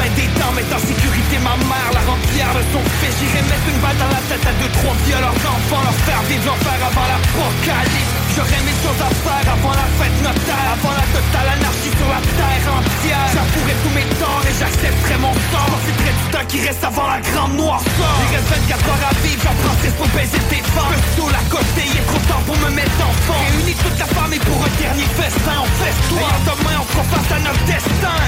La 0.00 0.06
fin 0.06 0.14
des 0.16 0.74
en 0.74 0.78
sécurité 0.78 1.36
ma 1.44 1.56
mère, 1.68 1.90
la 1.92 2.00
fière 2.32 2.52
de 2.56 2.62
son 2.72 2.82
fils. 3.00 3.14
J'irai 3.20 3.42
mettre 3.44 3.68
une 3.68 3.80
balle 3.80 3.96
dans 4.00 4.08
la 4.08 4.22
tête 4.28 4.44
à 4.48 4.52
deux, 4.56 4.70
trois 4.80 4.96
vieux 5.04 5.20
leurs 5.20 5.40
enfants 5.44 5.82
Leur 5.84 5.98
faire 6.08 6.22
vivre 6.28 6.46
l'enfer 6.46 6.78
avant 6.80 7.06
l'apocalypse 7.10 8.12
J'aurais 8.34 8.62
mille 8.64 8.80
choses 8.80 9.02
à 9.02 9.10
faire 9.12 9.46
avant 9.52 9.74
la 9.76 9.88
fête 9.98 10.18
notaire 10.24 10.68
Avant 10.72 10.94
la 10.96 11.06
totale 11.10 11.48
anarchie 11.52 11.92
sur 11.92 12.08
la 12.08 12.22
terre 12.22 12.64
entière. 12.70 13.28
J'avouerai 13.34 13.74
tous 13.82 13.92
mes 13.92 14.08
torts 14.16 14.44
et 14.48 14.54
j'accepterai 14.56 15.16
mon 15.20 15.34
sort. 15.52 15.76
Près 16.00 16.14
du 16.16 16.26
temps 16.32 16.46
qui 16.48 16.58
reste 16.64 16.84
avant 16.84 17.08
la 17.10 17.20
grande 17.20 17.54
noirceur. 17.60 18.14
Il 18.24 18.30
reste 18.36 18.48
24 18.72 18.88
heures 18.88 19.04
à 19.04 19.14
vivre, 19.20 19.42
j'en 19.44 19.56
prends 19.60 19.78
pour 20.00 20.08
baiser 20.16 20.42
tes 20.48 20.62
femmes 20.72 20.94
Le 20.96 21.00
sous 21.12 21.28
la 21.28 21.44
côté, 21.52 21.82
il 21.84 21.96
est 21.98 22.08
trop 22.08 22.22
tard 22.24 22.42
pour 22.48 22.56
me 22.56 22.70
mettre 22.72 22.98
en 23.04 23.12
fond 23.28 23.36
Réunis 23.36 23.76
toute 23.76 23.98
la 23.98 24.08
famille 24.08 24.40
pour 24.48 24.58
un 24.64 24.72
dernier 24.80 25.08
festin 25.18 25.56
On 25.60 25.70
fesse-toi, 25.76 26.24
et 26.24 26.42
demain 26.48 26.79
on 26.90 27.02
fera 27.02 27.04
face 27.04 27.32
à 27.32 27.38
notre 27.40 27.64
destin. 27.64 28.20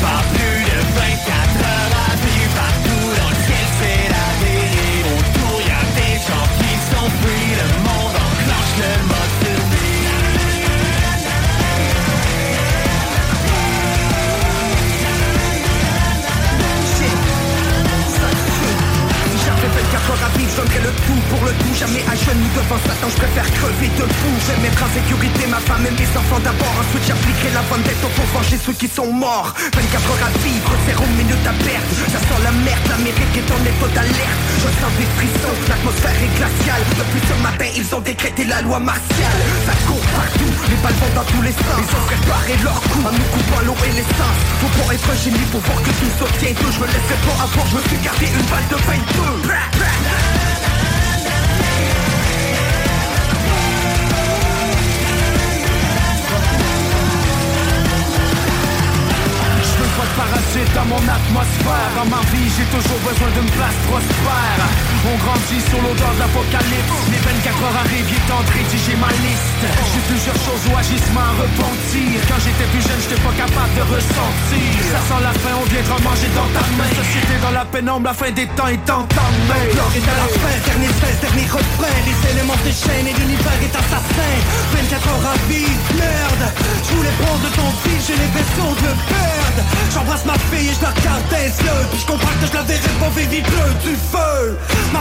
Pas 0.00 0.22
plus 0.34 0.64
de 0.64 0.78
24 0.94 1.43
24 20.44 20.44
heures 20.44 20.44
à 20.44 20.46
vivre, 20.46 20.50
je 20.50 20.56
donnerais 20.56 20.84
le 20.84 20.92
tout 21.06 21.20
pour 21.30 21.42
le 21.44 21.52
tout 21.52 21.74
Jamais 21.74 22.04
à 22.04 22.14
genoux 22.14 22.52
devant 22.54 22.80
Satan, 22.84 23.08
je 23.08 23.16
préfère 23.16 23.48
crever 23.54 23.90
debout 23.96 24.38
vais 24.46 24.60
mettre 24.62 24.82
en 24.84 24.90
sécurité 24.92 25.46
ma 25.48 25.60
femme 25.60 25.86
et 25.86 25.94
mes 25.94 26.10
enfants. 26.16 26.40
D'abord 26.44 26.74
Ensuite 26.74 27.06
j'appliquerai 27.08 27.50
la 27.54 27.62
vendetta 27.66 28.08
pour 28.14 28.26
venger 28.36 28.58
ceux 28.60 28.76
qui 28.76 28.88
sont 28.88 29.10
morts. 29.10 29.52
24 29.56 29.74
heures 29.74 30.28
à 30.28 30.32
vivre, 30.44 30.72
zéro 30.86 31.04
minute 31.16 31.44
à 31.48 31.54
perdre 31.64 31.92
Ça 32.12 32.20
sent 32.20 32.40
la 32.44 32.52
merde, 32.52 32.84
l'Amérique 32.88 33.36
est 33.36 33.50
en 33.50 33.60
état 33.64 33.90
d'alerte. 33.94 34.40
Je 34.60 34.68
sens 34.80 34.92
des 35.00 35.08
frissons, 35.16 35.56
l'atmosphère 35.68 36.18
est 36.20 36.32
glaciale. 36.36 36.82
Depuis 36.94 37.22
ce 37.24 37.36
matin, 37.42 37.68
ils 37.74 37.88
ont 37.94 38.02
décrété 38.04 38.44
la 38.44 38.60
loi 38.62 38.78
martiale. 38.78 39.40
Ça 39.66 39.74
court 39.88 40.06
partout, 40.12 40.52
les 40.68 40.78
balles 40.84 40.98
vont 41.00 41.14
dans 41.18 41.28
tous 41.28 41.42
les 41.42 41.56
sens. 41.56 41.78
Ils 41.80 41.92
ont 41.94 42.04
préparé 42.06 42.54
leur 42.62 42.78
coup 42.92 43.02
en 43.02 43.12
nous 43.12 43.28
coupant 43.32 43.62
l'eau 43.64 43.78
et 43.88 43.92
l'essence. 43.96 44.38
Faut 44.60 44.72
pas 44.78 44.94
être 44.94 45.12
génie 45.24 45.46
pour 45.50 45.60
voir 45.64 45.80
que 45.82 45.92
tout 45.98 46.12
ça 46.20 46.26
tient. 46.38 46.54
Je 46.54 46.78
me 46.80 46.86
laisserai 46.86 47.18
pas 47.26 47.36
avoir, 47.42 47.64
je 47.70 47.74
me 47.76 47.82
suis 47.88 48.00
gardé 48.04 48.26
une 48.28 48.46
balle 48.50 48.68
de 48.70 48.76
22 48.76 50.33
Dans 60.74 60.84
mon 60.86 60.96
atmosphère. 60.96 61.90
Dans 61.96 62.04
ma 62.06 62.20
vie 62.30 62.48
j'ai 62.56 62.64
toujours 62.66 62.98
besoin 63.00 63.28
d'une 63.30 63.50
place 63.50 63.74
prospère 63.86 64.83
On 65.14 65.18
grandit 65.22 65.62
sur 65.70 65.78
l'odeur 65.78 66.10
de 66.10 66.20
l'apocalypse. 66.26 66.90
Les 67.14 67.22
24 67.22 67.62
heures 67.62 67.78
arrivent, 67.86 68.10
il 68.10 68.18
est 68.18 68.26
temps 68.26 68.42
de 68.42 68.50
rédiger 68.50 68.98
ma 68.98 69.14
liste. 69.22 69.62
J'ai 69.62 70.02
plusieurs 70.10 70.40
choses 70.42 70.62
ou 70.66 70.74
agissements 70.74 71.22
à 71.30 71.34
repentir. 71.38 72.18
Quand 72.26 72.40
j'étais 72.42 72.66
plus 72.74 72.82
jeune 72.82 72.98
j'étais 72.98 73.22
pas 73.22 73.30
capable 73.38 73.74
de 73.78 73.84
ressentir. 73.94 74.74
Ça 74.90 75.02
sent 75.06 75.22
la 75.22 75.34
fin, 75.38 75.54
on 75.54 75.66
viendra 75.70 75.96
manger 76.02 76.30
dans 76.34 76.50
ta 76.50 76.66
main. 76.74 76.90
Société 76.98 77.34
dans 77.38 77.54
la 77.54 77.62
pénombre, 77.62 78.10
la 78.10 78.14
fin 78.18 78.30
des 78.34 78.50
temps 78.58 78.66
est 78.66 78.90
entamée 78.90 79.70
L'or 79.78 79.92
est 79.94 80.02
à 80.02 80.16
la 80.18 80.28
fin, 80.34 80.54
dernier 80.66 80.90
cesse, 80.98 81.20
dernier 81.22 81.46
refrain. 81.46 81.94
Les 82.10 82.18
éléments 82.34 82.60
déchaînent 82.66 83.06
et 83.06 83.14
l'univers 83.14 83.60
est 83.62 83.76
assassin. 83.78 84.34
24 84.74 84.98
heures 84.98 85.30
à 85.30 85.36
vivre, 85.46 85.86
merde. 85.94 86.44
Je 86.58 86.90
voulais 86.90 87.16
prendre 87.22 87.46
ton 87.54 87.70
fil, 87.86 87.98
j'ai 88.02 88.18
l'impression 88.18 88.66
de 88.66 88.82
le 88.82 88.94
perdre 89.06 89.62
J'embrasse 89.92 90.24
ma 90.26 90.34
fille 90.50 90.68
et 90.68 90.74
je 90.74 90.82
la 90.82 90.90
regarde 90.90 91.22
des 91.30 91.48
yeux 91.64 91.82
Puis 91.90 92.00
je 92.00 92.06
comprends 92.06 92.36
que 92.40 92.46
je 92.46 92.54
la 92.54 92.62
verrai 92.62 92.92
pas 93.00 93.10
vivre, 93.14 93.30
du 93.82 93.94
feu? 94.12 94.58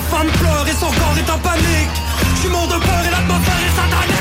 Femme 0.09 0.27
pleure 0.27 0.67
et 0.67 0.73
son 0.73 0.87
corps 0.87 1.17
est 1.17 1.29
en 1.29 1.39
panique. 1.39 1.97
Je 2.35 2.39
suis 2.39 2.49
mort 2.49 2.67
de 2.67 2.73
peur 2.73 3.01
et 3.07 3.11
l'atmosphère 3.11 3.61
est 3.67 3.75
satanique 3.75 4.19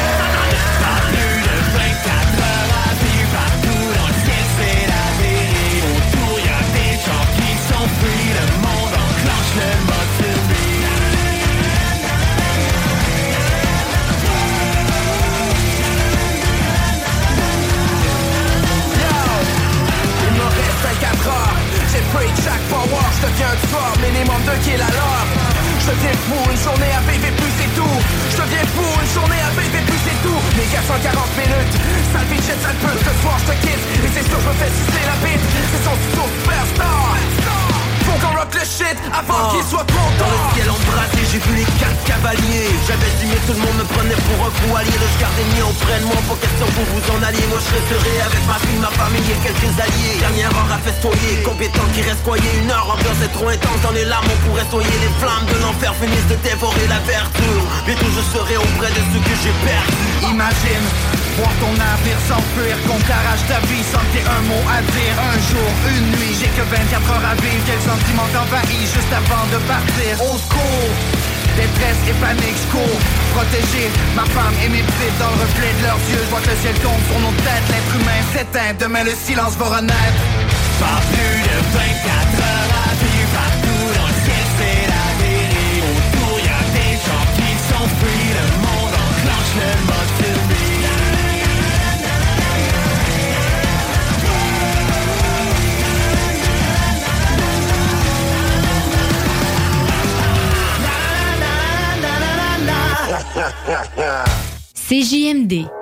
Pas 0.82 1.00
plus 1.10 1.36
de 1.42 1.56
24 1.74 2.38
heures 2.38 2.72
à 2.82 2.94
vivre 3.02 3.30
partout 3.34 3.84
dans 3.98 4.08
le 4.08 4.16
ciel 4.22 4.44
c'est 4.56 4.82
la 4.92 5.04
dérive 5.18 5.86
Autour 5.96 6.34
y'a 6.46 6.62
des 6.76 6.94
gens 7.02 7.26
qui 7.36 7.50
free 7.98 8.28
Le 8.38 8.46
monde 8.64 8.94
enclenche 9.02 9.52
le 9.58 9.70
mode 9.88 10.10
survie 10.18 10.82
Il 20.26 20.32
me 20.38 20.46
reste 20.46 20.80
24 20.84 21.26
heures 21.26 21.58
J'ai 21.92 22.04
pris 22.12 22.30
chaque 22.44 22.66
power 22.70 23.06
Je 23.16 23.26
deviens 23.26 23.54
fort 23.70 23.96
minimum 24.00 24.40
2 24.46 24.52
kills 24.62 24.82
à 24.82 24.90
l'heure 24.90 25.51
Je 25.82 25.90
deviens 25.90 26.14
fou 26.30 26.38
une 26.48 26.62
journée 26.62 26.92
à 26.94 27.00
PV 27.02 27.26
plus 27.34 27.52
c'est 27.58 27.74
tout. 27.74 27.96
Je 28.30 28.36
deviens 28.36 28.66
fou 28.70 28.86
une 29.02 29.12
journée 29.18 29.42
à 29.42 29.50
PV 29.50 29.82
plus 29.82 29.98
c'est 30.06 30.22
tout. 30.22 30.40
Les 30.56 30.66
gars 30.70 30.86
140 30.86 31.26
minutes. 31.42 31.74
Sale 32.12 32.26
bitch 32.30 32.48
et 32.54 32.58
sale 32.62 32.78
pute 32.78 33.02
Ce 33.02 33.14
soir 33.20 33.36
je 33.42 33.46
te 33.50 33.56
quitte. 33.66 33.82
Et 33.98 34.10
c'est 34.14 34.22
sûr 34.30 34.38
je 34.38 34.46
me 34.46 34.54
fais 34.62 34.70
sucer 34.70 35.02
la 35.10 35.16
bite. 35.26 35.42
C'est 35.74 35.82
son 35.82 35.96
sous 36.14 36.30
superstar 36.38 37.01
Faut 38.12 38.20
qu'on 38.20 38.36
rock 38.36 38.52
le 38.52 38.60
shit 38.60 38.98
avant 39.08 39.48
qu'il 39.48 39.64
soit 39.64 39.88
tard 39.88 40.12
Dans 40.20 40.28
le 40.28 40.40
ciel 40.52 40.68
embrassé 40.68 41.20
j'ai 41.32 41.40
vu 41.40 41.56
les 41.56 41.68
quatre 41.80 41.96
cavaliers. 42.04 42.68
J'avais 42.84 43.08
signé 43.16 43.40
tout 43.48 43.56
le 43.56 43.62
monde 43.64 43.78
me 43.80 43.88
prenait 43.88 44.20
pour 44.28 44.38
un 44.44 44.52
fou. 44.52 44.68
Allié 44.76 44.92
Le 44.92 45.08
gardien 45.16 45.64
auprès 45.64 45.96
de 45.96 46.04
moi 46.04 46.20
pour 46.28 46.36
question 46.36 46.66
vous 46.76 46.86
vous 46.92 47.04
en 47.08 47.20
alliez. 47.24 47.46
Moi 47.48 47.56
je 47.56 47.72
resterai 47.72 48.14
avec 48.20 48.42
ma 48.44 48.58
fille, 48.60 48.80
ma 48.84 48.92
famille 48.92 49.24
et 49.32 49.40
quelques 49.40 49.72
alliés. 49.80 50.20
Dernière 50.20 50.52
heure 50.52 50.76
à 50.76 50.80
festoyer, 50.84 51.40
compétent 51.40 51.88
qui 51.96 52.04
reste 52.04 52.20
coyé 52.20 52.44
Une 52.60 52.68
heure 52.68 52.84
ambiance 52.84 53.20
est 53.24 53.32
trop 53.32 53.48
intense. 53.48 53.80
Dans 53.80 53.96
les 53.96 54.04
larmes 54.04 54.28
On 54.28 54.38
pourrait 54.44 54.68
soyer. 54.68 54.92
Les 55.00 55.12
flammes 55.16 55.48
de 55.48 55.56
l'enfer 55.64 55.96
finissent 55.96 56.28
de 56.28 56.36
dévorer 56.44 56.84
la 56.92 57.00
verdure 57.08 57.64
je 58.22 58.38
serai 58.38 58.56
auprès 58.56 58.90
de 58.90 59.02
ceux 59.10 59.20
que 59.20 59.36
j'ai 59.42 59.54
perdus. 59.66 60.30
Imagine 60.30 60.86
Voir 61.38 61.52
ton 61.60 61.72
navire 61.80 62.20
s'enfuir, 62.28 62.76
qu'on 62.84 63.00
t'arrache 63.08 63.40
ta 63.48 63.56
vie 63.64 63.80
sans 63.88 64.04
que 64.12 64.20
un 64.20 64.42
mot 64.52 64.64
à 64.68 64.84
dire. 64.92 65.16
Un 65.16 65.38
jour, 65.48 65.70
une 65.88 66.08
nuit, 66.12 66.36
j'ai 66.36 66.52
que 66.52 66.60
24 66.60 67.08
heures 67.08 67.24
à 67.24 67.34
vivre. 67.40 67.64
Quel 67.64 67.80
sentiment 67.80 68.28
t'envahit 68.36 68.84
juste 68.84 69.08
avant 69.08 69.48
de 69.48 69.56
partir? 69.64 70.12
Au 70.20 70.36
secours 70.36 70.92
Détresse 71.56 72.04
et 72.08 72.16
panique, 72.20 72.56
je 72.56 72.68
cours 72.72 73.00
Protéger 73.32 73.88
ma 74.16 74.24
femme 74.28 74.56
et 74.64 74.68
mes 74.68 74.84
petites 74.84 75.18
dans 75.18 75.32
le 75.32 75.40
reflet 75.40 75.72
de 75.80 75.82
leurs 75.88 76.02
yeux. 76.12 76.20
Je 76.20 76.30
vois 76.30 76.40
que 76.44 76.52
le 76.52 76.58
ciel 76.60 76.76
tombe 76.84 77.00
sur 77.08 77.20
nos 77.24 77.34
têtes 77.40 77.66
L'être 77.72 77.94
humain 77.96 78.20
s'éteint, 78.36 78.72
demain 78.76 79.04
le 79.04 79.16
silence 79.16 79.56
va 79.56 79.80
renaître. 79.80 80.20
Pas 80.80 81.00
plus 81.16 81.36
de 81.48 81.56
24 81.72 82.44
heures 82.44 82.72
à 82.76 82.92
vivre 83.00 83.61
CJMD 104.74 105.81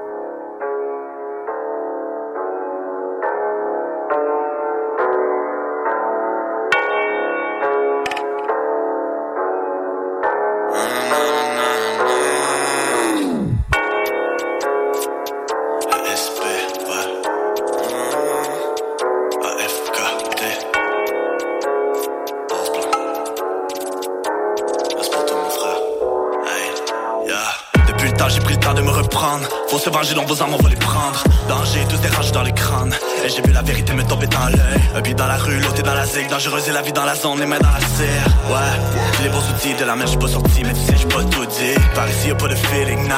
Dangereuse 36.42 36.70
et 36.70 36.72
la 36.72 36.80
vie 36.80 36.92
dans 36.94 37.04
la 37.04 37.14
zone, 37.14 37.38
les 37.40 37.44
mains 37.44 37.58
dans 37.58 37.70
la 37.70 37.80
serre. 37.80 38.26
Ouais, 38.48 39.22
les 39.22 39.28
bons 39.28 39.46
outils 39.50 39.74
de 39.74 39.84
la 39.84 39.94
mer, 39.94 40.06
j'suis 40.06 40.18
pas 40.18 40.28
sorti, 40.28 40.62
mais 40.64 40.72
tu 40.72 40.80
sais, 40.80 40.96
j'suis 40.96 41.06
pas 41.06 41.22
tout 41.24 41.44
dit. 41.44 41.74
Par 41.94 42.08
ici, 42.08 42.28
y'a 42.28 42.34
pas 42.34 42.48
de 42.48 42.54
feeling, 42.54 43.06
non. 43.06 43.14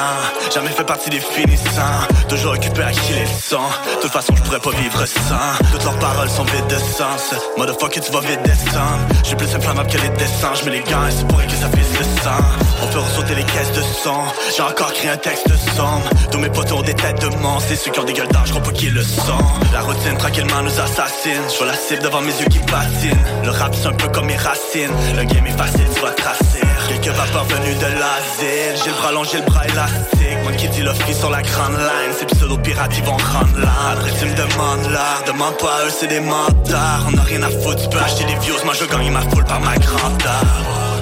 Jamais 0.53 0.69
fait 0.69 0.83
partie 0.83 1.09
des 1.09 1.19
finissants. 1.19 2.05
Toujours 2.29 2.53
occupé 2.53 2.83
à 2.83 2.91
qui 2.91 3.13
les 3.13 3.25
sang. 3.25 3.69
De 3.95 4.01
toute 4.01 4.11
façon, 4.11 4.35
j'pourrais 4.35 4.59
pas 4.59 4.69
vivre 4.69 5.03
sans. 5.03 5.71
Toutes 5.71 5.83
leurs 5.83 5.97
paroles 5.97 6.29
sont 6.29 6.43
vides 6.43 6.67
de 6.67 6.77
sens. 6.77 7.33
Motherfucker, 7.57 8.01
tu 8.01 8.11
vas 8.11 8.19
vite 8.19 8.41
descendre. 8.43 8.99
J'suis 9.23 9.35
plus 9.35 9.55
inflammable 9.55 9.89
que 9.89 9.97
les 9.97 10.09
dessins. 10.09 10.53
J'mets 10.53 10.71
les 10.71 10.79
gants 10.81 11.07
et 11.07 11.11
c'est 11.11 11.27
pour 11.27 11.43
que 11.43 11.51
ça 11.51 11.69
pisse 11.69 11.97
le 11.97 12.05
sang. 12.21 12.43
On 12.83 12.87
peut 12.87 12.99
ressauter 12.99 13.33
les 13.33 13.43
caisses 13.45 13.71
de 13.71 13.81
son. 14.03 14.21
J'ai 14.55 14.61
encore 14.61 14.93
créé 14.93 15.09
un 15.09 15.17
texte 15.17 15.47
sombre. 15.75 16.07
Tous 16.31 16.37
mes 16.37 16.49
potos 16.49 16.77
ont 16.77 16.83
des 16.83 16.93
têtes 16.93 17.21
de 17.21 17.35
monstres. 17.37 17.69
C'est 17.69 17.75
ceux 17.75 17.91
qui 17.91 17.99
ont 17.99 18.03
des 18.03 18.13
gueules 18.13 18.27
d'âge, 18.27 18.49
je 18.49 18.53
pas 18.53 18.71
qu'ils 18.71 18.93
le 18.93 19.01
sont. 19.01 19.45
La 19.71 19.81
routine 19.81 20.17
tranquillement 20.17 20.61
nous 20.61 20.79
assassine. 20.79 21.41
Je 21.59 21.65
la 21.65 21.73
cible 21.73 22.03
devant 22.03 22.21
mes 22.21 22.33
yeux 22.39 22.47
qui 22.51 22.59
patinent. 22.59 23.25
Le 23.43 23.49
rap 23.49 23.73
c'est 23.73 23.87
un 23.87 23.93
peu 23.93 24.07
comme 24.09 24.27
mes 24.27 24.37
racines. 24.37 24.93
Le 25.15 25.23
game 25.23 25.47
est 25.47 25.57
facile, 25.57 25.87
tu 25.95 26.01
vas 26.01 26.11
tracer. 26.11 26.62
Quelques 26.87 27.15
vapeurs 27.15 27.45
venues 27.45 27.75
de 27.75 27.85
l'asile. 27.99 28.75
J'ai 28.83 28.89
le 28.91 28.97
bras 28.97 29.11
long, 29.11 29.23
j'ai 29.23 29.39
le 29.39 29.45
bras 29.45 29.65
élastique. 29.65 30.37
Moi 30.43 30.51
qui 30.53 30.67
dis 30.69 30.81
le 30.81 30.91
sur 31.13 31.29
la 31.29 31.41
grande 31.41 31.77
line. 31.77 32.13
Ces 32.17 32.25
pseudo 32.25 32.57
pirates 32.57 32.93
ils 32.97 33.03
vont 33.03 33.17
rendre 33.17 33.59
là. 33.59 33.71
Après 33.93 34.11
tu 34.19 34.25
me 34.25 34.35
demandes 34.35 34.91
là. 34.91 35.23
Demande 35.25 35.57
pas 35.57 35.85
eux, 35.85 35.91
c'est 35.97 36.07
des 36.07 36.19
mentards. 36.19 37.07
On 37.11 37.17
a 37.17 37.21
rien 37.21 37.43
à 37.43 37.49
foutre, 37.49 37.81
tu 37.83 37.89
peux 37.89 37.99
acheter 37.99 38.25
des 38.25 38.35
views. 38.35 38.55
Moi 38.65 38.73
je 38.79 38.85
gagne 38.85 39.11
ma 39.11 39.21
foule 39.21 39.45
par 39.45 39.59
ma 39.61 39.77
grandeur. 39.77 40.45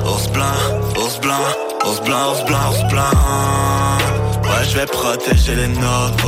Ours 0.05 0.27
blanc, 0.29 0.57
ours 0.97 1.19
blanc, 1.19 1.45
ours 1.85 2.01
blanc, 2.01 2.29
ours 2.31 2.45
blanc, 2.45 2.69
ours 2.69 2.83
blanc. 2.91 3.01
Ouais, 4.43 4.65
je 4.69 4.77
vais 4.77 4.85
protéger 4.85 5.55
les 5.55 5.67
nôtres. 5.67 6.25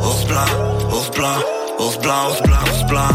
Ours 0.00 0.24
blanc, 0.26 0.92
ours 0.92 1.10
blanc, 1.10 1.38
ours 1.78 1.98
blanc, 1.98 2.28
ours 2.28 2.42
blanc, 2.42 2.62
ours 2.66 2.84
blanc. 2.84 3.08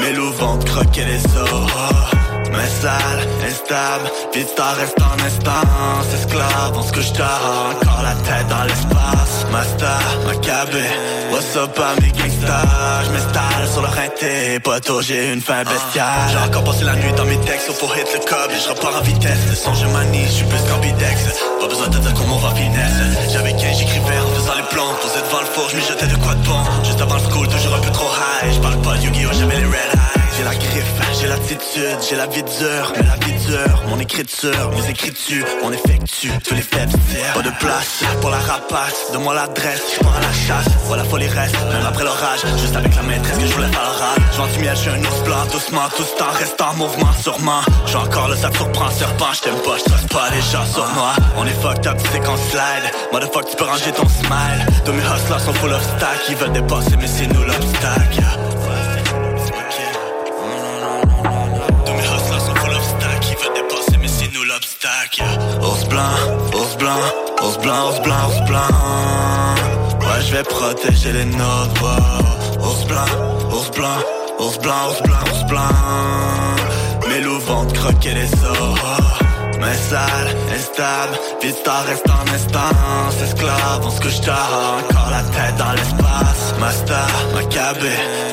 Mes 0.00 0.12
loups 0.12 0.32
vont 0.32 0.58
croquer 0.58 1.04
les 1.04 1.24
os. 1.24 2.19
Mais 2.52 2.68
sale, 2.80 3.22
instable, 3.46 4.10
t'en 4.56 4.72
reste 4.80 5.00
en 5.00 5.24
instance. 5.24 6.06
Esclave, 6.14 6.72
on 6.74 6.82
ce 6.82 6.92
que 6.92 7.00
j't'as 7.00 7.38
encore 7.70 8.02
la 8.02 8.14
tête 8.26 8.48
dans 8.48 8.64
l'espace. 8.64 9.46
Master, 9.52 10.00
macabé, 10.26 10.84
what's 11.32 11.56
up 11.56 11.78
à 11.78 12.00
mes 12.00 12.10
gangsters 12.10 13.02
J'm'installe 13.06 13.68
sur 13.72 13.82
le 13.82 13.88
rinté, 13.88 14.60
poteau 14.60 15.00
j'ai 15.02 15.32
une 15.32 15.40
fin 15.40 15.62
bestiale. 15.64 16.30
J'ai 16.30 16.48
encore 16.48 16.64
passé 16.64 16.84
la 16.84 16.94
nuit 16.94 17.12
dans 17.16 17.24
mes 17.24 17.38
textes, 17.38 17.70
faut 17.72 17.86
hit 17.94 18.08
le 18.12 18.20
cob. 18.20 18.50
Et 18.50 18.60
j'repars 18.60 18.96
en 18.96 19.02
vitesse 19.02 19.46
Le 19.48 19.54
son 19.54 19.74
je 19.74 19.86
manie, 19.86 20.26
j'suis 20.28 20.44
plus 20.44 20.62
qu'ambidex 20.68 21.16
Pas 21.60 21.68
besoin 21.68 21.88
de 21.88 21.98
dire 21.98 22.14
comment 22.14 22.36
on 22.36 22.38
va 22.38 22.54
finesse. 22.54 23.32
J'avais 23.32 23.52
15, 23.52 23.78
j'écrivais 23.78 24.18
en 24.18 24.34
faisant 24.34 24.54
les 24.56 24.68
plans 24.74 24.94
Posé 25.02 25.20
devant 25.22 25.40
le 25.40 25.46
four, 25.46 25.68
j'm'y 25.70 25.82
jetais 25.82 26.06
de 26.06 26.16
quoi 26.16 26.34
de 26.34 26.46
bon. 26.46 26.62
Juste 26.84 27.00
avant 27.00 27.14
le 27.14 27.20
school, 27.20 27.48
toujours 27.48 27.74
un 27.74 27.80
peu 27.80 27.90
trop 27.90 28.10
high. 28.10 28.52
J'parle 28.52 28.80
pas 28.82 28.96
de 28.96 29.02
Yu-Gi-Oh, 29.02 29.34
j'avais 29.38 29.56
les 29.58 29.66
red 29.66 29.99
j'ai 30.40 30.46
la 30.46 30.54
griffe, 30.54 31.20
j'ai 31.20 31.26
l'attitude, 31.26 31.98
j'ai 32.08 32.16
la 32.16 32.26
vie 32.26 32.42
dure, 32.42 32.92
mais 32.96 33.02
la 33.02 33.16
vie 33.26 33.38
dure, 33.44 33.82
mon 33.88 33.98
écriture, 33.98 34.70
mes 34.70 34.88
écritures, 34.88 35.44
on 35.62 35.70
effectue 35.70 36.30
tous 36.42 36.54
les 36.54 36.62
faits 36.62 36.88
Pas 37.34 37.42
de 37.42 37.50
place 37.58 38.04
pour 38.22 38.30
la 38.30 38.38
rapace, 38.38 39.12
donne-moi 39.12 39.34
l'adresse, 39.34 39.82
je 39.94 40.00
pars 40.02 40.16
à 40.16 40.20
la 40.20 40.32
chasse, 40.32 40.72
voilà 40.86 41.04
folie 41.04 41.26
reste, 41.26 41.56
même 41.70 41.84
après 41.86 42.04
l'orage, 42.04 42.40
juste 42.56 42.74
avec 42.74 42.94
la 42.94 43.02
maîtresse 43.02 43.36
que 43.36 43.46
je 43.46 43.52
voulais 43.52 43.68
faire 43.68 43.82
l'orage. 43.82 44.18
Je 44.32 44.54
du 44.54 44.64
miel, 44.64 44.76
je 44.76 44.80
suis 44.80 44.90
un 44.90 45.04
ours 45.04 45.22
blanc, 45.24 45.44
doucement, 45.52 45.88
tout 45.94 46.04
ce 46.04 46.16
temps 46.16 46.32
reste 46.32 46.60
en 46.62 46.74
mouvement, 46.74 47.12
sûrement. 47.20 47.60
J'ai 47.86 47.96
encore 47.96 48.28
le 48.28 48.36
sac 48.36 48.56
surprend, 48.56 48.90
serpent, 48.90 49.32
je 49.34 49.40
t'aime 49.42 49.60
pas, 49.62 49.76
je 49.76 50.06
pas 50.06 50.30
les 50.30 50.40
gens 50.40 50.64
sur 50.64 50.86
moi. 50.94 51.12
On 51.36 51.44
est 51.44 51.60
fucked 51.60 51.86
up, 51.86 51.98
c'est 52.10 52.20
qu'on 52.20 52.38
slide, 52.48 52.88
motherfuck, 53.12 53.50
tu 53.50 53.56
peux 53.56 53.64
ranger 53.64 53.92
ton 53.92 54.08
smile. 54.08 54.66
Tous 54.86 54.92
mes 54.92 55.02
hustlers 55.02 55.44
sont 55.44 55.52
full 55.52 55.72
of 55.72 55.82
stack, 55.82 56.20
ils 56.30 56.36
veulent 56.36 56.52
dépasser, 56.52 56.96
mais 56.98 57.06
c'est 57.06 57.26
nous 57.26 57.44
l'obstacle. 57.44 58.24
Blanc, 66.80 67.00
ours 67.42 67.58
blanc, 67.58 67.88
ours 67.88 68.00
blanc, 68.02 68.24
ours 68.28 68.40
blanc. 68.48 68.58
Ouais, 70.00 70.22
je 70.26 70.32
vais 70.34 70.42
protéger 70.42 71.12
les 71.12 71.24
nôtres. 71.26 71.82
Wow. 71.82 72.66
Ours 72.66 72.84
blanc, 72.86 73.10
ours 73.52 73.70
blanc, 73.70 73.98
ours 74.38 74.58
blanc, 74.58 74.82
ours 74.88 75.02
blanc, 75.02 75.46
blanc. 75.48 77.08
Mes 77.08 77.20
loups 77.20 77.40
vont 77.40 77.66
croquer 77.66 78.14
les 78.14 78.32
os. 78.32 79.20
Mais 79.60 79.74
sale, 79.74 80.34
instable, 80.54 81.18
t'en 81.64 81.82
reste 81.86 82.08
en 82.08 82.34
instance 82.34 83.22
Esclave, 83.22 83.82
on 83.84 83.90
se 83.90 84.00
couche 84.00 84.20
tard, 84.22 84.78
encore 84.78 85.10
la 85.10 85.20
tête 85.20 85.56
dans 85.58 85.72
l'espace 85.72 86.54
Master, 86.58 87.06
macabé, 87.34 87.90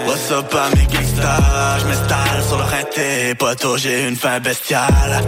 what's 0.07 0.31
up 0.31 0.55
à 0.55 0.73
mes 0.73 0.85
gangsters 0.85 1.79
J'm'installe 1.81 2.43
sur 2.47 2.57
le 2.57 2.63
rinté, 2.63 3.35
poteau 3.35 3.75
j'ai 3.75 4.07
une 4.07 4.15
fin 4.15 4.39
bestiale 4.39 5.21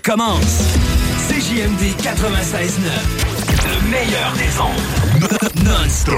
recommence. 0.00 0.62
CJMD 1.28 1.94
96.9, 2.00 2.88
le 3.66 3.90
meilleur 3.90 4.32
des 4.32 4.58
ondes. 4.58 5.64
Non-stop. 5.64 6.16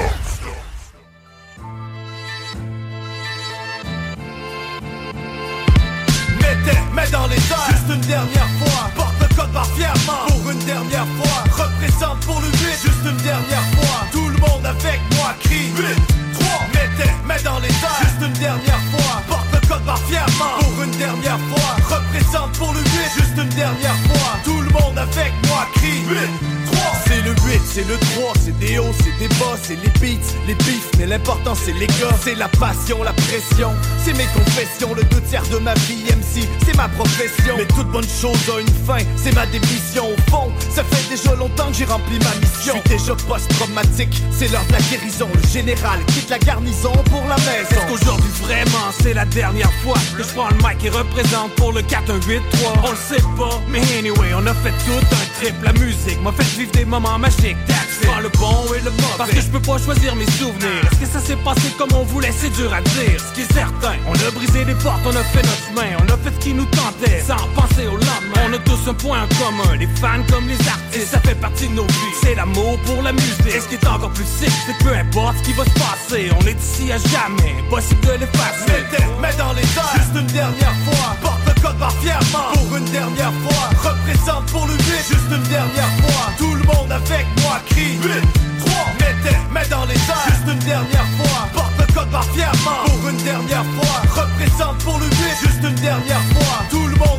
Mets 6.94 7.08
dans 7.10 7.26
les 7.26 7.36
airs, 7.36 7.66
juste 7.70 7.88
une 7.94 8.00
dernière 8.02 8.48
fois. 8.60 8.90
Porte 8.94 9.14
le 9.20 9.34
code 9.34 9.52
par 9.52 9.66
fièrement, 9.74 10.26
pour 10.28 10.50
une 10.50 10.58
dernière 10.58 11.06
fois. 11.16 11.64
Représente 11.64 12.20
pour 12.20 12.40
le 12.40 12.48
8, 12.48 12.52
juste 12.82 13.04
une 13.04 13.16
dernière 13.16 13.66
fois. 13.74 14.06
Tout 14.12 14.28
le 14.28 14.36
monde 14.36 14.66
avec 14.66 15.00
moi 15.16 15.34
crie 15.40 15.72
8, 15.74 15.84
3. 16.34 16.46
Mettez, 16.74 17.10
mets 17.26 17.42
dans 17.42 17.58
les 17.60 17.68
airs, 17.68 17.98
juste 18.02 18.20
une 18.20 18.38
dernière 18.38 18.82
fois. 18.92 19.22
Porte 19.26 19.46
le 19.54 19.60
code 19.66 19.84
par 19.84 19.98
fièrement, 20.00 20.58
pour 20.60 20.82
une 20.84 20.96
dernière 20.98 21.40
fois. 21.48 21.96
Représente 21.96 22.52
pour 22.58 22.72
le 22.74 22.80
8, 22.80 22.91
juste 23.62 23.84
une 23.84 24.01
c'est 27.72 27.88
le 27.88 27.96
3, 27.96 28.34
c'est 28.44 28.58
des 28.58 28.78
hauts, 28.78 28.92
c'est 29.02 29.18
des 29.18 29.28
bas, 29.36 29.56
c'est 29.62 29.76
les 29.76 29.88
beats, 29.98 30.28
les 30.46 30.54
bifs, 30.54 30.90
mais 30.98 31.06
l'important 31.06 31.54
c'est 31.54 31.72
les 31.72 31.86
gars, 31.86 32.14
c'est 32.22 32.34
la 32.34 32.48
passion, 32.48 33.02
la 33.02 33.14
pression, 33.14 33.70
c'est 34.04 34.12
mes 34.12 34.26
confessions, 34.34 34.92
le 34.94 35.02
deux 35.04 35.22
tiers 35.22 35.44
de 35.50 35.56
ma 35.56 35.72
vie 35.74 36.04
MC, 36.04 36.46
c'est 36.66 36.76
ma 36.76 36.88
profession. 36.88 37.54
Mais 37.56 37.64
toute 37.64 37.88
bonne 37.88 38.06
chose 38.06 38.36
a 38.54 38.60
une 38.60 38.68
fin, 38.86 39.02
c'est 39.16 39.34
ma 39.34 39.46
démission. 39.46 40.04
Au 40.04 40.30
fond, 40.30 40.52
ça 40.70 40.84
fait 40.84 41.08
déjà 41.08 41.34
longtemps 41.34 41.68
que 41.68 41.74
j'ai 41.74 41.84
rempli 41.86 42.18
ma 42.18 42.34
mission. 42.40 42.74
Je 42.84 42.90
suis 42.90 42.98
déjà 42.98 43.14
post-traumatique, 43.26 44.22
c'est 44.32 44.48
l'heure 44.48 44.66
de 44.68 44.72
la 44.72 44.80
guérison, 44.80 45.28
le 45.34 45.48
général 45.48 46.00
quitte 46.08 46.28
la 46.28 46.38
garnison 46.40 46.92
pour 47.10 47.24
la 47.26 47.36
maison. 47.36 47.70
Est-ce 47.70 47.86
qu'aujourd'hui 47.88 48.30
vraiment 48.42 48.92
c'est 49.00 49.14
la 49.14 49.24
dernière 49.24 49.72
fois 49.82 49.96
que 50.16 50.22
je 50.22 50.28
prends 50.34 50.50
le 50.50 50.56
mic 50.56 50.84
et 50.84 50.90
représente 50.90 51.52
pour 51.56 51.72
le 51.72 51.80
4 51.80 52.10
1 52.10 52.20
8 52.28 52.42
3 52.52 52.72
On 52.84 52.90
le 52.90 52.96
sait 52.96 53.22
pas, 53.38 53.62
mais 53.68 53.80
anyway, 53.98 54.34
on 54.34 54.46
a 54.46 54.54
fait 54.54 54.74
tout 54.84 55.06
un 55.10 55.40
trip, 55.40 55.54
la 55.62 55.72
musique 55.72 56.20
m'a 56.22 56.32
fait 56.32 56.58
vivre 56.58 56.72
des 56.72 56.84
moments 56.84 57.18
magiques, 57.18 57.56
le 58.22 58.28
bon 58.38 58.72
et 58.74 58.80
le 58.80 58.90
mauvais. 58.90 59.18
Parce 59.18 59.30
que 59.30 59.40
je 59.40 59.48
peux 59.48 59.60
pas 59.60 59.78
choisir 59.78 60.14
mes 60.14 60.30
souvenirs. 60.38 60.82
Est-ce 60.90 61.00
que 61.00 61.06
ça 61.06 61.20
s'est 61.20 61.36
passé 61.36 61.68
comme 61.76 61.92
on 61.94 62.04
voulait, 62.04 62.32
c'est 62.32 62.50
dur 62.50 62.72
à 62.72 62.80
dire. 62.80 63.18
Ce 63.20 63.34
qui 63.34 63.42
est 63.42 63.52
certain, 63.52 63.96
on 64.06 64.14
a 64.14 64.30
brisé 64.30 64.64
des 64.64 64.74
portes, 64.74 65.02
on 65.04 65.16
a 65.16 65.24
fait 65.24 65.42
notre 65.42 65.64
chemin, 65.68 65.96
on 65.98 66.12
a 66.12 66.16
fait 66.16 66.32
ce 66.34 66.44
qui 66.44 66.54
nous 66.54 66.66
tentait, 66.66 67.20
sans 67.20 67.46
penser 67.54 67.86
au 67.86 67.96
lendemain. 67.96 68.42
On 68.48 68.52
a 68.54 68.58
tous 68.58 68.88
un 68.88 68.94
point 68.94 69.22
en 69.22 69.28
commun, 69.42 69.76
les 69.76 69.88
fans 70.00 70.22
comme 70.30 70.48
les 70.48 70.68
artistes, 70.68 71.10
ça 71.12 71.20
fait 71.20 71.34
partie 71.34 71.68
de 71.68 71.74
nos 71.74 71.86
vies. 71.86 72.14
C'est 72.22 72.34
l'amour 72.34 72.78
pour 72.86 73.02
la 73.02 73.12
musique. 73.12 73.46
Et 73.46 73.60
ce 73.60 73.68
qui 73.68 73.74
est 73.74 73.86
encore 73.86 74.12
plus 74.12 74.24
sick, 74.24 74.52
c'est 74.66 74.78
peu 74.84 74.94
importe 74.94 75.38
ce 75.38 75.42
qui 75.42 75.52
va 75.52 75.64
se 75.64 75.70
passer, 75.70 76.30
on 76.38 76.46
est 76.46 76.60
ici 76.60 76.92
à 76.92 76.98
jamais, 76.98 77.56
impossible 77.66 78.00
de 78.06 78.12
l'effacer. 78.12 78.82
Mets 79.20 79.36
dans 79.36 79.52
les 79.52 79.62
airs, 79.62 79.92
juste 79.96 80.14
une 80.14 80.26
dernière 80.26 80.76
fois. 80.84 81.31
Par 81.78 81.92
fièrement, 82.00 82.52
pour 82.54 82.76
une 82.76 82.84
dernière 82.86 83.32
fois. 83.44 83.90
Représente 83.90 84.46
pour 84.46 84.66
le 84.66 84.74
8, 84.74 84.80
juste 85.08 85.30
une 85.30 85.48
dernière 85.48 85.92
fois. 86.02 86.32
Tout 86.38 86.54
le 86.54 86.62
monde 86.64 86.92
avec 86.92 87.26
moi 87.42 87.60
crie 87.66 87.96
8, 88.02 88.10
3, 88.60 88.72
mettez, 89.00 89.36
mets 89.52 89.68
dans 89.68 89.84
les 89.86 89.94
airs, 89.94 90.26
juste 90.28 90.48
une 90.52 90.64
dernière 90.66 91.08
fois. 91.18 91.48
Porte 91.52 91.72
le 91.78 91.94
code 91.94 92.10
par 92.10 92.24
fièrement, 92.24 92.84
pour 92.86 93.08
une 93.08 93.16
dernière 93.16 93.64
fois. 93.76 94.22
Représente 94.22 94.78
pour 94.84 94.98
le 94.98 95.06
8, 95.06 95.12
juste 95.40 95.64
une 95.64 95.80
dernière 95.82 96.22
fois. 96.34 96.64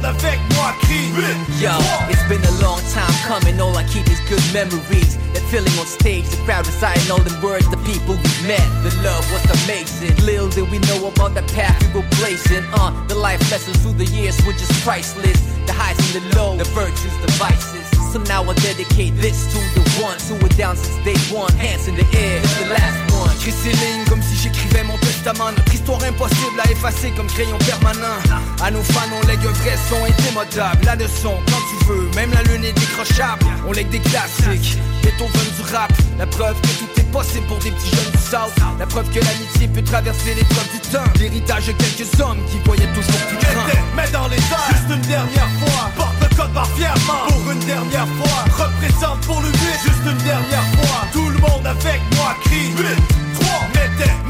Avec 0.04 0.40
moi 0.56 0.74
8, 0.90 1.62
Yo, 1.62 1.72
it's 2.10 2.24
been 2.28 2.44
a 2.44 2.56
long 2.62 2.80
time 2.92 3.14
coming. 3.26 3.60
All 3.60 3.76
I 3.76 3.84
keep 3.84 4.08
is 4.10 4.20
good 4.30 4.44
memories. 4.54 5.18
That 5.34 5.44
feeling 5.50 5.74
on 5.80 5.86
stage, 5.86 6.28
the 6.30 6.38
crowd 6.46 6.66
reciting 6.68 7.10
all 7.12 7.20
the 7.20 7.34
words, 7.42 7.70
the 7.70 7.78
people 7.84 8.16
we 8.16 8.34
met. 8.48 8.64
The 8.84 8.94
love 9.04 9.26
was 9.32 9.44
amazing. 9.64 10.16
Little 10.26 10.50
did 10.50 10.70
we 10.70 10.80
know 10.90 11.08
about 11.08 11.34
the 11.36 11.44
path 11.54 11.78
we 11.94 12.02
were 12.02 12.08
blazing. 12.20 12.64
Uh, 12.74 12.92
the 13.08 13.16
life 13.16 13.40
lessons 13.52 13.78
through 13.82 13.94
the 13.94 14.06
years 14.06 14.38
were 14.46 14.54
just 14.54 14.74
priceless. 14.84 15.40
The 15.66 15.74
highs 15.74 15.98
and 16.16 16.24
the 16.24 16.38
lows, 16.38 16.58
the 16.58 16.66
virtues, 16.76 17.16
the 17.26 17.32
vices. 17.40 17.88
So 18.12 18.20
now 18.24 18.44
I 18.44 18.54
dedicate 18.56 19.16
this 19.18 19.48
to 19.54 19.60
the 19.80 20.04
ones 20.04 20.30
who 20.30 20.36
were 20.36 20.54
down 20.56 20.76
since 20.76 20.98
day 21.04 21.18
one. 21.34 21.52
Hands 21.54 21.88
in 21.88 21.96
the 21.96 22.06
air, 22.18 22.38
it's 22.38 22.60
the 22.60 22.70
last. 22.70 23.13
J'écris 23.44 23.60
ces 23.62 23.72
lignes 23.72 24.06
comme 24.08 24.22
si 24.22 24.38
j'écrivais 24.38 24.84
mon 24.84 24.98
testament. 25.00 25.52
Notre 25.52 25.74
histoire 25.74 26.02
impossible 26.04 26.60
à 26.64 26.72
effacer 26.72 27.12
comme 27.12 27.28
crayon 27.28 27.58
permanent. 27.58 28.16
À 28.64 28.72
nos 28.72 28.82
fans 28.82 29.10
on 29.12 29.28
lègue 29.28 29.46
un 29.46 29.52
vrai 29.52 29.76
son 29.90 29.98
indémodable. 30.06 30.86
La 30.86 30.96
leçon 30.96 31.36
quand 31.48 31.64
tu 31.70 31.86
veux, 31.86 32.10
même 32.16 32.32
la 32.32 32.42
lune 32.44 32.64
est 32.64 32.72
décrochable. 32.72 33.46
On 33.68 33.74
lègue 33.74 33.90
des 33.90 34.00
classiques, 34.00 34.78
Beethoven 35.02 35.48
du 35.58 35.74
rap. 35.74 35.92
La 36.18 36.26
preuve 36.26 36.56
que 36.62 36.68
tout 36.68 37.02
est 37.02 37.12
possible 37.12 37.46
pour 37.48 37.58
des 37.58 37.72
petits 37.72 37.90
jeunes 37.90 38.12
du 38.12 38.18
South. 38.18 38.56
La 38.80 38.86
preuve 38.86 39.10
que 39.10 39.20
l'amitié 39.20 39.68
peut 39.68 39.84
traverser 39.84 40.36
l'épreuve 40.36 40.72
du 40.72 40.80
temps. 40.80 41.12
L'héritage 41.20 41.68
de 41.68 41.74
quelques 41.74 42.20
hommes 42.22 42.40
qui 42.50 42.60
voyaient 42.64 42.94
toujours 42.96 43.22
plus 43.28 43.38
grand 43.44 43.66
Mets 43.98 44.12
dans 44.14 44.28
les 44.30 44.38
airs, 44.38 44.70
juste 44.70 44.90
une 44.90 45.08
dernière 45.10 45.50
fois. 45.60 45.92
Porte 45.98 46.16
le 46.22 46.36
code 46.36 46.54
par 46.54 46.68
fièrement, 46.78 47.28
pour 47.28 47.52
une 47.52 47.60
dernière 47.60 48.08
fois. 48.08 48.66
Représente 48.66 49.20
pour 49.26 49.42
le 49.42 49.50
8, 49.50 49.54
juste 49.84 50.06
une 50.06 50.24
dernière 50.24 50.68
fois. 50.80 51.08
Tout 51.12 51.28
le 51.28 51.40
monde 51.40 51.68
avec 51.68 52.00
moi 52.16 52.36
crie 52.46 52.72
8, 52.78 53.23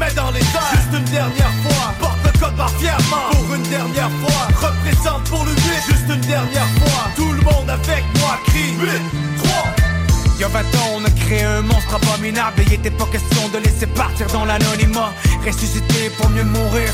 3, 0.04 0.12
mettez, 0.12 0.14
mets 0.14 0.14
dans 0.14 0.30
les 0.30 0.40
airs, 0.40 0.70
juste 0.72 0.98
une 0.98 1.04
dernière 1.04 1.52
fois. 1.62 1.94
Porte 2.00 2.18
le 2.24 2.38
code 2.38 2.56
par 2.56 2.70
fièrement, 2.70 3.30
pour 3.32 3.54
une 3.54 3.62
dernière 3.62 4.10
fois. 4.10 4.68
Représente 4.68 5.24
pour 5.24 5.44
le 5.44 5.52
8, 5.52 5.58
juste 5.88 6.08
une 6.08 6.20
dernière 6.20 6.68
fois. 6.80 7.10
Tout 7.16 7.32
le 7.32 7.40
monde 7.42 7.70
avec 7.70 8.04
moi 8.18 8.38
crie 8.46 8.74
8, 8.80 8.88
3. 9.44 9.84
Il 10.36 10.40
y 10.40 10.44
a 10.44 10.48
20 10.48 10.60
ans, 10.60 10.90
on 10.96 11.04
a 11.04 11.10
créé 11.10 11.44
un 11.44 11.62
monstre 11.62 11.94
abominable 11.94 12.60
Et 12.60 12.64
il 12.66 12.72
était 12.72 12.90
pas 12.90 13.06
question 13.06 13.48
de 13.50 13.58
laisser 13.58 13.86
partir 13.86 14.26
dans 14.32 14.44
l'anonymat 14.44 15.12
Ressusciter 15.46 16.10
pour 16.18 16.28
mieux 16.30 16.42
mourir 16.42 16.90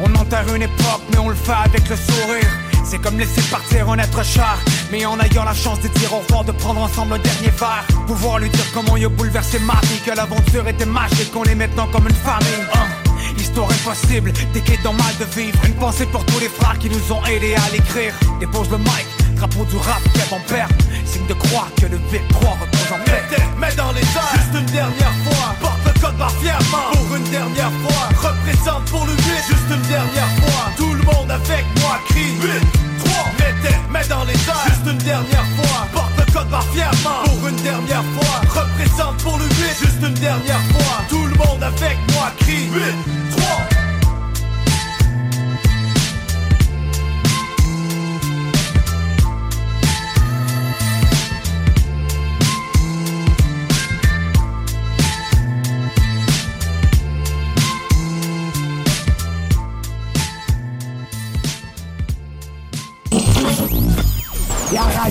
On 0.00 0.12
enterre 0.16 0.52
une 0.52 0.62
époque, 0.62 1.02
mais 1.12 1.18
on 1.18 1.28
le 1.28 1.36
fait 1.36 1.52
avec 1.52 1.88
le 1.88 1.94
sourire 1.94 2.50
C'est 2.88 2.98
comme 2.98 3.18
laisser 3.18 3.42
partir 3.50 3.90
un 3.90 3.98
être 3.98 4.24
cher 4.24 4.56
Mais 4.92 5.04
en 5.04 5.18
ayant 5.18 5.44
la 5.44 5.54
chance 5.54 5.80
de 5.80 5.88
dire 5.88 6.12
au 6.14 6.18
revoir, 6.18 6.44
de 6.44 6.52
prendre 6.52 6.80
ensemble 6.80 7.14
un 7.14 7.18
dernier 7.18 7.50
verre. 7.50 7.84
Pouvoir 8.06 8.38
lui 8.38 8.48
dire 8.48 8.64
comment 8.72 8.96
il 8.96 9.04
a 9.04 9.08
bouleversé 9.08 9.58
ma 9.58 9.80
vie 9.82 10.00
Que 10.04 10.12
l'aventure 10.12 10.68
était 10.68 10.86
magique, 10.86 11.32
qu'on 11.32 11.44
est 11.44 11.56
maintenant 11.56 11.88
comme 11.88 12.06
une 12.06 12.14
famille. 12.14 12.66
Hein. 12.74 12.86
Histoire 13.36 13.68
impossible, 13.70 14.32
décrit 14.54 14.78
dans 14.84 14.92
mal 14.92 15.16
de 15.18 15.24
vivre. 15.24 15.58
Une 15.66 15.74
pensée 15.74 16.06
pour 16.06 16.24
tous 16.26 16.38
les 16.38 16.48
frères 16.48 16.78
qui 16.78 16.88
nous 16.88 17.12
ont 17.12 17.24
aidés 17.24 17.54
à 17.54 17.70
l'écrire. 17.72 18.14
Dépose 18.38 18.70
le 18.70 18.78
mic, 18.78 19.06
drapeau 19.34 19.64
du 19.64 19.76
rap, 19.76 20.00
quel 20.14 20.28
bon 20.30 20.40
père. 20.46 20.68
Signe 21.04 21.26
de 21.26 21.34
croire 21.34 21.68
que 21.80 21.86
le 21.86 21.96
V3 21.96 22.38
repose 22.60 22.92
en 22.92 23.04
paix 23.04 23.22
mets 23.58 23.74
dans 23.74 23.92
les 23.92 24.00
airs, 24.00 24.32
juste 24.34 24.60
une 24.60 24.66
dernière 24.66 25.14
fois. 25.24 25.75
Code 26.06 26.18
par 26.18 26.30
fièrement, 26.30 26.92
pour 26.92 27.16
une 27.16 27.30
dernière 27.30 27.72
fois. 27.82 28.30
Représente 28.30 28.84
pour 28.84 29.06
le 29.06 29.12
8, 29.12 29.18
juste 29.48 29.70
une 29.74 29.82
dernière 29.88 30.30
fois. 30.38 30.70
Tout 30.76 30.94
le 30.94 31.02
monde 31.02 31.30
avec 31.30 31.64
moi 31.80 31.98
crie 32.08 32.32
8, 32.40 32.48
3, 33.04 33.24
mettez, 33.40 33.76
mets 33.90 34.06
dans 34.08 34.22
les 34.22 34.34
airs, 34.34 34.66
juste 34.68 34.86
une 34.86 34.98
dernière 34.98 35.46
fois. 35.56 35.88
Porte 35.92 36.12
le 36.18 36.32
code 36.32 36.48
par 36.48 36.64
fièrement, 36.72 37.24
pour 37.24 37.48
une 37.48 37.56
dernière 37.56 38.04
fois. 38.14 38.62
Représente 38.62 39.16
pour 39.16 39.36
le 39.38 39.46
8, 39.46 39.50
juste 39.80 40.02
une 40.02 40.14
dernière 40.14 40.62
fois. 40.70 41.02
Tout 41.08 41.26
le 41.26 41.34
monde 41.34 41.62
avec 41.62 41.98
moi 42.12 42.30
crie 42.38 42.68
8, 42.72 43.36
3. 43.36 43.75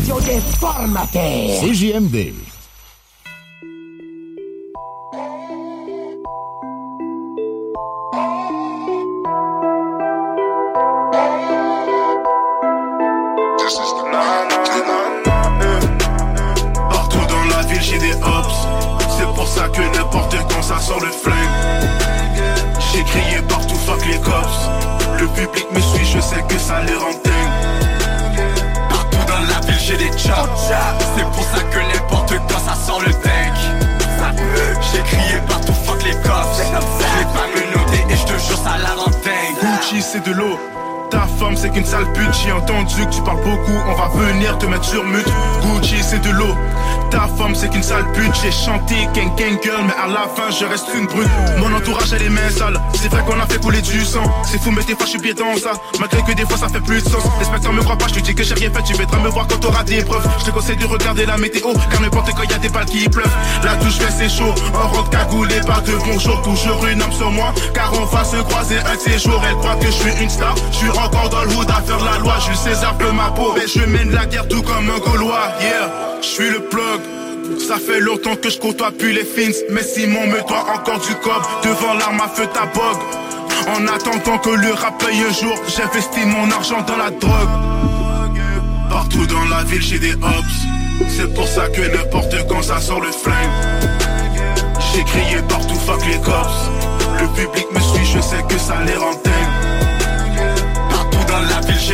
Radio 0.05 0.21
des 0.21 0.39
formateurs. 0.59 1.61
CJMD. 1.61 2.33
Partout 16.89 17.17
dans 17.29 17.55
la 17.55 17.61
ville 17.63 17.81
j'ai 17.81 17.97
des 17.97 18.13
hops 18.13 18.67
C'est 19.17 19.25
pour 19.35 19.47
ça 19.47 19.67
que 19.69 19.81
n'importe 19.97 20.35
quand 20.49 20.61
ça 20.61 20.79
sort 20.79 20.99
le 20.99 21.11
flingue 21.11 21.35
J'ai 22.93 23.03
crié 23.03 23.41
partout 23.47 23.75
fuck 23.75 24.05
les 24.05 24.19
cops 24.19 24.69
Le 25.19 25.27
public 25.27 25.65
me 25.73 25.79
suit 25.79 26.05
je 26.05 26.19
sais 26.19 26.43
que 26.47 26.57
ça 26.59 26.81
les 26.83 26.93
les 36.05 36.13
cops. 36.13 36.57
J'ai 36.57 37.25
pas 37.33 37.47
me 37.47 37.61
noter 37.73 38.13
et 38.13 38.15
je 38.15 38.25
te 38.25 38.37
jure 38.39 38.57
ça 38.57 38.77
la 38.77 38.93
rend 38.93 39.09
dingue. 39.09 39.57
Gucci 39.61 40.01
c'est 40.01 40.23
de 40.23 40.31
l'eau 40.31 40.57
ta 41.15 41.27
femme 41.39 41.55
c'est 41.55 41.69
qu'une 41.69 41.85
sale 41.85 42.11
pute, 42.11 42.35
j'ai 42.43 42.51
entendu 42.51 43.05
que 43.05 43.09
tu 43.15 43.21
parles 43.21 43.41
beaucoup, 43.41 43.79
on 43.87 43.93
va 43.93 44.09
venir 44.25 44.57
te 44.57 44.65
mettre 44.65 44.83
sur 44.83 45.03
mute. 45.05 45.25
Gucci 45.61 45.95
c'est 46.03 46.19
de 46.19 46.29
l'eau, 46.29 46.53
ta 47.09 47.29
femme 47.37 47.55
c'est 47.55 47.69
qu'une 47.69 47.83
sale 47.83 48.05
pute, 48.11 48.35
j'ai 48.43 48.51
chanté 48.51 48.95
gang 49.13 49.33
gang 49.37 49.57
girl, 49.63 49.83
mais 49.87 49.93
à 49.93 50.07
la 50.07 50.27
fin 50.35 50.51
je 50.51 50.65
reste 50.65 50.87
une 50.93 51.05
brute. 51.05 51.29
Mon 51.57 51.73
entourage 51.73 52.11
a 52.11 52.17
les 52.17 52.27
mains 52.27 52.49
sales, 52.49 52.77
c'est 52.93 53.07
vrai 53.07 53.23
qu'on 53.25 53.39
a 53.39 53.45
fait 53.45 53.61
couler 53.61 53.81
du 53.81 54.03
sang. 54.03 54.23
C'est 54.43 54.61
fou 54.61 54.71
mais 54.71 54.81
je 54.81 55.05
suis 55.05 55.19
pied 55.19 55.33
dans 55.33 55.55
ça, 55.57 55.71
malgré 55.99 56.21
que 56.23 56.33
des 56.33 56.45
fois 56.45 56.57
ça 56.57 56.67
fait 56.67 56.81
plus 56.81 57.01
de 57.01 57.07
sens. 57.07 57.23
L'inspecteur 57.39 57.71
me 57.71 57.81
croit 57.81 57.97
pas, 57.97 58.07
je 58.09 58.15
te 58.15 58.19
dis 58.19 58.35
que 58.35 58.43
j'ai 58.43 58.55
rien 58.55 58.69
fait, 58.71 58.83
tu 58.83 58.93
viendras 58.93 59.19
me 59.19 59.29
voir 59.29 59.47
quand 59.47 59.59
t'auras 59.59 59.83
des 59.83 60.03
preuves. 60.03 60.27
Je 60.39 60.45
te 60.45 60.51
conseille 60.51 60.75
de 60.75 60.85
regarder 60.85 61.25
la 61.25 61.37
météo, 61.37 61.71
car 61.91 62.01
n'importe 62.01 62.31
quand 62.35 62.43
y 62.43 62.53
a 62.53 62.57
des 62.57 62.69
balles 62.69 62.85
qui 62.85 63.07
pleuvent. 63.07 63.35
La 63.63 63.75
touche 63.77 63.99
fait 63.99 64.11
c'est 64.11 64.29
chaud, 64.29 64.53
en 64.73 64.87
robe 64.89 65.09
cagoulé, 65.09 65.61
pas 65.61 65.79
de 65.79 65.93
bonjour, 66.05 66.41
toujours 66.41 66.85
une 66.87 67.01
âme 67.01 67.13
sur 67.13 67.31
moi, 67.31 67.53
car 67.73 67.93
on 67.93 68.05
va 68.05 68.25
se 68.25 68.37
croiser 68.37 68.79
un 68.79 68.95
de 68.95 68.99
ces 68.99 69.19
jours. 69.19 69.41
Elle 69.47 69.55
croit 69.55 69.75
que 69.75 69.85
je 69.85 69.91
suis 69.91 70.11
une 70.21 70.29
star, 70.29 70.53
je 70.71 70.77
suis 70.77 70.89
encore 71.05 71.29
dans 71.29 71.43
le 71.43 71.55
hood 71.55 71.69
à 71.69 71.81
faire 71.81 72.03
la 72.03 72.17
loi. 72.19 72.33
Jules 72.45 72.55
César 72.55 72.97
pleut 72.97 73.11
ma 73.11 73.29
peau, 73.31 73.53
mais 73.55 73.67
je 73.67 73.85
mène 73.85 74.11
la 74.11 74.25
guerre 74.25 74.47
tout 74.47 74.61
comme 74.61 74.89
un 74.89 74.99
Gaulois. 74.99 75.49
Yeah, 75.61 75.89
je 76.21 76.27
suis 76.27 76.49
le 76.49 76.59
plug. 76.59 77.01
Ça 77.67 77.75
fait 77.77 77.99
longtemps 77.99 78.35
que 78.35 78.49
je 78.49 78.59
côtoie 78.59 78.91
plus 78.91 79.11
les 79.11 79.23
fins, 79.23 79.55
mais 79.71 79.83
Simon 79.83 80.27
me 80.27 80.39
doit 80.47 80.65
encore 80.73 80.99
du 80.99 81.13
cob. 81.15 81.41
Devant 81.63 81.93
l'arme 81.93 82.19
à 82.21 82.27
feu 82.27 82.47
ta 82.53 82.65
bog. 82.65 82.97
En 83.67 83.87
attendant 83.87 84.37
que 84.39 84.49
le 84.49 84.73
rap 84.73 85.03
paye 85.03 85.21
un 85.21 85.33
jour, 85.33 85.55
j'investis 85.67 86.25
mon 86.25 86.49
argent 86.51 86.81
dans 86.81 86.97
la 86.97 87.09
drogue. 87.11 87.55
Partout 88.89 89.25
dans 89.27 89.45
la 89.45 89.63
ville 89.63 89.81
j'ai 89.81 89.99
des 89.99 90.13
hops. 90.13 91.07
C'est 91.09 91.33
pour 91.33 91.47
ça 91.47 91.67
que 91.67 91.81
n'importe 91.81 92.35
quand 92.47 92.61
ça 92.61 92.79
sort 92.79 93.01
le 93.01 93.11
flingue. 93.11 93.35
J'ai 94.93 95.03
crié 95.03 95.41
partout 95.49 95.75
fuck 95.75 96.05
les 96.07 96.19
cops. 96.19 96.69
Le 97.19 97.27
public 97.27 97.65
me 97.71 97.79
suit, 97.79 98.05
je 98.05 98.19
sais 98.21 98.43
que 98.47 98.57
ça 98.57 98.75
les. 98.85 98.93
Partout 98.93 99.29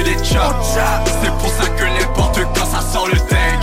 C'est 0.03 1.31
pour 1.37 1.49
ça 1.49 1.67
que 1.69 1.83
n'importe 1.83 2.39
quand 2.55 2.65
ça 2.65 2.81
sort 2.81 3.07
le 3.07 3.17
tank. 3.17 3.61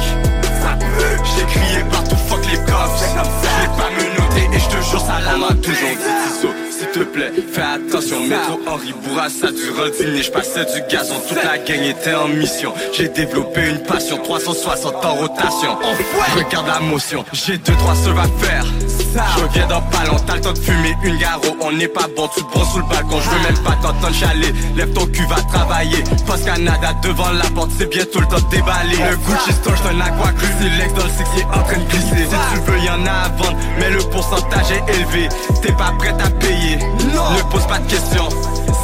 J'ai 1.37 1.45
crié 1.47 1.85
partout 1.91 2.17
fuck 2.29 2.45
les 2.51 2.59
cops. 2.59 3.01
J'ai 3.01 3.67
pas 3.69 3.91
me 3.91 4.17
noter 4.17 4.57
et 4.57 4.59
je 4.59 4.69
te 4.69 4.83
jure 4.83 5.01
ça 5.01 5.19
la 5.25 5.35
On 5.35 5.39
m'a 5.39 5.49
toujours 5.49 5.97
dit 5.97 6.29
s'il 6.79 6.89
te 6.89 7.01
plaît, 7.01 7.33
fais 7.53 7.63
attention. 7.63 8.21
Métro 8.21 8.61
Henri 8.69 8.95
Bourassa 9.03 9.49
le 9.49 9.91
dîner 9.91 10.23
Je 10.23 10.31
passais 10.31 10.65
du 10.65 10.81
gazon, 10.89 11.17
toute 11.29 11.43
la 11.43 11.59
gang 11.59 11.83
était 11.83 12.15
en 12.15 12.29
mission. 12.29 12.73
J'ai 12.93 13.09
développé 13.09 13.71
une 13.71 13.83
passion, 13.83 14.19
360 14.19 15.05
en 15.05 15.15
rotation. 15.15 15.77
Regarde 16.37 16.69
la 16.69 16.79
motion, 16.79 17.25
j'ai 17.33 17.59
deux, 17.59 17.75
trois 17.75 17.97
sauves 17.97 18.19
à 18.19 18.29
faire 18.45 18.65
Je 19.15 19.43
reviens 19.43 19.67
dans 19.67 19.81
pas 19.81 20.05
longtemps, 20.05 20.35
le 20.35 20.41
temps 20.41 20.53
de 20.53 20.59
fumer 20.59 20.95
une 21.03 21.17
garo. 21.17 21.57
On 21.61 21.73
n'est 21.73 21.89
pas 21.89 22.07
bon, 22.15 22.29
tu 22.35 22.43
te 22.43 22.51
prends 22.51 22.65
sous 22.65 22.79
le 22.79 22.85
balcon. 22.85 23.19
Je 23.21 23.31
veux 23.31 23.43
même 23.43 23.63
pas 23.65 23.77
t'entendre 23.83 24.15
chaler 24.15 24.53
Lève 24.77 24.93
ton 24.93 25.07
cul, 25.07 25.27
va 25.27 25.37
travailler. 25.43 26.03
Post 26.27 26.45
Canada 26.45 26.95
devant 27.03 27.31
la 27.31 27.45
porte, 27.55 27.71
c'est 27.79 27.89
bientôt 27.89 28.21
le 28.21 28.27
temps 28.27 28.41
de 28.41 28.51
déballer 28.51 28.97
Le 29.11 29.17
Gucci 29.17 29.53
Store, 29.53 29.77
j'suis 29.77 29.97
un 29.97 30.01
aqua 30.01 30.31
C'est 30.61 30.69
l'ex 30.79 30.95
dans 30.95 31.05
le 31.05 31.11
sexe 31.11 31.31
en 31.53 31.63
train 31.63 31.79
de 31.79 31.85
glisser. 31.85 32.27
Si 32.27 32.55
tu 32.55 32.71
veux, 32.71 32.79
y'en 32.81 33.07
a 33.07 33.27
à 33.27 33.29
vendre 33.31 33.57
Mais 33.79 33.91
le 33.91 34.01
pourcentage 34.11 34.71
est 34.73 34.95
élevé. 34.95 35.29
T'es 35.63 35.73
pas 35.73 35.93
prête 35.99 36.21
à 36.21 36.31
payer 36.31 36.79
Ne 37.37 37.43
pose 37.51 37.67
pas 37.67 37.79
de 37.79 37.91
questions 37.91 38.29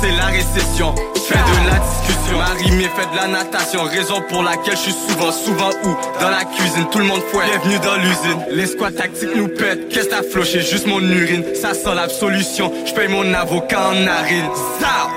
C'est 0.01 0.13
la 0.13 0.27
récession. 0.27 0.95
Fais 1.29 1.35
de 1.35 1.71
la 1.71 1.79
discussion. 1.79 2.39
Marie 2.39 2.89
fait 2.97 3.11
de 3.11 3.17
la 3.17 3.29
natation. 3.29 3.85
Raison 3.85 4.23
pour 4.29 4.43
laquelle 4.43 4.77
je 4.77 4.83
suis 4.83 4.93
souvent, 5.09 5.33
souvent 5.33 5.71
où? 5.85 6.21
Dans 6.21 6.31
la 6.31 6.45
cuisine, 6.45 6.87
tout 6.91 6.99
le 6.99 7.05
monde 7.07 7.23
fouette. 7.33 7.49
Bienvenue 7.49 7.79
dans 7.79 7.97
l'usine. 7.97 8.45
Les 8.51 8.67
squats 8.67 8.91
tactiques 8.91 9.35
nous 9.35 9.49
pètent. 9.49 9.89
Qu'est-ce 9.89 10.09
t'as 10.09 10.23
floché, 10.23 10.61
juste 10.61 10.87
mon 10.87 11.01
urine. 11.01 11.45
Ça 11.55 11.73
sent 11.75 11.95
l'absolution 11.95 12.73
Je 12.85 12.93
paye 12.93 13.09
mon 13.09 13.33
avocat 13.33 13.89
en 13.89 13.95
narine. 13.95 14.51
Ça. 14.81 15.09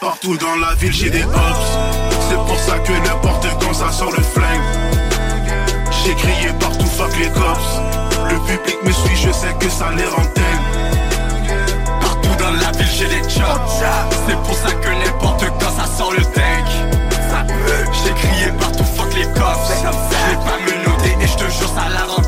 Partout 0.00 0.36
dans 0.36 0.56
la 0.56 0.74
ville 0.74 0.92
j'ai 0.92 1.10
des 1.10 1.24
hops 1.24 1.78
C'est 2.28 2.36
pour 2.36 2.58
ça 2.58 2.78
que 2.78 2.92
n'importe 2.92 3.46
quand 3.60 3.72
ça 3.72 3.90
sort 3.90 4.10
le 4.12 4.22
flingue. 4.22 4.60
J'ai 6.04 6.14
crié 6.14 6.48
partout 6.60 6.86
fuck 6.86 7.10
les 7.18 7.28
cops. 7.28 7.80
Le 8.30 8.36
public 8.46 8.76
me 8.84 8.92
suit, 8.92 9.16
je 9.16 9.32
sais 9.32 9.54
que 9.58 9.68
ça 9.70 9.86
les 9.96 10.04
rentelle 10.04 10.55
j'ai 12.92 13.06
des 13.06 13.22
chops. 13.28 13.84
C'est 14.26 14.36
pour 14.42 14.54
ça 14.54 14.72
que 14.72 14.88
n'importe 14.88 15.44
quand 15.60 15.70
ça 15.70 15.86
sort 15.86 16.12
le 16.12 16.22
tank. 16.22 16.66
J'ai 18.04 18.12
crié 18.12 18.52
partout 18.58 18.84
fuck 18.84 19.12
les 19.14 19.24
cops. 19.24 19.68
J'ai 19.68 20.36
pas 20.36 20.58
me 20.60 20.84
noter 20.84 21.16
et 21.20 21.26
je 21.26 21.36
te 21.36 21.50
jure 21.50 21.68
ça 21.68 21.88
la 21.92 22.04
rend 22.04 22.22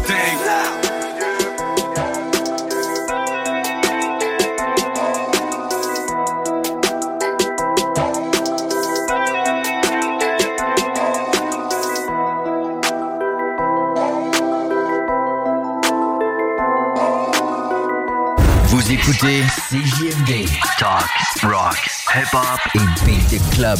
écoutez 18.80 19.42
CJMD. 19.68 20.46
Talk, 20.78 21.08
rock, 21.42 21.76
hip-hop 22.14 22.60
et 22.74 23.04
beat 23.04 23.50
club. 23.50 23.78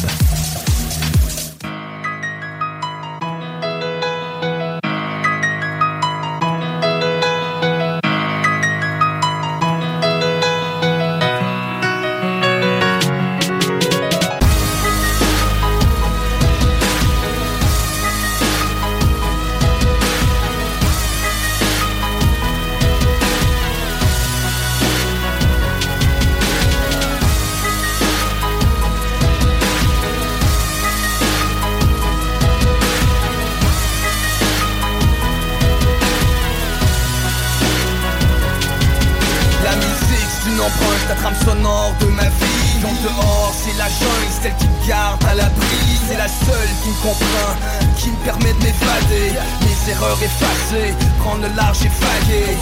Dehors, 43.01 43.53
c'est 43.55 43.77
la 43.77 43.87
jungle, 43.87 44.29
celle 44.41 44.55
qui 44.57 44.67
me 44.67 44.87
garde 44.87 45.23
à 45.25 45.35
l'abri. 45.35 45.79
C'est 46.07 46.17
la 46.17 46.27
seule 46.27 46.71
qui 46.83 46.89
me 46.89 47.01
comprend, 47.01 47.51
qui 47.97 48.09
me 48.09 48.17
permet 48.25 48.51
de 48.53 48.59
m'évader. 48.59 49.31
Mes 49.61 49.91
erreurs 49.91 50.17
effacées, 50.21 50.93
prendre 51.19 51.47
le 51.47 51.55
large 51.55 51.79
et 51.85 51.91
vaguer. 52.03 52.57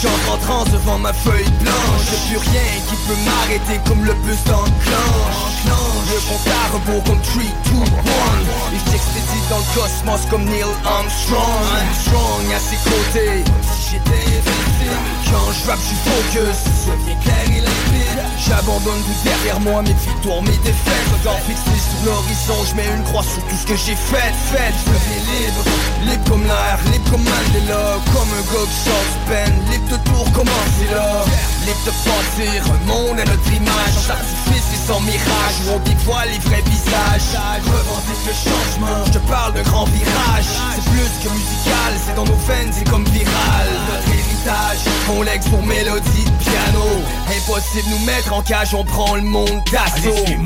J'entre 0.00 0.32
en 0.32 0.38
transe 0.38 0.70
devant 0.70 0.98
ma 0.98 1.12
feuille 1.12 1.50
blanche. 1.60 2.08
J'ai 2.08 2.36
plus 2.36 2.50
rien 2.50 2.70
qui 2.88 2.96
peut 3.06 3.20
m'arrêter 3.24 3.80
comme 3.86 4.04
le 4.04 4.14
bus 4.24 4.42
d'enclenche. 4.44 5.44
Le 6.14 6.20
compte 6.28 6.48
à 6.48 6.74
rebours 6.74 7.02
comme 7.04 7.20
3, 7.20 7.42
2, 7.42 7.72
1. 7.72 7.84
Et 8.72 8.80
j'expédie 8.90 9.42
dans 9.50 9.58
le 9.58 9.64
cosmos 9.74 10.20
comme 10.30 10.44
Neil 10.44 10.64
Armstrong. 10.84 11.40
Armstrong 11.74 12.46
à 12.54 12.60
ses 12.60 12.76
côtés. 12.76 13.44
Si 13.62 13.92
j'étais 13.92 14.42
Quand 15.30 15.52
je 15.52 15.68
rappe, 15.68 15.80
je 15.80 15.96
focus. 16.10 16.58
Je 16.86 17.04
viens 17.04 17.16
clair 17.20 17.53
que 23.64 23.76
j'ai 23.76 23.96
fait, 23.96 24.32
fait, 24.52 24.72
je 24.84 24.90
me 24.90 24.98
libre 25.32 25.62
Libre 26.04 26.24
comme 26.30 26.44
l'air, 26.44 26.78
libre 26.92 27.10
comme 27.10 27.24
Mandela 27.24 27.98
Comme 28.12 28.28
un 28.28 28.44
gars 28.52 28.68
qui 28.68 29.18
pen 29.28 29.52
Libre 29.70 29.88
de 29.88 29.96
tout 30.04 30.16
recommencer 30.16 30.88
là 30.92 31.24
Libre 31.64 31.84
de 31.86 31.92
un 32.70 32.86
monde 32.86 33.18
à 33.18 33.24
notre 33.24 33.52
image 33.52 33.94
Sans 33.96 34.10
artifice 34.10 34.68
et 34.74 34.86
sans 34.86 35.00
mirage 35.00 35.56
Où 35.66 35.76
on 35.76 35.78
dévoile 35.80 36.28
les 36.30 36.38
vrais 36.38 36.62
visages. 36.62 37.40
Revendique 37.64 38.24
le 38.26 38.32
changement, 38.32 39.04
je 39.12 39.18
parle 39.30 39.54
de 39.54 39.62
grand 39.62 39.84
virage 39.86 40.50
C'est 40.74 40.90
plus 40.90 41.12
que 41.22 41.32
musical, 41.32 41.92
c'est 42.06 42.14
dans 42.14 42.24
nos 42.24 42.40
veines, 42.46 42.72
c'est 42.72 42.88
comme 42.88 43.04
viral 43.04 44.33
héritage, 44.44 44.84
on 45.10 45.22
legs 45.22 45.48
pour 45.50 45.62
mélodie, 45.62 46.24
piano. 46.40 46.84
Impossible 47.28 47.88
nous 47.90 48.04
mettre 48.04 48.32
en 48.32 48.42
cage, 48.42 48.74
on 48.74 48.84
prend 48.84 49.16
le 49.16 49.22
monde 49.22 49.62
d'assaut. 49.70 50.14
Allez, 50.24 50.38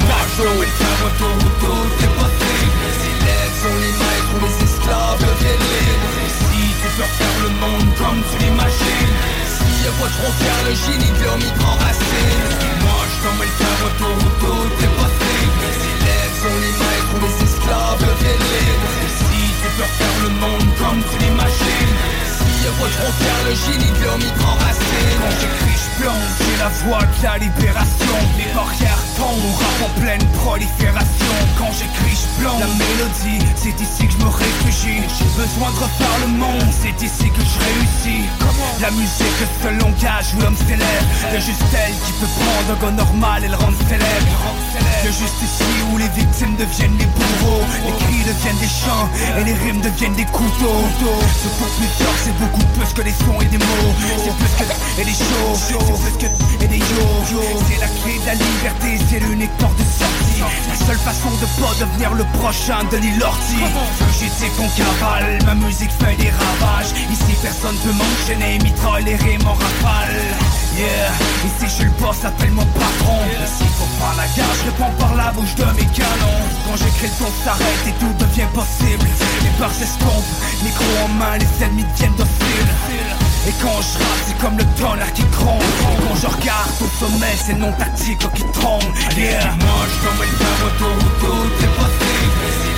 sont 3.58 3.74
les 3.74 3.90
maîtres 3.90 4.32
ou 4.34 4.40
les 4.46 4.56
esclaves 4.64 5.18
Et 5.18 6.30
si 6.30 6.62
tu 6.80 6.88
peux 6.96 7.02
faire 7.02 7.38
le 7.42 7.48
monde 7.48 7.90
comme 7.98 8.22
tu 8.30 8.44
l'imagines. 8.44 9.16
Si 9.48 9.84
y'a 9.84 9.90
pas 9.98 10.06
de 10.06 10.12
frontières, 10.12 10.62
le 10.64 10.74
génie 10.74 11.12
de 11.18 11.24
l'homme 11.24 11.40
y 11.40 11.58
prend 11.58 11.72
racine 11.72 12.54
Moi 12.82 13.02
je 13.10 13.16
comme 13.26 13.40
le 13.40 13.50
faire 13.58 13.80
autour 13.86 14.14
où 14.14 14.30
tout 14.40 14.68
la 27.22 27.36
libération 27.36 28.06
Les 28.38 28.52
en 29.38 30.00
pleine 30.00 30.24
prolifération. 30.42 31.34
Quand 31.58 31.70
j'écris 31.72 32.16
je 32.16 32.42
plonge, 32.42 32.60
la 32.60 32.66
mélodie. 32.66 33.44
C'est 33.56 33.78
ici 33.80 34.06
que 34.06 34.12
je 34.12 34.18
me 34.18 34.30
réfugie. 34.30 35.02
J'ai 35.18 35.30
besoin 35.36 35.70
de 35.70 35.78
refaire 35.78 36.16
le 36.22 36.28
monde. 36.38 36.70
C'est 36.70 37.04
ici 37.04 37.30
que 37.30 37.42
je 37.42 37.58
réussis. 37.58 38.24
La 38.80 38.90
musique 38.90 39.38
est 39.42 39.52
ce 39.62 39.68
langage 39.80 40.34
où 40.34 40.42
l'homme 40.42 40.56
s'élève. 40.56 41.04
Y'a 41.32 41.40
juste 41.40 41.62
elle 41.74 41.94
qui 42.04 42.12
peut 42.18 42.30
prendre 42.38 42.78
un 42.78 42.84
gars 42.84 42.96
normal 43.04 43.44
et 43.44 43.48
le 43.48 43.56
rendre 43.56 43.78
célèbre. 43.88 44.38
Y'a 45.04 45.10
juste 45.10 45.40
ici 45.42 45.70
où 45.92 45.98
les 45.98 46.08
victimes 46.08 46.56
deviennent 46.56 46.98
les 46.98 47.06
bourreaux. 47.06 47.62
Les 47.86 47.94
cris 48.04 48.24
deviennent 48.26 48.58
des 48.58 48.74
chants 48.82 49.08
Et 49.38 49.44
les 49.44 49.54
rimes 49.54 49.80
deviennent 49.80 50.14
des 50.14 50.26
couteaux. 50.26 50.82
Ce 51.42 51.48
pour 51.58 51.70
plusieurs 51.78 52.16
c'est 52.24 52.36
beaucoup 52.38 52.66
plus 52.74 52.90
que 52.94 53.02
les 53.02 53.14
sons 53.24 53.40
et 53.40 53.46
des 53.46 53.58
mots. 53.58 53.94
C'est 54.24 54.34
plus 54.34 54.54
que 54.58 54.66
et 55.00 55.04
des 55.04 55.12
shows 55.12 55.54
C'est 55.54 55.78
plus 55.78 56.26
que 56.26 56.64
et 56.64 56.68
des 56.68 56.78
yo 56.78 57.42
C'est 57.68 57.80
la 57.80 57.86
clé 57.86 58.18
de 58.18 58.26
la 58.26 58.34
liberté 58.34 58.98
C'est 59.08 59.20
l'unique 59.28 59.56
porte 59.58 59.76
de 59.76 59.84
sortie. 59.84 60.42
La 60.68 60.86
seule 60.86 60.98
façon 60.98 61.30
de 61.30 61.46
pas 61.60 61.74
devenir 61.78 62.14
le 62.14 62.24
prochain 62.38 62.84
de 62.90 62.96
l'Ilordi 62.96 63.60
J'étais 64.18 64.50
qu'on 64.56 64.68
cavale, 64.68 65.38
ma 65.44 65.54
musique 65.54 65.90
fait 65.90 66.16
des 66.16 66.30
ravages. 66.30 66.92
Ici 67.10 67.34
personne 67.42 67.76
peut 67.78 67.92
m'enchaîner, 67.92 68.58
mitraille 68.58 69.04
les 69.04 69.16
rimes 69.16 69.46
en 69.46 69.54
rafale. 69.54 70.16
Yeah, 70.76 71.10
ici 71.44 71.66
je 71.66 71.70
suis 71.70 71.84
le 71.84 71.90
boss, 72.00 72.24
appelle-moi 72.24 72.64
patron. 72.74 73.18
Ici 73.44 73.64
faut 73.76 73.92
pas 74.00 74.14
la 74.16 74.26
gare, 74.36 74.54
je 74.58 74.64
réponds 74.70 74.92
par 74.98 75.14
la 75.14 75.30
bouche 75.32 75.54
de 75.56 75.64
mes 75.76 75.88
canons. 75.92 76.42
Quand 76.64 76.76
j'écris 76.76 77.08
le 77.08 77.24
son 77.24 77.32
s'arrête 77.44 77.84
et 77.86 77.92
tout 77.98 78.14
devient 78.18 78.48
possible. 78.54 79.06
Les 79.42 79.50
barres 79.58 79.74
s'estompent, 79.74 80.34
micro 80.62 80.84
en 81.04 81.08
main, 81.08 81.36
les 81.38 81.64
ennemis 81.64 81.84
deviennent 81.94 82.14
dociles 82.16 82.72
et 83.46 83.52
quand 83.62 83.80
je 83.80 83.98
rappe, 83.98 84.22
c'est 84.26 84.38
comme 84.38 84.58
le 84.58 84.64
tonnerre 84.76 85.12
qui 85.12 85.22
Et 85.22 85.26
quand 85.32 86.16
je 86.20 86.26
regarde 86.26 86.70
au 86.80 86.88
sommet, 86.98 87.34
c'est 87.36 87.58
non 87.58 87.72
tactique 87.72 88.26
qui 88.34 88.44
trompe. 88.52 88.84
Yeah, 89.16 89.54
mange 89.60 89.94
comme 90.02 90.20
une 90.26 90.38
autour 90.66 90.96
où 90.96 91.10
tout 91.20 91.64
est 91.64 91.74
possible. 91.78 92.68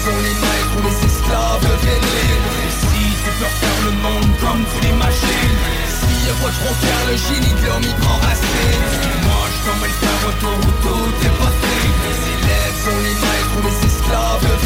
Sont 0.00 0.16
les 0.16 0.32
maîtres 0.32 0.76
ou 0.76 0.82
les 0.88 0.96
esclaves 1.12 1.60
libres 1.60 2.60
si 2.80 3.04
tu 3.20 3.30
peux 3.36 3.52
faire 3.60 3.80
le 3.84 3.92
monde 4.00 4.32
comme 4.40 4.64
tu 4.72 4.86
l'imagines 4.86 5.60
Si 5.92 6.26
y'a 6.26 6.32
pas 6.40 6.48
de 6.48 6.56
frontières, 6.56 7.04
le 7.10 7.16
génie 7.20 7.52
de 7.52 7.66
l'homme 7.66 7.84
y 7.84 7.94
prend 8.00 8.16
racine. 8.16 8.88
Moi 9.28 9.44
je 9.52 9.58
comme 9.68 9.84
une 9.84 9.98
faire 10.00 10.22
autour 10.24 10.60
tout 10.80 11.12
est 11.20 11.36
possible. 11.36 12.00
Les 12.08 12.20
élèves 12.32 12.78
sont 12.80 13.00
les 13.04 13.16
maîtres 13.20 13.54
ou 13.56 13.62
les 13.68 13.78
esclaves 13.92 14.59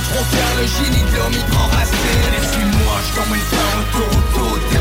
de 0.00 0.04
frontières, 0.04 0.54
le 0.56 0.66
génie 0.66 1.04
de 1.04 1.16
l'homme 1.16 1.36
Et 1.36 2.44
suis-moi, 2.52 2.96
je 3.04 3.10
t'emmène 3.14 3.46
faire 3.52 3.70
un 3.80 3.84
tour 3.92 4.08
autour 4.18 4.54
des 4.70 4.80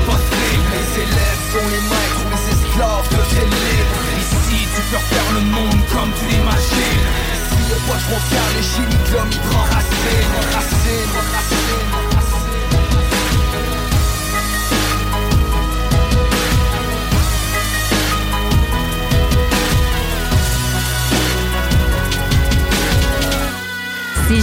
Les 0.71 0.89
élèves 1.03 1.43
sont 1.51 1.67
les 1.73 1.83
maîtres, 1.91 2.23
les 2.31 2.45
esclaves 2.53 3.07
deviennent 3.11 3.57
libres 3.67 4.07
Ici 4.23 4.59
tu 4.73 4.81
peux 4.89 4.97
refaire 4.97 5.29
le 5.35 5.43
monde 5.55 5.81
comme 5.91 6.11
tu 6.17 6.25
l'imagines. 6.31 7.05
Ici 7.35 7.61
le 7.69 7.77
poids 7.85 8.01
frontière, 8.07 8.49
le 8.55 8.63
génie 8.71 9.01
de 9.05 9.11
l'homme 9.13 9.31
il 9.31 9.39
prend 9.49 9.65
racine 9.73 9.89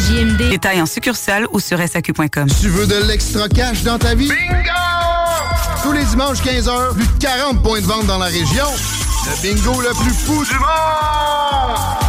CJMD. 0.06 0.50
Détails 0.50 0.80
en 0.80 0.86
succursale 0.86 1.46
ou 1.50 1.58
sur 1.58 1.78
SAQ.com. 1.78 2.46
Tu 2.60 2.68
veux 2.68 2.86
de 2.86 3.06
l'extra 3.08 3.48
cash 3.48 3.82
dans 3.82 3.98
ta 3.98 4.14
vie? 4.14 4.28
Bingo! 4.28 4.70
Tous 5.82 5.92
les 5.92 6.04
dimanches 6.04 6.42
15h, 6.42 6.94
plus 6.94 7.06
de 7.06 7.18
40 7.20 7.62
points 7.62 7.80
de 7.80 7.86
vente 7.86 8.06
dans 8.06 8.18
la 8.18 8.26
région. 8.26 8.66
Le 9.26 9.42
bingo 9.42 9.80
le 9.80 9.90
plus 10.02 10.14
fou 10.14 10.44
du 10.44 10.54
monde! 10.54 12.06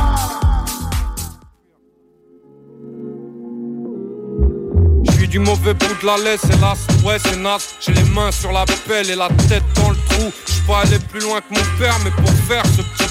du 5.27 5.39
mauvais 5.39 5.73
bout 5.73 6.01
de 6.01 6.05
la 6.05 6.17
laisse, 6.17 6.45
hélas, 6.45 6.79
ouais 7.03 7.17
c'est 7.19 7.35
naze 7.35 7.75
J'ai 7.81 7.93
les 7.93 8.03
mains 8.03 8.31
sur 8.31 8.51
la 8.51 8.65
pelle 8.87 9.09
et 9.09 9.15
la 9.15 9.27
tête 9.49 9.63
dans 9.75 9.89
le 9.89 9.97
trou 10.09 10.31
J'suis 10.47 10.61
pas 10.61 10.81
aller 10.81 10.99
plus 10.99 11.19
loin 11.19 11.41
que 11.41 11.53
mon 11.53 11.77
père 11.77 11.95
mais 12.03 12.11
pour 12.11 12.31
faire 12.47 12.63
ce 12.65 12.81
petit 12.81 13.06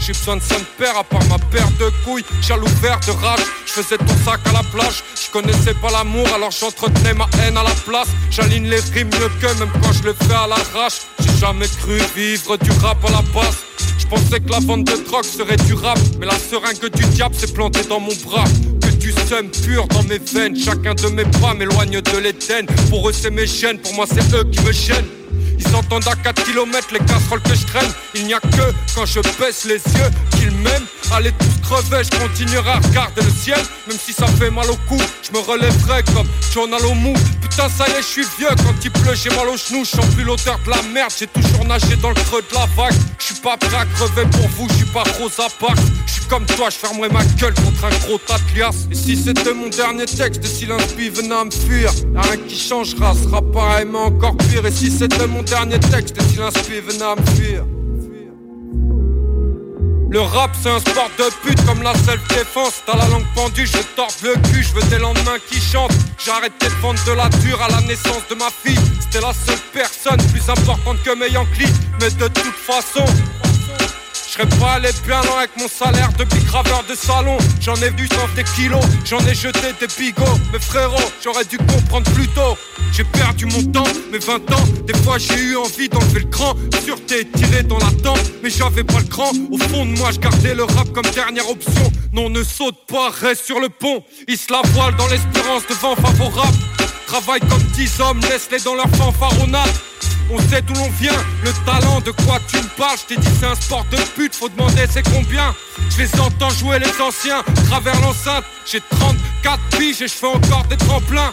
J'ai 0.00 0.12
besoin 0.12 0.36
de 0.36 0.42
son 0.42 0.60
père 0.76 0.98
à 0.98 1.04
part 1.04 1.24
ma 1.28 1.38
paire 1.38 1.68
de 1.78 1.88
couilles. 2.04 2.24
J'ai 2.42 2.54
l'ouvert 2.54 3.00
de 3.06 3.10
rage, 3.12 3.40
je 3.64 3.72
faisais 3.72 3.96
ton 3.96 4.14
sac 4.22 4.40
à 4.44 4.52
la 4.52 4.62
plage. 4.62 5.02
Je 5.16 5.30
connaissais 5.30 5.72
pas 5.74 5.90
l'amour 5.90 6.26
alors 6.34 6.50
j'entretenais 6.50 7.14
ma 7.14 7.26
haine 7.40 7.56
à 7.56 7.62
la 7.62 7.74
place. 7.86 8.08
J'aligne 8.30 8.68
les 8.68 8.80
rimes 8.92 9.08
mieux 9.08 9.30
que 9.40 9.58
même 9.58 9.70
quand 9.82 9.92
je 9.92 10.02
le 10.02 10.12
fais 10.12 10.34
à 10.34 10.46
l'arrache. 10.46 11.00
J'ai 11.20 11.38
jamais 11.38 11.68
cru 11.68 11.98
vivre 12.14 12.58
du 12.58 12.70
rap 12.82 12.98
à 13.06 13.10
la 13.12 13.22
base. 13.32 13.56
Je 13.98 14.06
pensais 14.06 14.40
que 14.40 14.50
la 14.50 14.58
vente 14.60 14.84
de 14.84 15.02
drogue 15.04 15.24
serait 15.24 15.56
durable 15.56 16.00
Mais 16.18 16.26
la 16.26 16.38
seringue 16.38 16.90
du 16.90 17.04
diable 17.06 17.34
s'est 17.34 17.52
plantée 17.52 17.84
dans 17.88 18.00
mon 18.00 18.14
bras. 18.26 18.44
Du 18.98 19.12
seum 19.28 19.50
pur 19.50 19.86
dans 19.88 20.02
mes 20.04 20.18
veines. 20.18 20.56
Chacun 20.56 20.94
de 20.94 21.08
mes 21.08 21.24
pas 21.24 21.54
m'éloigne 21.54 22.00
de 22.00 22.18
l'Éden. 22.18 22.66
Pour 22.90 23.08
eux, 23.08 23.12
c'est 23.12 23.30
mes 23.30 23.46
chaînes, 23.46 23.78
pour 23.78 23.94
moi, 23.94 24.06
c'est 24.08 24.34
eux 24.34 24.44
qui 24.44 24.60
me 24.60 24.72
gênent. 24.72 25.23
Ils 25.58 25.74
entendent 25.74 26.08
à 26.08 26.16
4 26.16 26.44
km 26.44 26.88
les 26.92 26.98
casseroles 27.00 27.42
que 27.42 27.54
je 27.54 27.66
traîne. 27.66 27.90
Il 28.14 28.26
n'y 28.26 28.34
a 28.34 28.40
que 28.40 28.72
quand 28.94 29.06
je 29.06 29.20
baisse 29.38 29.64
les 29.64 29.76
yeux 29.76 30.10
qu'ils 30.38 30.50
m'aiment. 30.50 30.86
Allez 31.12 31.32
tous 31.32 31.68
crever, 31.68 32.02
je 32.04 32.18
continuerai 32.18 32.70
à 32.70 32.78
regarder 32.78 33.22
le 33.22 33.30
ciel. 33.30 33.58
Même 33.86 33.98
si 33.98 34.12
ça 34.12 34.26
fait 34.26 34.50
mal 34.50 34.70
au 34.70 34.76
cou, 34.88 35.00
je 35.22 35.32
me 35.32 35.38
relèverai 35.38 36.02
comme 36.14 36.26
journal 36.52 36.84
au 36.86 36.94
mou. 36.94 37.14
Putain, 37.40 37.68
ça 37.68 37.86
y 37.88 37.92
est, 37.92 38.02
je 38.02 38.06
suis 38.06 38.26
vieux. 38.38 38.48
Quand 38.48 38.74
il 38.82 38.90
pleut, 38.90 39.14
j'ai 39.14 39.30
mal 39.30 39.48
aux 39.48 39.56
genoux. 39.56 39.84
Je 39.84 39.90
sens 39.90 40.06
plus 40.14 40.24
l'odeur 40.24 40.58
de 40.64 40.70
la 40.70 40.82
merde. 40.92 41.12
J'ai 41.16 41.26
toujours 41.26 41.64
nagé 41.64 41.96
dans 41.96 42.10
le 42.10 42.14
creux 42.14 42.42
de 42.42 42.54
la 42.54 42.66
vague. 42.76 42.98
Je 43.18 43.32
suis 43.32 43.42
pas 43.42 43.56
prêt 43.56 43.76
à 43.76 43.86
crever 43.86 44.28
pour 44.32 44.48
vous, 44.48 44.68
je 44.70 44.74
suis 44.74 44.86
pas 44.86 45.04
Rosa 45.18 45.46
Parks. 45.60 45.78
Je 46.06 46.12
suis 46.12 46.24
comme 46.24 46.44
toi, 46.46 46.68
je 46.70 46.76
fermerai 46.76 47.08
ma 47.08 47.24
gueule 47.36 47.54
contre 47.54 47.84
un 47.84 48.06
gros 48.06 48.18
tas 48.18 48.38
Et 48.90 48.94
si 48.94 49.16
c'était 49.16 49.54
mon 49.54 49.68
dernier 49.68 50.06
texte, 50.06 50.44
si 50.44 50.66
l'inspi 50.66 51.08
venait 51.10 51.34
à 51.34 51.44
me 51.44 51.50
fuir, 51.50 51.92
y'a 52.14 52.20
rien 52.22 52.36
qui 52.48 52.58
changera, 52.58 53.14
sera 53.14 53.40
pareil, 53.40 53.86
mais 53.90 53.98
encore 53.98 54.36
pire. 54.36 54.66
Et 54.66 54.70
si 54.72 54.90
c'était 54.90 55.26
mon 55.26 55.42
dernier 55.44 55.78
texte, 55.80 56.16
et 56.18 56.22
si 56.24 56.36
l'inspi 56.36 56.80
venait 56.80 57.02
à 57.02 57.16
me 57.16 57.26
fuir. 57.36 57.64
Le 60.14 60.20
rap 60.20 60.52
c'est 60.62 60.70
un 60.70 60.78
sport 60.78 61.10
de 61.18 61.24
pute 61.42 61.64
comme 61.66 61.82
la 61.82 61.92
self-défense. 61.92 62.82
T'as 62.86 62.96
la 62.96 63.08
langue 63.08 63.26
pendue, 63.34 63.66
je 63.66 63.78
tords 63.96 64.14
le 64.22 64.34
cul, 64.48 64.62
je 64.62 64.72
veux 64.72 64.88
des 64.88 64.98
lendemains 64.98 65.38
qui 65.50 65.60
chantent. 65.60 65.90
J'ai 66.24 66.30
arrêté 66.30 66.66
de 66.66 66.80
vendre 66.80 67.02
de 67.04 67.12
la 67.12 67.28
dure 67.40 67.60
à 67.60 67.68
la 67.68 67.80
naissance 67.80 68.22
de 68.30 68.36
ma 68.36 68.48
fille. 68.48 68.78
C'était 69.00 69.20
la 69.20 69.32
seule 69.32 69.58
personne 69.72 70.18
plus 70.32 70.48
importante 70.48 71.02
que 71.02 71.18
mes 71.18 71.30
Yankees 71.30 71.72
Mais 72.00 72.10
de 72.10 72.28
toute 72.28 72.54
façon 72.54 73.04
je 74.36 74.42
serais 74.42 74.58
pas 74.58 74.72
allé 74.72 74.88
bien 75.06 75.22
loin 75.22 75.38
avec 75.38 75.56
mon 75.56 75.68
salaire 75.68 76.12
de 76.14 76.24
graveur 76.46 76.84
de 76.88 76.94
salon. 76.94 77.38
J'en 77.60 77.76
ai 77.76 77.90
vu 77.90 78.08
sans 78.08 78.34
des 78.34 78.42
kilos, 78.56 78.84
j'en 79.04 79.20
ai 79.26 79.34
jeté 79.34 79.72
des 79.78 79.86
bigots. 79.86 80.38
Mais 80.52 80.58
frérot, 80.58 81.12
j'aurais 81.22 81.44
dû 81.44 81.56
comprendre 81.58 82.10
plus 82.12 82.26
tôt. 82.28 82.56
J'ai 82.92 83.04
perdu 83.04 83.46
mon 83.46 83.62
temps, 83.70 83.86
mes 84.10 84.18
20 84.18 84.34
ans. 84.52 84.64
Des 84.86 84.96
fois 84.98 85.18
j'ai 85.18 85.38
eu 85.38 85.56
envie 85.56 85.88
d'enlever 85.88 86.20
le 86.20 86.30
cran. 86.30 86.54
Sûreté 86.84 87.28
tiré 87.30 87.62
dans 87.62 87.78
la 87.78 87.90
dent, 88.02 88.16
mais 88.42 88.50
j'avais 88.50 88.82
pas 88.82 88.98
le 88.98 89.06
cran. 89.06 89.30
Au 89.52 89.58
fond 89.58 89.86
de 89.86 89.96
moi, 89.98 90.10
je 90.12 90.18
gardais 90.18 90.54
le 90.54 90.64
rap 90.64 90.90
comme 90.92 91.08
dernière 91.14 91.48
option. 91.48 91.92
Non, 92.12 92.28
ne 92.28 92.42
saute 92.42 92.86
pas, 92.88 93.10
reste 93.10 93.44
sur 93.44 93.60
le 93.60 93.68
pont. 93.68 94.02
Ils 94.26 94.38
se 94.38 94.52
la 94.52 94.62
voilent 94.72 94.96
dans 94.96 95.06
l'espérance 95.06 95.66
de 95.68 95.74
vent 95.74 95.94
favorable. 95.94 96.58
Travaille 97.06 97.40
comme 97.40 97.62
10 97.74 98.00
hommes, 98.00 98.20
laisse-les 98.28 98.60
dans 98.60 98.74
leur 98.74 98.88
fanfaronnade. 98.96 99.70
On 100.30 100.38
sait 100.48 100.62
d'où 100.62 100.74
l'on 100.74 100.90
vient, 101.00 101.12
le 101.44 101.52
talent 101.66 102.00
de 102.00 102.10
quoi 102.10 102.38
tu 102.48 102.56
me 102.56 102.76
parles. 102.76 102.96
Je 103.02 103.14
t'ai 103.14 103.20
dit 103.20 103.28
c'est 103.38 103.46
un 103.46 103.54
sport 103.54 103.84
de 103.90 103.96
pute, 104.16 104.34
faut 104.34 104.48
demander 104.48 104.86
c'est 104.90 105.02
combien? 105.02 105.54
Je 105.90 106.02
les 106.02 106.20
entends 106.20 106.50
jouer 106.50 106.78
les 106.78 107.00
anciens, 107.00 107.42
travers 107.66 108.00
l'enceinte. 108.00 108.44
J'ai 108.70 108.80
34 108.80 109.60
piges 109.78 110.02
et 110.02 110.08
je 110.08 110.14
fais 110.14 110.26
encore 110.26 110.64
des 110.64 110.76
tremplins. 110.76 111.32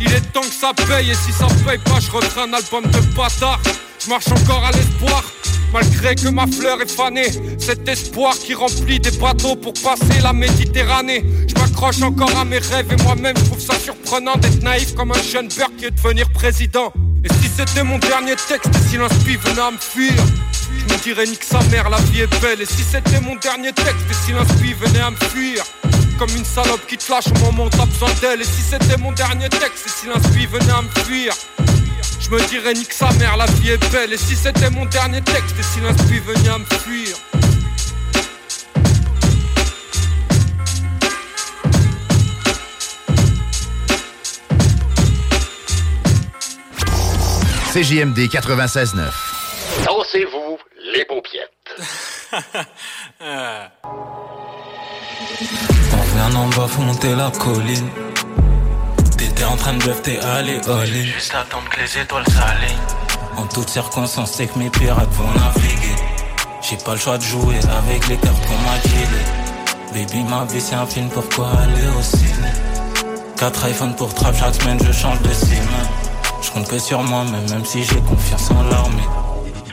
Il 0.00 0.12
est 0.12 0.32
temps 0.32 0.40
que 0.40 0.46
ça 0.46 0.72
paye 0.88 1.10
et 1.10 1.14
si 1.14 1.32
ça 1.32 1.46
paye 1.64 1.78
pas, 1.78 2.00
je 2.00 2.10
refais 2.10 2.40
un 2.40 2.52
album 2.52 2.84
de 2.84 3.00
bâtard. 3.14 3.60
Je 4.04 4.10
marche 4.10 4.26
encore 4.32 4.64
à 4.64 4.72
l'espoir, 4.72 5.22
malgré 5.72 6.16
que 6.16 6.28
ma 6.28 6.46
fleur 6.48 6.82
est 6.82 6.90
fanée. 6.90 7.30
Cet 7.58 7.88
espoir 7.88 8.34
qui 8.34 8.54
remplit 8.54 8.98
des 8.98 9.12
bateaux 9.12 9.54
pour 9.54 9.74
passer 9.74 10.20
la 10.20 10.32
Méditerranée. 10.32 11.24
Je 11.46 11.54
m'accroche 11.54 12.02
encore 12.02 12.36
à 12.36 12.44
mes 12.44 12.58
rêves 12.58 12.92
et 12.92 13.02
moi-même 13.04 13.36
je 13.36 13.44
trouve 13.44 13.60
ça 13.60 13.78
surprenant 13.78 14.34
d'être 14.36 14.60
naïf 14.62 14.96
comme 14.96 15.12
un 15.12 15.22
jeune 15.22 15.48
père 15.48 15.70
qui 15.78 15.84
est 15.84 15.92
devenir 15.92 16.28
président. 16.30 16.92
Et 17.24 17.28
si 17.40 17.48
c'était 17.48 17.84
mon 17.84 17.98
dernier 17.98 18.34
texte, 18.34 18.70
et 18.74 18.88
si 18.88 18.96
l'inspi 18.96 19.36
venait 19.36 19.60
à 19.60 19.70
me 19.70 19.78
fuir, 19.78 20.12
je 20.52 20.92
me 20.92 21.02
dirais 21.02 21.24
nique 21.24 21.44
sa 21.44 21.60
mère, 21.70 21.88
la 21.88 21.98
vie 21.98 22.22
est 22.22 22.40
belle. 22.40 22.60
Et 22.60 22.66
si 22.66 22.82
c'était 22.82 23.20
mon 23.20 23.36
dernier 23.36 23.72
texte, 23.72 24.06
et 24.10 24.14
si 24.26 24.32
l'inspi 24.32 24.74
venait 24.74 25.00
à 25.00 25.10
me 25.10 25.16
fuir, 25.16 25.62
comme 26.18 26.30
une 26.36 26.44
salope 26.44 26.84
qui 26.88 26.96
te 26.96 27.10
lâche 27.10 27.28
au 27.28 27.38
moment 27.44 27.66
où 27.66 27.70
t'as 27.70 27.86
besoin 27.86 28.10
d'elle. 28.20 28.40
Et 28.40 28.44
si 28.44 28.62
c'était 28.62 28.96
mon 28.96 29.12
dernier 29.12 29.48
texte, 29.48 29.86
et 29.86 29.90
si 29.90 30.06
l'inspi 30.06 30.46
venait 30.46 30.72
à 30.72 30.82
me 30.82 31.02
fuir, 31.04 31.32
je 32.20 32.30
me 32.30 32.40
dirais 32.48 32.74
nique 32.74 32.92
sa 32.92 33.10
mère, 33.12 33.36
la 33.36 33.46
vie 33.46 33.70
est 33.70 33.92
belle. 33.92 34.12
Et 34.12 34.18
si 34.18 34.34
c'était 34.34 34.70
mon 34.70 34.86
dernier 34.86 35.20
texte, 35.20 35.54
et 35.58 35.62
si 35.62 35.80
l'inspi 35.80 36.18
venait 36.18 36.48
à 36.48 36.58
me 36.58 36.64
fuir. 36.64 37.16
CJMD 47.72 48.28
96.9. 48.28 49.00
Dansez-vous 49.86 50.58
les 50.92 51.06
paupiètes. 51.06 51.48
On 55.94 56.02
vient 56.14 56.34
en 56.36 56.48
bas, 56.48 56.68
faut 56.68 56.82
monter 56.82 57.14
la 57.14 57.30
colline. 57.30 57.88
T'étais 59.16 59.44
en 59.44 59.56
train 59.56 59.72
de 59.72 59.78
bluff, 59.78 60.02
t'es 60.02 60.18
allé 60.18 60.60
all 60.68 60.86
Juste 60.86 61.34
attendre 61.34 61.66
que 61.70 61.80
les 61.80 61.98
étoiles 61.98 62.26
s'alignent. 62.26 62.76
En 63.38 63.46
toutes 63.46 63.70
circonstances, 63.70 64.32
c'est 64.32 64.48
que 64.48 64.58
mes 64.58 64.68
pirates 64.68 65.08
vont 65.12 65.32
naviguer. 65.32 65.96
J'ai 66.60 66.76
pas 66.76 66.92
le 66.92 66.98
choix 66.98 67.16
de 67.16 67.22
jouer 67.22 67.56
avec 67.78 68.06
les 68.06 68.18
cartes 68.18 68.46
qu'on 68.46 68.58
m'a 68.68 68.78
dealé. 68.84 69.24
Baby, 69.94 70.24
ma 70.24 70.44
vie 70.44 70.60
c'est 70.60 70.74
un 70.74 70.84
film, 70.84 71.08
pourquoi 71.08 71.48
aller 71.52 71.88
au 71.98 72.02
ciné? 72.02 72.52
4 73.38 73.68
iPhones 73.70 73.96
pour 73.96 74.12
trap, 74.12 74.36
chaque 74.38 74.56
semaine 74.56 74.78
je 74.84 74.92
change 74.92 75.22
de 75.22 75.32
sim. 75.32 75.56
Je 76.42 76.50
compte 76.50 76.68
que 76.68 76.78
sur 76.78 77.02
moi, 77.02 77.24
même, 77.24 77.48
même 77.50 77.64
si 77.64 77.84
j'ai 77.84 78.00
confiance 78.00 78.50
en 78.50 78.62
l'armée. 78.64 79.02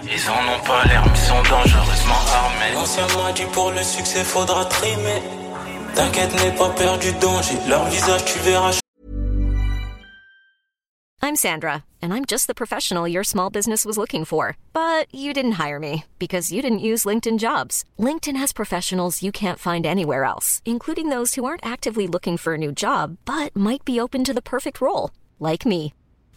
Ils 0.03 0.29
en 0.29 0.33
ont 0.33 0.63
pas 0.65 0.85
l'air, 0.85 1.03
mais 1.05 1.15
sont 1.15 1.41
dangereusement 1.49 2.21
armés. 2.33 2.73
L'ancien 2.75 3.07
m'a 3.17 3.31
dit 3.31 3.45
pour 3.51 3.71
le 3.71 3.83
succès, 3.83 4.23
faudra 4.23 4.65
trimer. 4.65 5.21
T'inquiète, 5.95 6.33
n'aie 6.35 6.55
pas 6.55 6.69
peur 6.69 6.97
du 6.99 7.11
danger. 7.13 7.55
Leur 7.67 7.85
visage, 7.85 8.23
tu 8.25 8.39
verras. 8.39 8.79
I'm 11.21 11.35
Sandra, 11.35 11.83
and 12.01 12.13
I'm 12.13 12.25
just 12.25 12.47
the 12.47 12.55
professional 12.55 13.07
your 13.07 13.23
small 13.23 13.49
business 13.49 13.85
was 13.85 13.97
looking 13.97 14.23
for. 14.23 14.55
But 14.73 15.13
you 15.13 15.33
didn't 15.33 15.59
hire 15.63 15.79
me 15.79 16.05
because 16.17 16.51
you 16.51 16.61
didn't 16.61 16.79
use 16.79 17.05
LinkedIn 17.05 17.39
jobs. 17.39 17.83
LinkedIn 17.99 18.37
has 18.37 18.53
professionals 18.53 19.21
you 19.21 19.31
can't 19.31 19.59
find 19.59 19.85
anywhere 19.85 20.23
else, 20.23 20.61
including 20.65 21.09
those 21.09 21.35
who 21.35 21.45
aren't 21.45 21.65
actively 21.65 22.07
looking 22.07 22.37
for 22.37 22.53
a 22.53 22.57
new 22.57 22.71
job, 22.71 23.17
but 23.25 23.55
might 23.55 23.83
be 23.85 23.99
open 23.99 24.23
to 24.23 24.33
the 24.33 24.41
perfect 24.41 24.81
role, 24.81 25.11
like 25.39 25.65
me. 25.65 25.93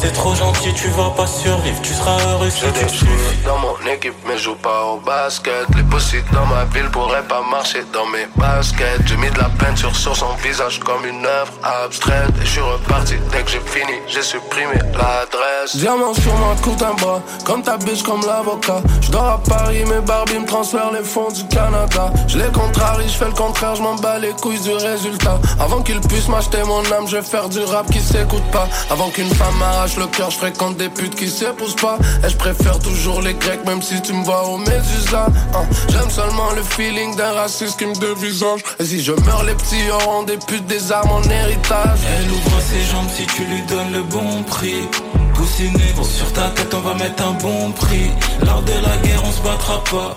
C'est 0.00 0.12
trop 0.12 0.34
gentil, 0.34 0.72
tu 0.74 0.88
vas 0.88 1.10
pas 1.10 1.26
survivre, 1.26 1.80
tu 1.82 1.92
seras 1.92 2.18
heureux 2.32 2.50
si 2.50 2.60
tu 2.60 2.96
sous 2.96 3.06
dans 3.44 3.58
mon 3.58 3.76
équipe, 3.92 4.14
mais 4.26 4.36
je 4.36 4.44
joue 4.44 4.54
pas 4.56 4.84
au 4.84 4.98
basket. 4.98 5.66
Les 5.76 5.82
possibles 5.84 6.28
dans 6.32 6.46
ma 6.46 6.64
ville 6.64 6.88
pourraient 6.90 7.22
pas 7.22 7.42
marcher 7.50 7.84
dans 7.92 8.06
mes 8.06 8.26
baskets. 8.36 9.00
J'ai 9.06 9.16
mis 9.16 9.30
de 9.30 9.38
la 9.38 9.48
peinture 9.50 9.94
sur 9.94 10.16
son 10.16 10.32
visage 10.42 10.80
comme 10.80 11.04
une 11.06 11.24
œuvre 11.24 11.52
abstraite. 11.84 12.30
Et 12.40 12.44
je 12.44 12.50
suis 12.50 12.60
reparti 12.60 13.14
dès 13.30 13.42
que 13.42 13.50
j'ai 13.50 13.60
fini, 13.60 13.94
j'ai 14.08 14.22
supprimé 14.22 14.74
l'adresse. 14.74 15.76
Diamant 15.76 16.14
sur 16.14 16.34
ma 16.38 16.54
coupe 16.62 16.82
un 16.82 16.94
bras, 16.94 17.20
comme 17.44 17.62
ta 17.62 17.76
biche, 17.76 18.02
comme 18.02 18.22
l'avocat. 18.26 18.82
Je 19.00 19.10
dors 19.10 19.28
à 19.28 19.38
Paris, 19.38 19.84
mes 19.84 20.00
Barbie 20.00 20.38
me 20.38 20.46
transfèrent 20.46 20.92
les 20.92 21.04
fonds 21.04 21.30
du 21.30 21.46
Canada. 21.46 22.12
Je 22.26 22.38
les 22.38 22.50
contrarie, 22.50 23.08
je 23.08 23.16
fais 23.16 23.26
le 23.26 23.32
contraire, 23.32 23.74
je 23.76 23.82
m'en 23.82 23.94
bats 23.96 24.18
les 24.18 24.32
couilles 24.32 24.60
du 24.60 24.72
résultat. 24.72 25.38
Avant 25.60 25.82
qu'ils 25.82 26.00
puissent 26.00 26.28
m'acheter 26.28 26.62
mon 26.64 26.80
âme, 26.92 27.06
je 27.06 27.16
vais 27.16 27.22
faire 27.22 27.48
du 27.48 27.60
rap 27.60 27.90
qui 27.90 28.00
s'écoute 28.00 28.44
pas. 28.50 28.68
Avant 28.90 29.10
qu'une 29.10 29.32
femme 29.34 29.62
le 29.98 30.06
cœur, 30.06 30.30
je 30.30 30.36
fréquente 30.36 30.76
des 30.76 30.88
putes 30.88 31.16
qui 31.16 31.28
s'épousent 31.28 31.76
pas. 31.76 31.98
Et 32.24 32.28
je 32.28 32.36
préfère 32.36 32.78
toujours 32.78 33.20
les 33.20 33.34
grecs, 33.34 33.64
même 33.66 33.82
si 33.82 34.00
tu 34.00 34.12
me 34.12 34.24
vois 34.24 34.46
au 34.46 34.58
Médusa. 34.58 35.26
Hein, 35.26 35.64
J'aime 35.90 36.10
seulement 36.10 36.52
le 36.54 36.62
feeling 36.62 37.16
d'un 37.16 37.32
raciste 37.32 37.78
qui 37.78 37.86
me 37.86 37.94
dévisage. 37.94 38.60
Et 38.78 38.84
si 38.84 39.02
je 39.02 39.12
meurs, 39.12 39.42
les 39.44 39.54
petits 39.54 39.90
auront 39.90 40.22
des 40.22 40.36
putes, 40.36 40.66
des 40.66 40.92
armes 40.92 41.10
en 41.10 41.22
héritage. 41.22 41.98
Elle 42.16 42.30
ouvre 42.30 42.60
ses 42.60 42.82
jambes 42.92 43.08
si 43.14 43.26
tu 43.26 43.44
lui 43.44 43.62
donnes 43.62 43.92
le 43.92 44.02
bon 44.04 44.42
prix. 44.44 44.88
Coussinet, 45.34 45.92
bon, 45.96 46.04
sur 46.04 46.32
ta 46.32 46.48
tête, 46.50 46.72
on 46.74 46.80
va 46.80 46.94
mettre 46.94 47.26
un 47.26 47.32
bon 47.32 47.72
prix. 47.72 48.10
Lors 48.46 48.62
de 48.62 48.72
la 48.72 48.96
guerre, 48.98 49.22
on 49.24 49.32
se 49.32 49.42
battra 49.42 49.82
pas. 49.84 50.16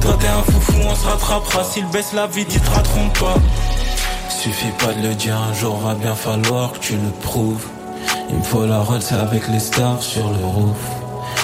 Toi, 0.00 0.16
t'es 0.18 0.26
un 0.26 0.42
foufou, 0.42 0.80
on 0.88 0.94
se 0.94 1.06
rattrapera. 1.06 1.62
S'il 1.62 1.86
baisse 1.86 2.12
la 2.12 2.26
vie, 2.26 2.46
ils 2.48 2.60
te 2.60 2.70
rateront 2.70 3.10
pas. 3.10 3.36
Suffit 4.28 4.72
pas 4.78 4.92
de 4.92 5.06
le 5.06 5.14
dire, 5.14 5.36
un 5.36 5.54
jour 5.54 5.78
va 5.78 5.94
bien 5.94 6.14
falloir 6.14 6.72
que 6.72 6.78
tu 6.78 6.94
le 6.94 7.10
prouves. 7.22 7.66
Il 8.30 8.36
me 8.36 8.42
faut 8.42 8.66
la 8.66 8.80
Rolls 8.80 9.00
avec 9.20 9.48
les 9.48 9.58
stars 9.58 10.02
sur 10.02 10.28
le 10.28 10.44
roof. 10.44 10.76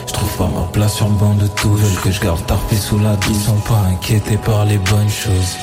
Je 0.07 0.13
trouve 0.13 0.37
pas 0.37 0.49
ma 0.55 0.67
place 0.73 0.95
sur 0.95 1.09
le 1.09 1.15
banc 1.15 1.35
de 1.35 1.47
tout. 1.47 1.75
Veulent 1.75 2.01
que 2.03 2.11
je 2.11 2.21
garde 2.21 2.45
tarpé 2.47 2.77
sous 2.77 2.99
la 2.99 3.17
bille. 3.17 3.37
Ils 3.37 3.63
pas 3.69 3.81
inquiétés 3.91 4.37
par 4.37 4.65
les 4.65 4.79
bonnes 4.79 5.09
choses. 5.09 5.57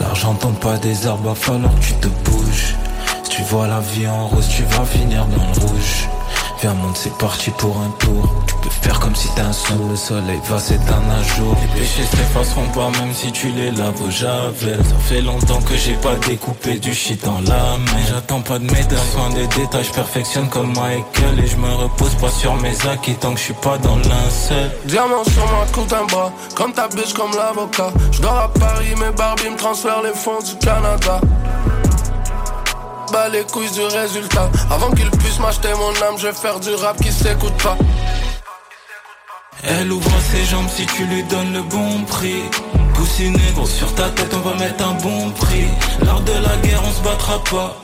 L'argent 0.00 0.34
tombe 0.34 0.56
pas 0.56 0.78
des 0.78 1.06
arbres, 1.06 1.30
va 1.30 1.34
falloir 1.34 1.74
que 1.76 1.80
tu 1.80 1.94
te 1.94 2.08
bouges. 2.08 2.76
Si 3.22 3.30
tu 3.30 3.42
vois 3.42 3.66
la 3.68 3.80
vie 3.80 4.06
en 4.08 4.26
rose, 4.26 4.48
tu 4.48 4.64
vas 4.64 4.84
finir 4.84 5.26
dans 5.26 5.36
le 5.36 5.66
rouge. 5.66 6.08
Monte, 6.70 6.96
c'est 6.96 7.18
parti 7.18 7.50
pour 7.50 7.76
un 7.76 7.90
tour. 7.98 8.32
Tu 8.46 8.54
peux 8.62 8.70
faire 8.70 9.00
comme 9.00 9.16
si 9.16 9.28
t'es 9.34 9.40
un 9.40 9.52
son, 9.52 9.88
le 9.90 9.96
soleil 9.96 10.40
va 10.48 10.60
s'éteindre 10.60 11.10
un 11.10 11.22
jour. 11.24 11.56
Les 11.60 11.80
péchés 11.80 12.04
s'effaceront 12.04 12.68
pas 12.68 12.88
même 13.00 13.12
si 13.12 13.32
tu 13.32 13.48
les 13.48 13.72
laves 13.72 14.00
au 14.00 14.10
javel. 14.10 14.78
Ça 14.78 14.94
fait 15.08 15.22
longtemps 15.22 15.60
que 15.60 15.76
j'ai 15.76 15.94
pas 15.94 16.14
découpé 16.28 16.78
du 16.78 16.94
shit 16.94 17.24
dans 17.24 17.40
la 17.40 17.76
main. 17.78 18.02
J'attends 18.08 18.42
pas 18.42 18.60
de 18.60 18.64
médailles, 18.64 19.10
soin 19.12 19.30
des 19.30 19.48
détails, 19.48 19.84
je 19.84 19.92
perfectionne 19.92 20.48
comme 20.50 20.68
Michael. 20.68 21.40
Et 21.42 21.48
je 21.48 21.56
me 21.56 21.72
repose 21.74 22.14
pas 22.14 22.30
sur 22.30 22.54
mes 22.54 22.76
acquis 22.88 23.14
tant 23.14 23.32
que 23.32 23.40
je 23.40 23.44
suis 23.44 23.54
pas 23.54 23.78
dans 23.78 23.96
l'incel. 23.96 24.70
Diamant 24.84 25.24
sur 25.24 25.44
ma 25.46 25.66
coupe 25.72 25.92
un 25.92 26.04
bras, 26.04 26.32
comme 26.54 26.72
ta 26.72 26.86
biche, 26.86 27.12
comme 27.12 27.32
l'avocat. 27.34 27.92
Je 28.12 28.22
dors 28.22 28.38
à 28.38 28.48
Paris, 28.48 28.94
mes 29.00 29.10
Barbie 29.10 29.50
me 29.50 29.56
transfèrent 29.56 30.02
les 30.02 30.14
fonds 30.14 30.38
du 30.38 30.56
Canada. 30.64 31.20
Bah 33.12 33.28
les 33.30 33.44
couilles 33.44 33.70
du 33.72 33.82
résultat. 33.82 34.48
Avant 34.70 34.90
qu'ils 34.90 35.10
puissent 35.10 35.38
m'acheter 35.38 35.68
mon 35.74 35.90
âme, 36.06 36.16
je 36.16 36.28
vais 36.28 36.32
faire 36.32 36.58
du 36.58 36.74
rap 36.74 36.96
qui 36.96 37.12
s'écoute 37.12 37.52
pas. 37.62 37.76
Elle 39.64 39.92
ouvre 39.92 40.18
ses 40.20 40.44
jambes 40.44 40.68
si 40.68 40.86
tu 40.86 41.04
lui 41.04 41.22
donnes 41.24 41.52
le 41.52 41.60
bon 41.62 42.04
prix. 42.08 42.42
Coussinet, 42.96 43.52
gros 43.54 43.66
sur 43.66 43.94
ta 43.94 44.08
tête, 44.08 44.34
on 44.34 44.48
va 44.48 44.54
mettre 44.54 44.88
un 44.88 44.94
bon 44.94 45.30
prix. 45.32 45.68
Lors 46.06 46.20
de 46.22 46.32
la 46.32 46.56
guerre, 46.62 46.80
on 46.82 46.90
se 46.90 47.02
battra 47.02 47.38
pas. 47.50 47.76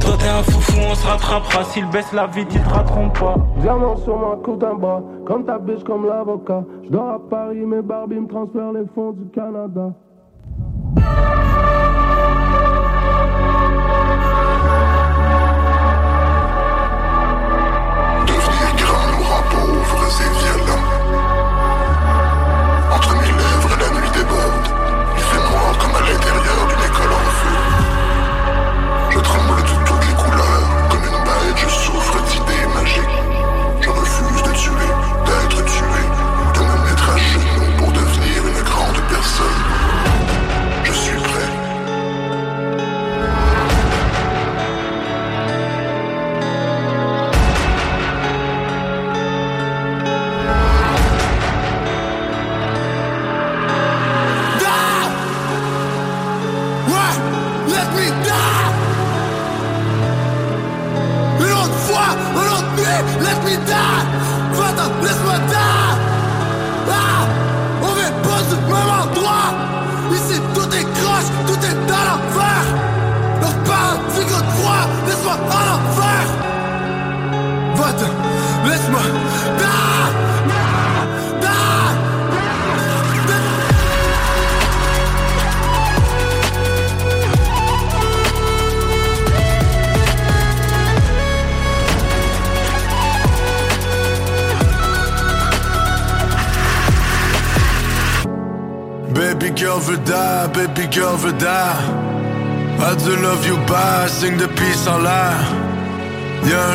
Toi 0.00 0.16
t'es 0.18 0.28
un 0.28 0.42
foufou, 0.42 0.78
on 0.90 0.94
se 0.94 1.06
rattrapera. 1.06 1.64
S'il 1.64 1.86
baisse 1.86 2.12
la 2.12 2.26
vie, 2.26 2.44
ils 2.50 2.60
te 2.62 2.68
rateront 2.68 3.08
pas. 3.08 3.36
Diamant 3.56 3.96
sur 4.04 4.18
ma 4.18 4.36
coupe 4.44 4.64
un 4.64 4.74
bras, 4.74 5.02
comme 5.26 5.46
ta 5.46 5.58
biche, 5.58 5.84
comme 5.84 6.06
l'avocat. 6.06 6.62
Je 6.84 6.90
dors 6.90 7.08
à 7.08 7.18
Paris, 7.30 7.64
mes 7.64 7.80
Barbie 7.80 8.16
me 8.16 8.28
transfèrent 8.28 8.72
les 8.72 8.84
fonds 8.94 9.12
du 9.12 9.30
Canada. 9.30 9.94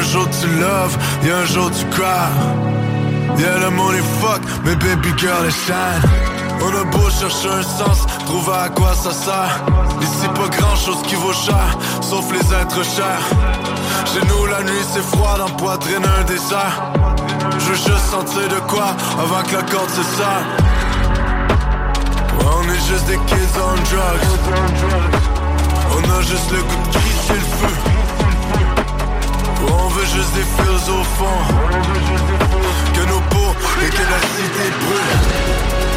Jour 0.04 0.28
tu 0.30 0.48
love, 0.60 0.98
y'a 1.24 1.38
un 1.38 1.46
jour 1.46 1.72
tu 1.72 1.86
cry. 1.96 2.30
Y'a 3.40 3.58
le 3.60 3.70
money 3.72 4.02
fuck, 4.22 4.42
mais 4.64 4.76
baby 4.76 5.10
girl 5.18 5.46
est 5.46 5.66
shine. 5.66 6.04
On 6.62 6.82
a 6.82 6.84
beau 6.86 7.10
chercher 7.10 7.50
un 7.50 7.64
sens, 7.64 8.06
trouver 8.26 8.58
à 8.66 8.70
quoi 8.70 8.94
ça 8.94 9.12
sert. 9.12 9.64
Ici 10.02 10.28
pas 10.36 10.50
grand 10.58 10.76
chose 10.76 11.02
qui 11.08 11.16
vaut 11.16 11.34
cher, 11.34 11.78
sauf 12.02 12.26
les 12.32 12.46
êtres 12.54 12.84
chers. 12.84 13.26
Chez 14.06 14.26
nous 14.28 14.46
la 14.46 14.62
nuit 14.64 14.86
c'est 14.94 15.06
froid, 15.16 15.38
le 15.38 15.52
poitrine 15.58 16.06
un 16.20 16.24
désert. 16.24 16.94
Je 17.60 17.66
veux 17.66 17.76
juste 17.76 18.06
sentir 18.12 18.48
de 18.50 18.60
quoi 18.72 18.96
avant 19.20 19.44
que 19.44 19.56
la 19.56 19.64
corde 19.64 19.90
se 19.90 20.04
serre. 20.04 20.48
On 22.40 22.64
est 22.64 22.88
juste 22.90 23.06
des 23.08 23.18
kids 23.28 23.58
on 23.58 23.76
drugs 23.90 24.28
On 25.92 26.18
a 26.18 26.22
juste 26.22 26.52
le 26.52 26.62
goût 26.62 26.84
de 26.92 26.98
crisser 26.98 27.34
le 27.34 27.68
feu 27.68 28.03
On 29.68 29.88
veut 29.90 30.06
juste 30.06 30.34
des 30.34 30.42
fils 30.42 30.90
au 30.90 31.04
fond. 31.04 31.40
Que 32.94 33.02
nos 33.08 33.22
peaux 33.30 33.56
et 33.82 33.90
que 33.90 34.04
la 34.04 34.20
cité 34.20 34.70
brûle 34.80 35.93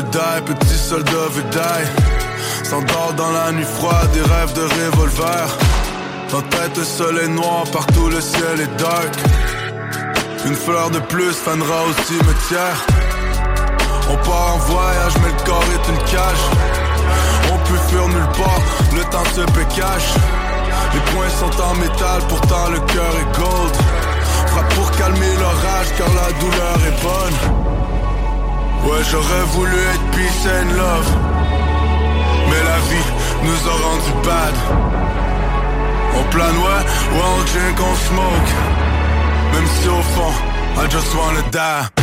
die, 0.00 0.42
petit 0.46 0.78
soldat 0.78 1.28
veut 1.34 1.50
die. 1.52 1.84
S'endort 2.64 3.12
dans 3.16 3.30
la 3.30 3.52
nuit 3.52 3.66
froide, 3.76 4.10
des 4.12 4.22
rêves 4.22 4.54
de 4.54 4.62
revolver. 4.62 5.48
Dans 6.30 6.40
tête, 6.40 6.76
le 6.78 6.84
soleil 6.84 7.28
noir, 7.28 7.64
partout 7.70 8.08
le 8.08 8.20
ciel 8.20 8.60
est 8.60 8.76
dark. 8.80 9.12
Une 10.46 10.54
fleur 10.54 10.88
de 10.90 10.98
plus 10.98 11.34
fanera 11.34 11.84
au 11.84 11.92
cimetière. 12.04 12.78
On 14.08 14.16
part 14.16 14.54
en 14.54 14.58
voyage, 14.58 15.12
mais 15.22 15.28
le 15.28 15.44
corps 15.44 15.70
est 15.76 15.88
une 15.92 16.02
cage. 16.10 16.44
On 17.52 17.58
peut 17.68 17.82
fuir 17.88 18.08
nulle 18.08 18.32
part, 18.38 18.62
le 18.96 19.02
temps 19.10 19.28
se 19.34 19.42
cache. 19.76 20.14
Les 20.94 21.00
poings 21.12 21.36
sont 21.38 21.62
en 21.62 21.74
métal, 21.74 22.20
pourtant 22.28 22.70
le 22.70 22.80
cœur 22.80 23.12
est 23.20 23.38
gold. 23.38 23.76
Frappe 24.46 24.74
pour 24.74 24.90
calmer 24.92 25.34
l'orage, 25.38 25.88
car 25.98 26.08
la 26.08 26.32
douleur 26.40 26.76
est 26.88 27.02
bonne. 27.02 27.71
Ouais, 28.84 29.02
j'aurais 29.10 29.44
voulu 29.52 29.76
être 29.76 30.10
peace 30.10 30.46
and 30.46 30.74
love. 30.74 31.10
Mais 32.48 32.62
la 32.64 32.78
vie 32.90 33.08
nous 33.44 33.68
a 33.68 33.74
rendu 33.86 34.12
bad. 34.24 34.54
On 36.18 36.22
plane, 36.30 36.56
ouais, 36.56 36.82
ouais, 37.12 37.28
on 37.36 37.44
drink, 37.44 37.78
on 37.80 37.94
smoke. 38.08 38.50
Même 39.52 39.66
si 39.80 39.88
au 39.88 40.02
fond, 40.14 40.32
I 40.76 40.90
just 40.90 41.14
wanna 41.14 41.42
die. 41.50 42.01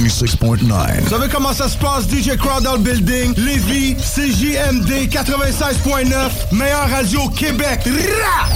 96.9. 0.00 1.00
Vous 1.02 1.08
savez 1.08 1.28
comment 1.28 1.52
ça 1.52 1.68
se 1.68 1.76
passe, 1.76 2.08
DJ 2.08 2.36
Crowd 2.36 2.62
dans 2.62 2.74
le 2.74 2.78
building? 2.78 3.34
Lévis, 3.36 3.96
CJMD 3.96 5.08
96.9, 5.10 6.30
meilleure 6.52 6.88
radio 6.88 7.28
Québec. 7.30 7.80
Rah! 8.22 8.48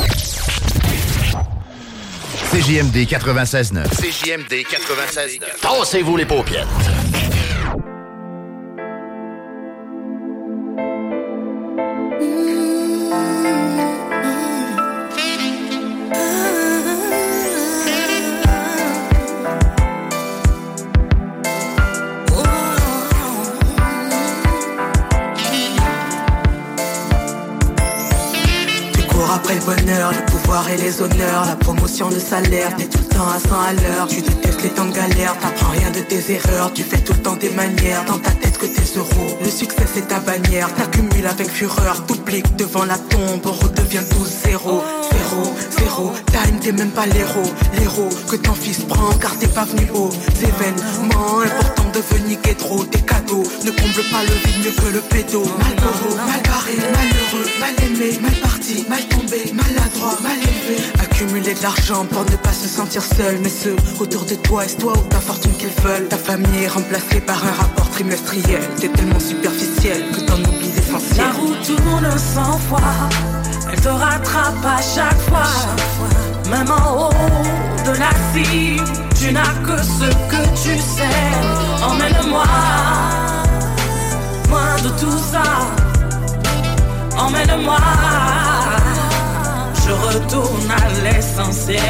CJMD 2.52 2.96
96.9. 3.09 3.88
CJMD 3.90 4.52
96.9. 4.52 5.40
Tassez-vous 5.61 6.16
les 6.16 6.26
paupières. 6.26 6.68
Les 30.76 31.02
honneurs, 31.02 31.44
la 31.46 31.56
promotion, 31.56 32.08
le 32.11 32.18
salaire, 32.18 32.74
t'es 32.76 32.87
tout 32.87 32.98
le 32.98 33.14
temps 33.16 33.28
à 33.28 33.38
100 33.38 33.61
à 33.61 33.72
l'heure. 33.72 34.06
Tu 34.08 34.20
détestes 34.22 34.62
les 34.62 34.70
temps 34.70 34.85
de 34.85 34.94
galère, 34.94 35.37
t'apprends 35.38 35.70
rien 35.70 35.90
de 35.90 36.00
tes 36.00 36.32
erreurs, 36.32 36.72
tu 36.72 36.82
fais 36.82 36.98
tout 36.98 37.12
le 37.12 37.20
temps 37.20 37.37
des 37.37 37.50
manières, 37.50 38.04
dans 38.06 38.18
ta 38.18 38.30
tête 38.30 38.58
que 38.58 38.66
tes 38.66 38.98
euros. 38.98 39.38
Le 39.42 39.50
succès 39.50 39.85
c'est 39.92 40.08
ta 40.08 40.20
bannière, 40.20 40.72
t'accumules 40.74 41.26
avec 41.26 41.48
fureur, 41.50 42.04
t'oublies 42.06 42.42
que 42.42 42.54
devant 42.56 42.85
la 42.85 42.98
tombe, 42.98 43.40
on 43.44 43.52
redevient 43.52 44.04
tous 44.11 44.28
zéro. 44.44 44.82
Zéro, 45.12 45.54
zéro, 45.78 46.12
time 46.26 46.58
t'es 46.61 46.72
même 46.72 46.90
pas 46.90 47.06
l'héros, 47.06 47.52
l'héros 47.78 48.08
que 48.30 48.37
ton 48.37 48.54
fils 48.54 48.80
prend 48.80 49.12
car 49.20 49.37
t'es 49.38 49.48
pas 49.48 49.64
venu 49.64 49.88
aux 49.94 50.11
événements 50.40 51.40
importants 51.40 51.81
de 51.92 52.00
venir 52.14 52.38
trop. 52.59 52.85
Tes 52.85 53.00
cadeaux 53.00 53.42
ne 53.64 53.70
comblent 53.70 54.09
pas 54.11 54.22
le 54.22 54.35
vide 54.44 54.64
mieux 54.64 54.70
que 54.70 54.92
le 54.92 55.00
pédo. 55.00 55.42
Malheureux, 55.59 56.16
mal 56.16 56.42
barré, 56.42 56.76
malheureux, 56.76 57.48
mal 57.61 57.74
aimé, 57.85 58.18
mal 58.20 58.35
parti, 58.40 58.85
mal 58.88 59.02
tombé, 59.09 59.52
maladroit, 59.52 60.18
mal 60.22 60.37
élevé. 60.38 60.83
Accumuler 61.00 61.55
de 61.55 61.62
l'argent 61.62 62.05
pour 62.07 62.24
ne 62.24 62.37
pas 62.37 62.52
se 62.52 62.68
sentir 62.68 63.02
seul, 63.02 63.38
mais 63.42 63.50
ceux 63.50 63.76
autour 64.00 64.24
de 64.24 64.35
toi, 64.37 64.64
est-ce 64.64 64.76
toi 64.76 64.92
ou 64.96 65.09
ta 65.09 65.20
fortune 65.20 65.52
qu'ils 65.52 65.74
veulent 65.83 66.09
Ta 66.09 66.16
famille 66.16 66.64
est 66.64 66.68
remplacée 66.68 67.20
par 67.20 67.44
un 67.44 67.52
rapport 67.52 67.90
trimestriel. 67.90 68.62
T'es 68.81 68.88
tellement 68.88 69.20
superficiel 69.20 70.05
que 70.12 70.20
t'en 70.20 70.38
oublies 70.38 70.72
l'essentiel. 70.74 71.18
La 71.18 71.33
roue 71.33 71.55
tourne 71.64 72.18
sans 72.18 72.59
fois, 72.59 72.81
elle 73.70 73.81
te 73.81 73.88
rattrape 73.88 74.64
à 74.64 74.81
chaque 74.81 75.20
fois. 75.28 75.52
Même 76.50 76.70
en 76.70 77.09
haut 77.09 77.12
de 77.85 77.98
la 77.98 78.11
cime, 78.33 78.85
tu 79.22 79.32
n'as 79.32 79.54
que 79.66 79.76
ce 79.82 80.08
que 80.30 80.42
tu 80.62 80.76
sais. 80.78 81.18
Emmène-moi, 81.88 82.44
loin 84.48 84.74
de 84.82 84.88
tout 85.00 85.18
ça. 85.32 85.42
Emmène-moi, 87.16 87.78
je 89.84 89.90
retourne 89.90 90.70
à 90.70 90.88
l'essentiel. 91.04 91.80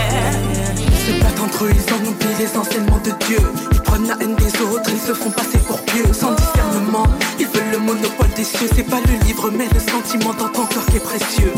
Ils 0.76 1.14
se 1.14 1.20
battent 1.20 1.40
entre 1.40 1.64
eux, 1.64 1.70
ils 1.72 1.94
en 1.94 2.08
oublient 2.08 2.38
les 2.38 2.58
enseignements 2.58 3.02
de 3.04 3.12
Dieu. 3.26 3.38
Ils 3.72 3.80
prennent 3.80 4.08
la 4.08 4.16
haine 4.20 4.34
des 4.36 4.60
autres, 4.62 4.90
ils 4.90 5.00
se 5.00 5.12
font 5.14 5.30
passer 5.30 5.58
pour 5.58 5.80
pieux, 5.82 6.12
sans 6.12 6.32
discernement. 6.32 7.06
Ils 7.38 7.46
veulent 7.46 7.72
le 7.72 7.78
monopole 7.78 8.30
des 8.36 8.44
cieux, 8.44 8.68
c'est 8.74 8.88
pas 8.88 9.00
le 9.06 9.26
livre, 9.26 9.50
mais 9.50 9.68
le 9.72 9.80
sentiment 9.80 10.32
dans 10.34 10.48
ton 10.48 10.66
cœur 10.66 10.84
qui 10.86 10.96
est 10.96 11.00
précieux. 11.00 11.52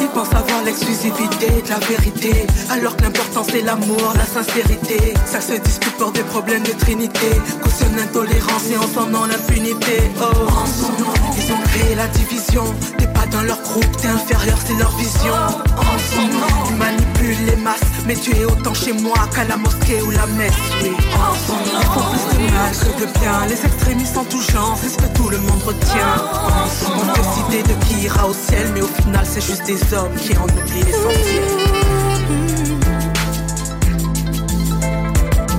Ils 0.00 0.08
pensent 0.08 0.34
avoir 0.34 0.62
l'exclusivité 0.64 1.62
de 1.64 1.70
la 1.70 1.78
vérité, 1.78 2.46
alors 2.70 2.96
que 2.96 3.02
l'important 3.02 3.44
c'est 3.48 3.62
l'amour, 3.62 4.14
la 4.16 4.26
sincérité. 4.26 5.14
Ça 5.24 5.40
se 5.40 5.54
dispute 5.54 5.96
pour 5.96 6.12
des 6.12 6.22
problèmes 6.22 6.62
de 6.62 6.72
trinité, 6.72 7.30
cautionne 7.62 7.96
l'intolérance 7.96 8.70
et 8.70 8.76
en 8.76 8.88
son 8.88 9.06
nom 9.10 9.24
l'impunité. 9.24 10.10
Oh, 10.20 10.46
en 10.48 10.66
son 10.66 10.92
nom, 11.02 11.14
ils 11.46 11.52
ont 11.52 11.62
créé 11.68 11.94
la 11.94 12.08
division. 12.08 12.64
T'es 12.98 13.06
pas 13.06 13.26
dans 13.26 13.42
leur 13.42 13.60
groupe, 13.62 13.96
t'es 14.00 14.08
inférieur, 14.08 14.58
c'est 14.64 14.74
leur 14.74 14.94
vision. 14.96 15.34
En 15.76 15.98
son 16.14 16.22
nom, 16.22 16.70
ils 16.70 16.76
manipulent 16.76 17.46
les 17.46 17.56
masses, 17.56 17.80
mais 18.06 18.14
tu 18.14 18.34
es 18.36 18.44
autant 18.44 18.74
chez 18.74 18.92
moi 18.92 19.16
qu'à 19.34 19.44
la 19.44 19.56
mosquée 19.56 20.02
ou 20.02 20.10
la 20.10 20.26
messe. 20.26 20.52
Oui, 20.82 20.92
en 21.14 21.34
son 21.46 21.54
nom, 21.54 21.80
ils 21.80 21.86
font 21.86 22.04
plus 22.10 22.26
de 22.36 22.52
mal 22.52 22.72
que 22.72 23.00
de 23.00 23.18
bien. 23.20 23.46
Les 23.48 23.64
extrémistes 23.64 24.16
en 24.16 24.24
tout 24.24 24.40
genre, 24.40 24.76
c'est 24.80 24.88
ce 24.88 24.96
que 24.96 25.16
tout 25.16 25.28
le 25.28 25.38
monde 25.38 25.62
retient. 25.64 26.16
En 26.44 26.68
son 26.68 26.90
nom, 26.94 27.02
on 27.02 27.12
décider 27.12 27.62
de 27.62 27.74
qui 27.84 28.04
ira 28.04 28.26
au 28.26 28.34
ciel, 28.34 28.70
mais 28.74 28.82
au 28.82 28.88
final, 29.02 29.24
c'est 29.28 29.44
juste 29.44 29.64
des 29.66 29.78
hommes 29.94 30.14
qui 30.16 30.36
en 30.36 30.44
oublient 30.44 30.84
l'essentiel. 30.84 31.44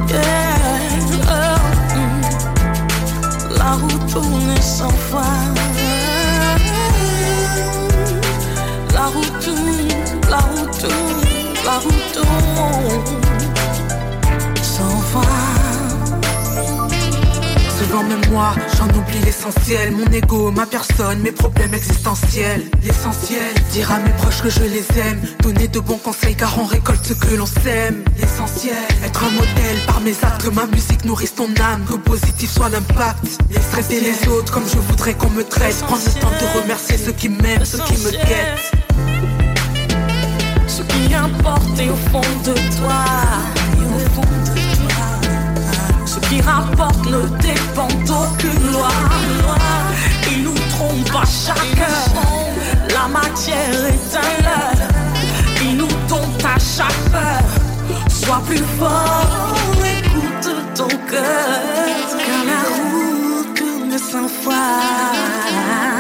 Yeah, 0.10 0.57
La 3.68 3.74
roue 3.74 4.00
tourne 4.10 4.62
sans 4.62 4.88
fin. 4.88 5.87
J'en 18.78 18.88
oublie 18.90 19.20
l'essentiel. 19.26 19.92
Mon 19.92 20.06
ego, 20.12 20.52
ma 20.52 20.66
personne, 20.66 21.20
mes 21.20 21.32
problèmes 21.32 21.74
existentiels. 21.74 22.64
L'essentiel, 22.84 23.54
dire 23.72 23.92
à 23.92 24.00
mes 24.00 24.12
proches 24.12 24.42
que 24.42 24.50
je 24.50 24.62
les 24.62 24.86
aime. 25.00 25.22
Donner 25.42 25.68
de 25.68 25.80
bons 25.80 25.98
conseils 25.98 26.36
car 26.36 26.58
on 26.60 26.66
récolte 26.66 27.06
ce 27.06 27.14
que 27.14 27.36
l'on 27.36 27.46
sème. 27.46 28.04
L'essentiel, 28.18 28.76
être 29.04 29.24
un 29.24 29.32
modèle 29.32 29.80
par 29.86 30.02
mes 30.02 30.16
actes. 30.24 30.44
Que 30.44 30.50
ma 30.50 30.66
musique 30.68 31.06
nourrisse 31.06 31.36
ton 31.36 31.50
âme, 31.72 31.84
que 31.90 31.96
positif 31.96 32.52
soit 32.52 32.70
l'impact. 32.70 33.40
Traiter 33.72 34.02
les 34.02 34.28
autres 34.30 34.52
comme 34.52 34.68
je 34.68 34.78
voudrais 34.78 35.14
qu'on 35.14 35.30
me 35.30 35.44
traite. 35.44 35.78
Prendre 35.84 36.04
le 36.06 36.20
temps 36.20 36.32
de 36.32 36.62
remercier 36.62 36.98
ceux 36.98 37.14
qui 37.14 37.30
m'aiment, 37.30 37.66
ceux 37.66 37.80
qui 37.80 37.98
me 38.04 38.12
guettent. 38.12 38.72
Ce 40.68 40.82
qui 40.84 41.14
importe 41.14 41.80
est. 41.80 41.90
Au 41.90 41.96
fond 42.12 42.22
de 42.44 42.54
toi. 42.78 43.06
Qui 46.30 46.42
rapporte 46.42 47.06
ne 47.06 47.22
dépend 47.40 47.88
d'aucune 48.06 48.72
loi. 48.72 48.90
Ils 50.30 50.44
nous 50.44 50.60
trompent 50.72 51.22
à 51.22 51.26
chacun. 51.26 51.98
La 52.94 53.08
matière 53.08 53.86
est 53.86 54.16
un 54.16 54.44
leurre. 54.44 54.88
Ils 55.62 55.78
nous 55.78 55.88
domptent 56.10 56.46
à 56.46 56.60
chaque 56.60 57.12
peur. 57.12 57.44
Sois 58.10 58.42
plus 58.46 58.66
fort, 58.78 59.56
écoute 59.86 60.50
ton 60.76 60.88
cœur. 60.88 61.48
Car 62.26 62.44
la 62.46 62.62
roue 62.76 63.46
tourne 63.56 63.98
sans 63.98 64.28
foi. 64.28 65.97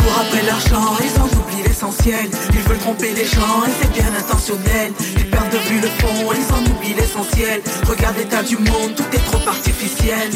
Courent 0.00 0.20
après 0.20 0.42
l'argent, 0.42 0.96
ils 1.02 1.20
en 1.20 1.26
oublient 1.26 1.62
l'essentiel. 1.66 2.30
Ils 2.52 2.60
veulent 2.60 2.78
tromper 2.78 3.12
les 3.12 3.24
gens 3.24 3.64
et 3.66 3.72
c'est 3.80 3.92
bien 3.92 4.10
intentionnel. 4.18 4.92
Ils 5.16 5.30
perdent 5.30 5.50
de 5.50 5.58
vue 5.68 5.80
le 5.80 5.88
fond, 5.88 6.32
ils 6.32 6.52
en 6.52 6.62
oublient 6.72 6.94
l'essentiel. 6.94 7.60
Regarde 7.88 8.16
l'état 8.16 8.42
du 8.42 8.56
monde, 8.56 8.94
tout 8.96 9.10
est 9.12 9.24
trop 9.30 9.46
artificiel. 9.48 10.30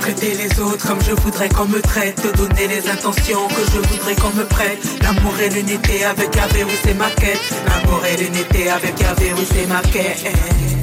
Traiter 0.00 0.34
les 0.34 0.60
autres 0.60 0.86
comme 0.86 1.00
je 1.02 1.12
voudrais 1.22 1.48
qu'on 1.48 1.66
me 1.66 1.80
traite. 1.80 2.16
Te 2.16 2.36
donner 2.36 2.68
les 2.68 2.88
intentions 2.88 3.46
que 3.48 3.62
je 3.72 3.78
voudrais 3.88 4.14
qu'on 4.14 4.34
me 4.36 4.44
prête. 4.44 4.78
L'amour 5.02 5.34
et 5.40 5.48
l'unité 5.50 6.04
avec 6.04 6.34
Yahvé, 6.34 6.64
oui 6.64 6.76
c'est 6.84 6.94
ma 6.94 7.10
quête. 7.10 7.40
L'amour 7.68 8.02
et 8.06 8.16
l'unité 8.16 8.70
avec 8.70 9.00
Yahvé, 9.00 9.32
oui 9.36 9.46
c'est 9.52 9.66
ma 9.66 9.80
quête 9.80 10.77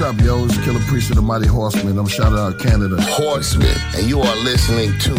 what's 0.00 0.18
up, 0.18 0.24
yo? 0.24 0.46
It's 0.46 0.56
Killer 0.64 0.80
Priest 0.88 1.10
of 1.10 1.16
the 1.16 1.22
Mighty 1.22 1.46
Horseman. 1.46 1.98
I'm 1.98 2.06
shouting 2.06 2.38
out 2.38 2.58
Canada. 2.58 2.96
Horseman, 3.02 3.76
and 3.94 4.06
you 4.06 4.20
are 4.20 4.36
listening 4.36 4.98
to 5.00 5.10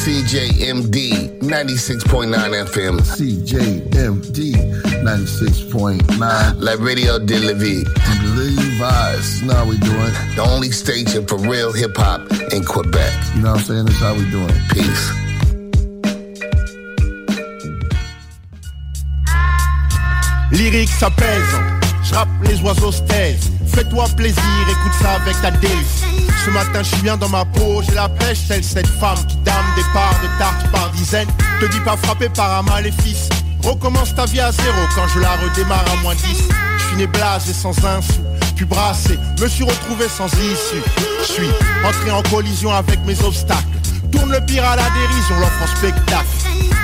CJMD 0.00 1.40
96.9 1.40 2.32
FM. 2.64 3.00
CJMD 3.00 4.54
96.9. 5.04 6.54
La 6.58 6.72
Radio 6.82 7.18
de 7.18 7.38
la 7.38 7.52
Vie. 7.52 7.84
Levi's. 8.34 9.42
Now 9.42 9.66
we 9.66 9.76
doing. 9.78 10.12
The 10.36 10.46
only 10.48 10.70
station 10.70 11.26
for 11.26 11.36
real 11.36 11.72
hip 11.72 11.94
hop 11.96 12.22
in 12.52 12.64
Quebec. 12.64 13.12
You 13.34 13.42
know 13.42 13.52
what 13.52 13.60
I'm 13.60 13.64
saying? 13.64 13.84
That's 13.86 14.00
how 14.00 14.14
we 14.14 14.30
doing. 14.30 14.48
Peace. 14.70 15.10
Lyrique 20.52 20.88
ça 20.88 21.10
pèse, 21.10 21.56
je 22.02 22.14
rappe 22.14 22.28
les 22.42 22.60
oiseaux 22.62 22.90
se 22.90 23.02
taisent. 23.02 23.59
Fais-toi 23.74 24.04
plaisir, 24.16 24.42
écoute 24.68 24.92
ça 25.00 25.12
avec 25.12 25.40
ta 25.40 25.50
délice. 25.50 26.04
Ce 26.44 26.50
matin 26.50 26.82
je 26.82 26.88
suis 26.88 27.02
bien 27.02 27.16
dans 27.16 27.28
ma 27.28 27.44
peau, 27.44 27.82
j'ai 27.82 27.94
la 27.94 28.08
pêche, 28.08 28.48
telle 28.48 28.64
cette 28.64 28.86
femme 28.86 29.18
qui 29.28 29.36
dame 29.38 29.64
des 29.76 29.84
parts 29.92 30.18
de 30.22 30.38
tarte 30.38 30.70
par 30.72 30.90
dizaines. 30.90 31.28
Te 31.60 31.66
dis 31.66 31.80
pas 31.80 31.96
frappé 31.96 32.28
par 32.28 32.58
un 32.58 32.62
maléfice. 32.62 33.28
Recommence 33.62 34.14
ta 34.14 34.24
vie 34.24 34.40
à 34.40 34.50
zéro 34.50 34.80
quand 34.94 35.06
je 35.14 35.20
la 35.20 35.36
redémarre 35.36 35.84
à 35.92 36.02
moins 36.02 36.14
10. 36.14 36.22
Je 36.78 36.84
suis 36.86 36.96
né 36.96 37.06
blasé 37.06 37.52
sans 37.52 37.76
un 37.84 38.00
sou, 38.00 38.24
puis 38.56 38.64
brassé, 38.64 39.18
me 39.40 39.48
suis 39.48 39.64
retrouvé 39.64 40.06
sans 40.08 40.26
issue. 40.26 40.82
Je 41.20 41.32
suis 41.32 41.50
entré 41.84 42.10
en 42.10 42.22
collision 42.22 42.72
avec 42.72 42.98
mes 43.06 43.20
obstacles. 43.22 43.64
Tourne 44.10 44.32
le 44.32 44.40
pire 44.40 44.64
à 44.64 44.76
la 44.76 44.88
dérision, 44.90 45.38
l'offre 45.38 45.62
en 45.62 45.76
spectacle. 45.76 46.26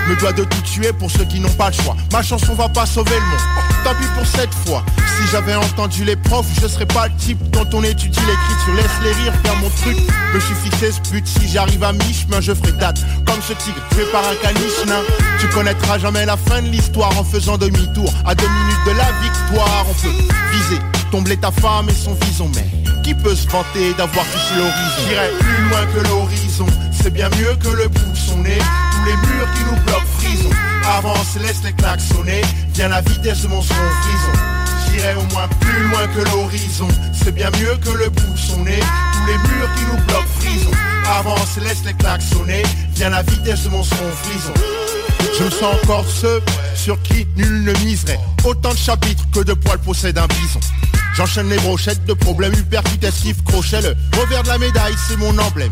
Me 0.09 0.14
dois 0.16 0.32
de 0.32 0.44
tout 0.44 0.61
tuer 0.62 0.92
pour 0.92 1.11
ceux 1.11 1.24
qui 1.24 1.40
n'ont 1.40 1.52
pas 1.54 1.70
le 1.70 1.74
choix. 1.74 1.96
Ma 2.12 2.22
chanson 2.22 2.54
va 2.54 2.68
pas 2.68 2.86
sauver 2.86 3.14
le 3.14 3.26
monde. 3.26 3.40
Tant 3.82 3.94
pis 3.94 4.07
pour 4.16 4.26
cette 4.26 4.54
fois. 4.66 4.84
Si 4.96 5.26
j'avais 5.32 5.54
entendu 5.57 6.04
les 6.04 6.14
profs, 6.14 6.46
je 6.61 6.68
serais 6.68 6.86
pas 6.86 7.09
le 7.09 7.14
type 7.16 7.42
dont 7.50 7.66
on 7.72 7.82
étudie 7.82 8.20
l'écriture. 8.20 8.74
Laisse 8.76 9.02
les 9.02 9.12
rires 9.22 9.32
faire 9.42 9.57
mon 9.57 9.68
truc. 9.70 9.96
Me 10.32 10.40
suis 10.40 10.54
fixé 10.54 10.92
ce 10.92 11.11
but. 11.11 11.26
Si 11.26 11.48
j'arrive 11.48 11.82
à 11.82 11.92
mi-chemin, 11.92 12.40
je 12.40 12.54
ferai 12.54 12.72
date. 12.72 13.00
Comme 13.26 13.42
ce 13.42 13.52
tigre 13.54 13.80
tué 13.90 14.04
par 14.12 14.22
un 14.22 14.36
caniche 14.42 14.84
nain. 14.86 15.02
Tu 15.40 15.48
connaîtras 15.48 15.98
jamais 15.98 16.24
la 16.24 16.36
fin 16.36 16.62
de 16.62 16.68
l'histoire 16.68 17.18
en 17.18 17.24
faisant 17.24 17.59
demi-tour. 17.59 18.12
À 18.24 18.34
deux 18.34 18.48
minutes 18.48 18.86
de 18.86 18.92
la 18.92 19.11
victoire, 19.22 19.86
on 19.88 19.94
peut 19.94 20.14
viser. 20.52 20.80
Tomber 21.11 21.36
ta 21.36 21.50
femme 21.50 21.88
et 21.88 21.94
son 21.94 22.14
vison. 22.14 22.48
Mais 22.54 22.68
qui 23.02 23.14
peut 23.14 23.34
se 23.34 23.48
vanter 23.48 23.92
d'avoir 23.94 24.24
touché 24.26 24.54
l'horizon? 24.57 25.09
J'irai 25.09 25.30
plus 25.40 25.68
loin 25.68 25.86
que 25.86 26.09
l'horizon. 26.09 26.66
C'est 26.92 27.12
bien 27.12 27.28
mieux 27.30 27.57
que 27.57 27.68
le 27.68 27.88
bout 27.88 28.12
de 28.12 28.16
son 28.16 28.38
nez. 28.38 28.59
Les 29.07 29.12
murs 29.12 29.48
qui 29.54 29.64
nous 29.64 29.80
bloquent 29.84 30.07
frison. 30.18 30.50
Avance, 30.98 31.36
laisse 31.40 31.62
les 31.64 31.72
claques 31.72 32.00
sonner. 32.00 32.42
Viens 32.74 32.88
la 32.88 33.00
vitesse 33.02 33.42
de 33.42 33.48
mon 33.48 33.62
son 33.62 33.74
frison. 33.74 34.32
J'irai 34.90 35.14
au 35.14 35.32
moins 35.32 35.48
plus 35.61 35.88
loin 35.88 36.07
que 36.09 36.28
l'horizon. 36.30 36.88
C'est 37.12 37.32
bien 37.32 37.50
mieux 37.50 37.76
que 37.76 37.90
le 37.90 38.11
bout 38.11 38.32
de 38.32 38.38
son 38.38 38.64
nez. 38.64 38.80
Tous 38.80 39.26
les 39.26 39.38
murs 39.38 39.70
qui 39.76 39.84
nous 39.84 40.04
bloquent 40.07 40.26
frison. 40.40 40.70
Avance, 41.18 41.57
laisse 41.62 41.84
les 41.84 41.94
claques 41.94 42.22
sonner. 42.22 42.62
Viens 42.94 43.11
la 43.11 43.22
vitesse 43.22 43.62
de 43.64 43.68
mon 43.68 43.84
son 43.84 44.11
frison. 44.22 44.54
Je 45.38 45.50
sens 45.50 45.76
encore 45.82 46.04
ceux 46.09 46.42
sur 46.74 47.00
qui 47.02 47.26
nul 47.36 47.62
ne 47.62 47.72
miserait. 47.84 48.18
Autant 48.44 48.72
de 48.72 48.78
chapitres 48.78 49.24
que 49.32 49.40
de 49.40 49.54
poils 49.54 49.78
possède 49.78 50.18
un 50.18 50.26
bison. 50.26 50.61
J'enchaîne 51.14 51.48
les 51.48 51.59
brochettes 51.59 52.04
de 52.07 52.12
problèmes 52.12 52.54
hypercutatifs, 52.54 53.42
crochet 53.44 53.80
le 53.82 53.94
revers 54.18 54.42
de 54.42 54.48
la 54.48 54.59
médaille, 54.59 54.94
c'est 55.09 55.16
mon 55.16 55.36
emblème. 55.38 55.70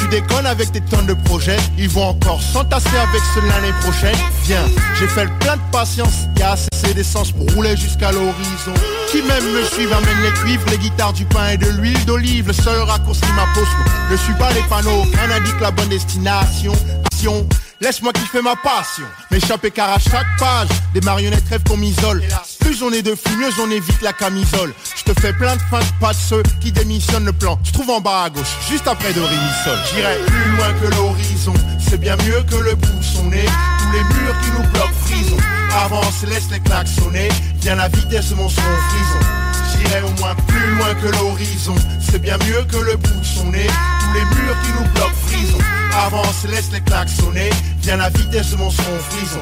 Tu 0.00 0.08
déconnes 0.08 0.46
avec 0.46 0.70
tes 0.72 0.80
tonnes 0.80 1.06
de 1.06 1.14
projets, 1.14 1.56
ils 1.76 1.88
vont 1.88 2.08
encore 2.08 2.40
s'entasser 2.40 2.96
avec 2.96 3.20
ceux 3.34 3.40
l'année 3.48 3.72
prochaine. 3.80 4.16
Viens, 4.44 4.64
j'ai 4.98 5.08
fait 5.08 5.24
le 5.24 5.30
plein 5.40 5.56
de 5.56 5.62
patience, 5.72 6.28
y 6.38 6.42
a 6.42 6.52
assez 6.52 6.94
d'essence 6.94 7.32
pour 7.32 7.50
rouler 7.54 7.76
jusqu'à 7.76 8.12
l'horizon. 8.12 8.74
Qui 9.10 9.22
même 9.22 9.44
me 9.52 9.64
suivent 9.64 9.92
amène 9.92 10.22
les 10.22 10.32
cuivres, 10.32 10.66
les 10.70 10.78
guitares, 10.78 11.12
du 11.12 11.24
pain 11.24 11.48
et 11.48 11.56
de 11.56 11.68
l'huile 11.68 12.04
d'olive. 12.04 12.48
Le 12.48 12.52
seul 12.52 12.80
raccourci 12.82 13.22
ma 13.34 13.46
pose, 13.54 13.68
ne 14.10 14.16
suis 14.16 14.34
pas 14.34 14.52
les 14.52 14.62
panneaux, 14.62 15.04
qu'un 15.12 15.30
indique 15.34 15.60
la 15.60 15.70
bonne 15.70 15.88
destination. 15.88 16.72
Action. 17.06 17.46
Laisse-moi 17.80 18.12
kiffer 18.12 18.42
ma 18.42 18.56
passion, 18.56 19.04
m'échapper 19.30 19.70
car 19.70 19.90
à 19.90 20.00
chaque 20.00 20.26
page, 20.36 20.68
des 20.94 21.00
marionnettes 21.00 21.48
rêvent 21.48 21.62
qu'on 21.62 21.76
m'isole. 21.76 22.24
Plus 22.58 22.82
on 22.82 22.90
est 22.90 23.02
de 23.02 23.14
fous, 23.14 23.36
mieux 23.38 23.50
on 23.62 23.70
évite 23.70 24.02
la 24.02 24.12
camisole. 24.12 24.74
Je 25.08 25.14
te 25.14 25.20
fais 25.22 25.32
plein 25.32 25.56
de 25.56 25.62
fins 25.70 25.80
de 25.80 26.00
pas 26.00 26.12
de 26.12 26.18
ceux 26.18 26.42
qui 26.60 26.70
démissionnent 26.70 27.24
le 27.24 27.32
plan. 27.32 27.58
Je 27.64 27.72
trouve 27.72 27.88
en 27.88 27.98
bas 27.98 28.24
à 28.24 28.28
gauche, 28.28 28.54
juste 28.68 28.86
après 28.86 29.10
de 29.14 29.20
Rimisol. 29.20 29.78
J'irai 29.90 30.16
plus 30.26 30.50
loin 30.54 30.68
que 30.82 30.94
l'horizon, 30.94 31.54
c'est 31.78 31.96
bien 31.96 32.14
mieux 32.26 32.42
que 32.42 32.56
le 32.56 32.74
bout 32.74 32.98
de 32.98 33.02
son 33.02 33.24
nez. 33.24 33.46
Tous 33.78 33.92
les 33.92 34.04
murs 34.04 34.36
qui 34.42 34.50
nous 34.50 34.68
bloquent 34.68 34.92
frison. 35.06 35.36
Avance, 35.82 36.24
laisse 36.28 36.50
les 36.50 36.60
claques 36.60 36.88
sonner, 36.88 37.30
viens 37.62 37.76
la 37.76 37.88
vitesse 37.88 38.28
de 38.28 38.34
mon 38.34 38.50
son 38.50 38.60
frison. 38.60 39.26
J'irai 39.72 40.02
au 40.02 40.10
moins 40.20 40.34
plus 40.46 40.74
loin 40.76 40.94
que 40.96 41.08
l'horizon, 41.16 41.74
c'est 42.00 42.20
bien 42.20 42.36
mieux 42.46 42.64
que 42.64 42.76
le 42.76 42.96
bout 42.96 43.18
de 43.18 43.24
son 43.24 43.46
nez. 43.46 43.66
Tous 43.66 44.12
les 44.12 44.24
murs 44.26 44.56
qui 44.62 44.72
nous 44.72 44.90
bloquent 44.90 45.22
frison. 45.26 45.58
Avance, 46.04 46.44
laisse 46.50 46.70
les 46.70 46.82
claques 46.82 47.08
sonner, 47.08 47.48
viens 47.80 47.96
la 47.96 48.10
vitesse 48.10 48.50
de 48.50 48.56
mon 48.56 48.70
son 48.70 48.82
frison. 49.08 49.40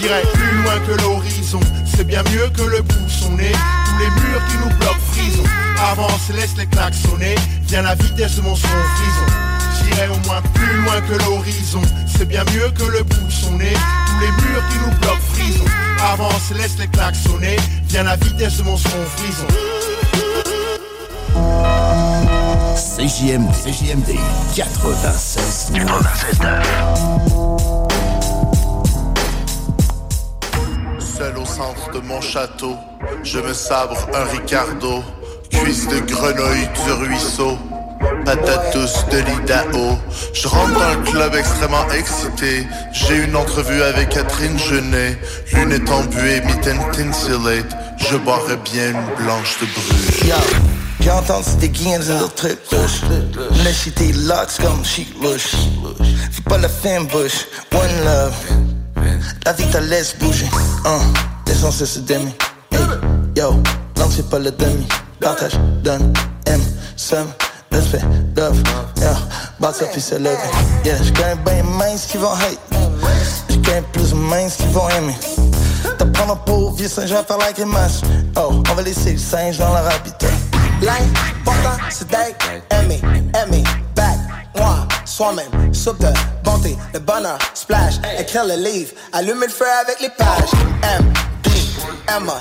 J'irai 0.00 0.22
plus 0.32 0.62
loin 0.62 0.80
que 0.86 1.02
l'horizon, 1.02 1.60
c'est 1.94 2.06
bien 2.06 2.22
mieux 2.32 2.48
que 2.48 2.62
le 2.62 2.80
bout 2.80 3.04
de 3.04 3.10
son 3.10 3.32
nez. 3.32 3.52
Tous 3.52 3.81
les 4.02 4.10
murs 4.10 4.42
qui 4.48 4.56
nous 4.58 4.74
bloquent 4.78 5.06
frison. 5.12 5.44
Avance, 5.90 6.28
laisse 6.34 6.56
les 6.56 6.66
claques 6.66 6.94
sonner, 6.94 7.34
viens 7.68 7.82
la 7.82 7.94
vitesse 7.94 8.36
de 8.36 8.42
mon 8.42 8.54
son 8.54 8.68
frison. 8.68 9.26
J'irai 9.78 10.08
au 10.08 10.18
moins 10.26 10.42
plus 10.54 10.76
loin 10.82 11.00
que 11.02 11.14
l'horizon, 11.24 11.82
c'est 12.06 12.26
bien 12.26 12.44
mieux 12.54 12.70
que 12.70 12.84
le 12.84 13.02
bout 13.02 13.26
de 13.26 13.30
son 13.30 13.52
nez. 13.52 13.74
Tous 14.06 14.20
les 14.20 14.32
murs 14.42 14.62
qui 14.70 14.78
nous 14.78 14.98
bloquent 15.00 15.28
frison. 15.32 15.64
Avance, 16.12 16.50
laisse 16.56 16.78
les 16.78 16.88
claques 16.88 17.16
sonner, 17.16 17.56
viens 17.88 18.02
la 18.02 18.16
vitesse 18.16 18.58
de 18.58 18.62
mon 18.64 18.76
son 18.76 18.88
frison. 19.16 19.46
CJMD, 23.02 23.50
CJMD 23.64 24.16
96 24.54 25.72
Seul 30.98 31.38
au 31.38 31.44
centre 31.44 31.90
de 31.92 32.00
mon 32.00 32.20
château, 32.20 32.76
je 33.22 33.38
me 33.38 33.52
sabre 33.52 33.96
un 34.14 34.24
Ricardo, 34.24 35.02
cuisse 35.50 35.86
de 35.88 36.00
grenouille 36.00 36.68
du 36.84 36.92
ruisseau, 36.92 37.58
patatus 38.24 39.04
de 39.10 39.18
l'Idaho. 39.18 39.98
Je 40.32 40.48
rentre 40.48 40.72
dans 40.72 41.00
le 41.00 41.10
club 41.10 41.34
extrêmement 41.34 41.90
excité, 41.92 42.66
j'ai 42.92 43.16
une 43.24 43.36
entrevue 43.36 43.82
avec 43.82 44.10
Catherine 44.10 44.58
Genet, 44.58 45.18
lunettes 45.52 45.90
embuées, 45.90 46.40
mitaine 46.42 46.80
tinselate, 46.92 47.76
je 47.98 48.16
boirais 48.16 48.58
bien 48.64 48.90
une 48.90 49.24
blanche 49.24 49.58
de 49.60 49.66
bruges. 49.66 50.34
J'ai 51.00 51.10
entendu 51.10 51.56
des 51.58 51.68
gains 51.68 51.98
dans 51.98 52.20
le 52.20 52.28
truc 52.28 52.58
Laisse 53.64 53.88
tes 53.96 54.12
locks 54.12 54.56
comme 54.60 54.84
chic 54.84 55.08
louche 55.20 55.56
Fais 56.30 56.42
pas 56.42 56.58
la 56.58 56.68
femme 56.68 57.06
bush, 57.06 57.46
one 57.72 58.04
love. 58.04 58.34
La 59.44 59.52
vie 59.52 59.66
te 59.66 59.78
laisse 59.78 60.16
bouger, 60.16 60.46
hein 60.84 61.00
L'essence 61.48 61.84
c'est 61.84 62.04
demi 62.04 62.32
Yo, 63.36 63.52
non 63.96 64.08
c'est 64.10 64.28
pas 64.28 64.38
le 64.38 64.50
demi 64.50 64.86
Partage, 65.20 65.58
donne, 65.82 66.12
aime, 66.46 66.62
somme 66.96 67.28
respect, 67.72 68.02
love, 68.36 68.62
yeah, 68.98 69.16
box 69.58 69.78
se 69.98 70.14
lever. 70.16 70.36
Yeah, 70.84 71.02
j'gagne 71.02 71.38
ben 71.44 71.64
mince 71.64 72.06
qui 72.06 72.18
vont 72.18 72.32
hate, 72.32 72.58
j'gagne 73.48 73.84
plus 73.92 74.14
mince 74.14 74.56
qui 74.56 74.66
vont 74.68 74.88
aimer. 74.90 75.16
T'as 75.98 76.06
pauvre 76.46 76.74
vieux 76.76 76.86
à 76.86 77.06
faire 77.06 77.38
like 77.38 77.58
match. 77.66 78.00
Oh, 78.36 78.62
on 78.70 78.74
va 78.74 78.82
laisser 78.82 79.12
le 79.12 79.18
singe 79.18 79.58
dans 79.58 79.72
la 79.72 79.82
rapide. 79.82 80.14
L'important 80.80 81.76
c'est 81.90 82.08
d'être 82.08 82.46
aimé, 82.70 83.00
aimé, 83.42 83.62
back, 83.94 84.18
moi, 84.56 84.86
soi-même, 85.04 85.74
soupe 85.74 86.00
de 86.00 86.08
bonté, 86.44 86.76
le 86.92 87.00
bonheur, 87.00 87.38
splash, 87.54 87.94
écrire 88.18 88.44
le 88.44 88.56
livre, 88.56 88.92
allumer 89.12 89.46
le 89.46 89.52
feu 89.52 89.66
avec 89.82 90.00
les 90.00 90.10
pages. 90.10 90.50
M, 90.82 91.12
B, 91.44 91.48
Emma, 92.08 92.38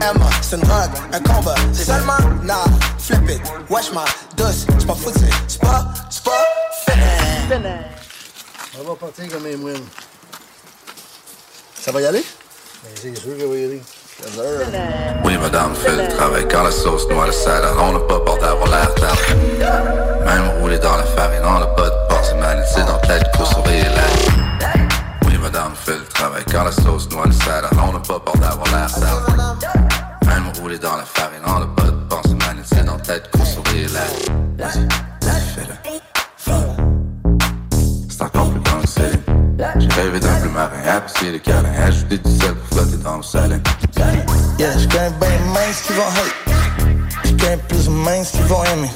Emma, 0.00 0.30
c'est 0.42 0.56
une 0.56 0.62
drogue, 0.62 0.90
un 1.12 1.20
combat, 1.20 1.54
seulement, 1.72 2.18
nah, 2.44 2.64
flip 2.98 3.28
it, 3.30 3.40
watch 3.68 3.90
my 3.92 4.04
douce, 4.36 4.66
j'm'en 4.78 4.94
fous 4.94 5.10
de 5.10 5.18
c'est 5.48 5.60
pas, 5.60 5.86
c'est 6.10 6.22
pas, 6.24 6.44
fini. 6.86 7.68
On 8.80 8.88
va 8.88 8.94
partir 8.94 9.28
comme 9.28 9.44
les 9.44 9.56
moines. 9.56 9.74
Ça 11.80 11.90
va 11.90 12.00
y 12.00 12.06
aller? 12.06 12.24
Ben, 12.84 12.90
c'est 12.94 13.16
sûr 13.16 13.36
que 13.36 13.44
va 13.44 13.56
y 13.56 13.64
aller. 13.64 13.82
Oui, 15.24 15.36
madame, 15.38 15.74
fait 15.74 15.92
le 15.92 16.08
travail 16.08 16.46
quand 16.50 16.64
la 16.64 16.70
sauce 16.70 17.08
noire 17.08 17.26
le 17.26 17.32
salaire. 17.32 17.74
On 17.78 17.92
n'a 17.92 18.00
pas 18.00 18.20
peur 18.20 18.38
d'avoir 18.38 18.68
l'air 18.68 18.94
tard. 18.94 19.16
Même 20.24 20.60
roulé 20.60 20.78
dans 20.78 20.96
la 20.96 21.04
farine, 21.04 21.42
on 21.44 21.60
n'a 21.60 21.66
pas 21.66 21.88
de 21.88 22.08
pensée 22.08 22.34
c'est 22.66 22.84
dans 22.84 23.00
la 23.00 23.18
tête 23.20 23.30
pour 23.32 23.64
l'air. 23.66 24.47
Oui, 25.38 25.44
madame, 25.44 25.72
fait 25.74 25.98
le 25.98 26.04
travail 26.04 26.42
quand 26.50 26.64
la 26.64 26.72
sauce 26.72 27.08
noire 27.10 27.26
le 27.26 27.32
salaire. 27.32 27.70
On 27.74 27.92
n'a 27.92 28.00
pas 28.00 28.18
peur 28.18 28.36
d'avoir 28.38 28.66
l'air 28.66 28.92
tard. 28.92 29.66
Même 30.26 30.48
roulé 30.60 30.78
dans 30.78 30.96
la 30.96 31.04
farine, 31.04 31.38
on 31.46 31.60
n'a 31.60 31.66
pas 31.66 31.84
de 31.84 31.90
pensée 32.08 32.36
c'est 32.64 32.84
dans 32.84 32.96
la 32.96 33.00
tête 33.00 33.30
l'air. 33.36 34.02
Vas-y, 34.58 34.88
fais-le. 35.54 35.74
C'est 38.08 38.22
encore 38.22 38.50
plus 38.50 38.60
dans 38.60 38.78
le 38.78 38.86
ciel. 38.86 39.20
J'ai 39.78 40.00
rêvé 40.00 40.20
d'un 40.20 40.40
bleu 40.40 40.50
marin, 40.50 40.96
apprécié 40.96 41.32
les 41.32 41.40
câlins, 41.40 41.72
ajouter 41.86 42.18
du 42.18 42.30
sel 42.36 42.54
pour 42.54 42.78
flotter 42.78 42.96
dans 42.96 43.16
le 43.18 43.22
salin. 43.22 43.60
Yeah, 44.58 44.76
j'gagne 44.76 45.12
ben 45.20 45.40
mince 45.52 45.82
qui 45.86 45.92
vont 45.92 46.02
hate, 46.02 46.34
j'gagne 47.24 47.58
plus 47.68 47.88
mince 47.88 48.32
qui 48.32 48.42
vont 48.42 48.64
aimer. 48.64 48.90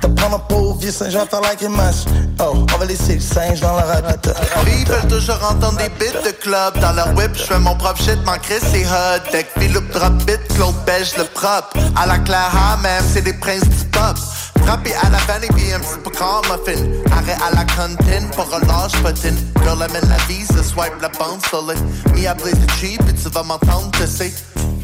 T'as 0.00 0.08
prendre 0.08 0.36
un 0.36 0.38
pauvre 0.38 0.76
vieux 0.78 0.90
singe 0.90 1.16
à 1.16 1.26
faire 1.26 1.40
like 1.40 1.62
un 1.62 1.68
match. 1.68 2.04
Oh, 2.40 2.52
on 2.54 2.78
va 2.78 2.84
laisser 2.84 3.14
le 3.14 3.20
singe 3.20 3.60
dans 3.60 3.76
la 3.76 3.82
rapide. 3.82 4.34
Ils 4.66 4.86
veulent 4.86 5.08
toujours 5.08 5.38
entendre 5.50 5.78
des 5.78 5.88
bits 5.88 6.12
de 6.24 6.30
club. 6.30 6.78
Dans 6.80 6.92
leur 6.92 7.08
whip, 7.16 7.32
j'fais 7.34 7.58
mon 7.58 7.74
propre 7.74 8.00
shit, 8.02 8.18
mon 8.24 8.36
Chris 8.38 8.60
c'est 8.60 8.84
hot 8.84 9.30
Deck, 9.32 9.48
Philippe 9.58 9.90
drop 9.92 10.12
bit, 10.24 10.40
Claude 10.54 10.74
Belge 10.86 11.12
le 11.16 11.24
propre 11.24 11.76
À 11.96 12.06
la 12.06 12.18
Claire 12.18 12.78
même, 12.82 13.04
c'est 13.12 13.22
des 13.22 13.32
princes 13.32 13.68
du 13.68 13.84
pop. 13.86 14.16
Frappé 14.64 14.92
à 14.94 15.10
la 15.10 15.18
vanne 15.18 15.44
et 15.44 15.52
puis 15.54 15.72
un 15.72 15.78
petit 15.80 16.00
peu 16.02 16.10
grand 16.10 16.42
muffin. 16.42 16.82
Arrêt 17.12 17.36
à 17.46 17.54
la 17.54 17.64
cantine 17.64 18.28
pour 18.34 18.52
un 18.54 18.66
large 18.66 18.92
potin. 19.02 19.34
Girl, 19.62 19.82
amène 19.82 20.08
la 20.08 20.16
visa, 20.28 20.62
swipe 20.62 21.00
la 21.00 21.08
bande 21.08 21.44
solide. 21.50 21.78
Me, 22.12 22.22
I 22.22 22.34
blaze 22.36 22.54
the 22.54 22.70
cheap 22.80 23.00
et 23.08 23.14
tu 23.14 23.28
vas 23.28 23.42
m'entendre 23.42 23.90
te 23.92 24.06
say 24.06 24.32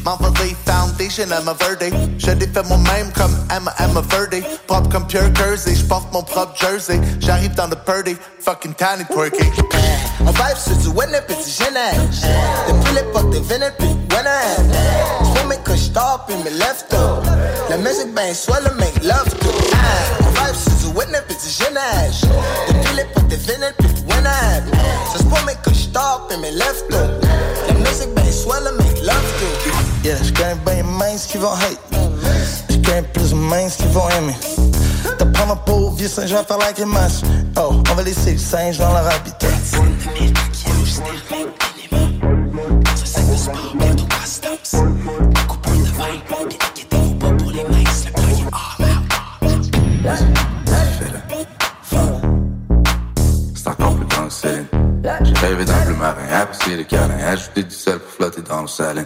M'envoler 0.03 0.55
Foundation, 0.65 1.25
Emma 1.31 1.53
Verde 1.53 1.93
Je 2.17 2.31
défais 2.31 2.63
moi-même 2.67 3.11
comme 3.13 3.35
Emma, 3.55 3.73
Emma 3.79 4.01
Verde 4.01 4.43
Propre 4.67 4.89
comme 4.89 5.07
Pure 5.07 5.33
Jersey, 5.35 5.75
j'porte 5.75 6.11
mon 6.11 6.23
propre 6.23 6.53
jersey. 6.59 6.99
J'arrive 7.19 7.55
dans 7.55 7.67
le 7.67 7.75
purdy, 7.75 8.17
fucking 8.41 8.73
tiny 8.73 9.05
twerking 9.05 9.51
On 10.21 10.31
vibe 10.31 10.57
sur 10.57 10.75
du 10.77 10.87
winner 10.89 11.21
pis 11.25 11.35
du 11.35 11.49
génage 11.49 12.21
Depuis 12.67 12.93
l'époque 12.95 13.29
des 13.29 13.39
vinyles 13.39 13.73
pis 13.77 13.85
winner. 13.85 14.73
J'fais 15.23 15.45
mes 15.47 15.57
couches 15.63 15.93
top 15.93 16.27
pis 16.27 16.35
mes 16.43 16.49
left 16.51 16.93
up 16.93 17.23
La 17.69 17.77
musique 17.77 18.13
ben 18.13 18.33
soit 18.33 18.59
le 18.59 18.75
make 18.75 19.03
love 19.03 19.29
to 19.39 19.49
On 20.19 20.29
vibe 20.29 20.55
sur 20.55 20.89
du 20.91 20.97
winner 20.97 21.19
pis 21.27 21.35
du 21.35 21.49
génage 21.49 22.21
Depuis 22.67 22.95
l'époque 22.95 23.27
des 23.27 23.37
vinyles 23.37 23.73
pis 23.77 23.87
winner. 24.09 24.63
Ça 25.11 25.17
c'est 25.17 25.29
pour 25.29 25.41
mes 25.45 25.55
couches 25.63 25.91
top 25.93 26.29
pis 26.29 26.37
mes 26.39 26.51
left 26.51 26.93
up 26.93 27.22
La 29.03 29.13
Yeah, 30.03 30.17
j'gagne 30.23 30.57
ben 30.65 30.85
mince 30.85 31.25
qui 31.27 31.37
vont 31.37 31.51
hate, 31.51 31.79
j'gagne 32.69 33.03
plus 33.13 33.33
mince 33.33 33.75
qui 33.75 33.85
vont 33.87 34.09
aimer. 34.09 34.35
T'as 35.17 35.25
prendre 35.25 35.53
un 35.53 35.55
pauvre 35.57 35.95
vieux 35.95 36.07
singe 36.07 36.33
à 36.33 36.43
faire 36.43 36.57
un 36.57 36.85
match. 36.85 37.21
Oh, 37.57 37.81
on 37.89 37.93
va 37.93 38.03
laisser 38.03 38.33
le 38.33 38.39
singe 38.39 38.77
dans 38.77 38.93
la 38.93 39.01
rapide. 39.01 39.33
C'est 44.63 45.32
J'ai 55.03 55.33
rêvé 55.45 55.65
d'un 55.65 55.85
bleu 55.85 55.95
marin, 55.95 56.21
apprécié 56.31 56.77
les 56.77 56.85
câlins, 56.85 57.17
ajouter 57.27 57.63
du 57.63 57.75
sel 57.75 57.99
pour 57.99 58.09
flotter 58.09 58.41
dans 58.41 58.61
le 58.61 58.67
salin. 58.67 59.03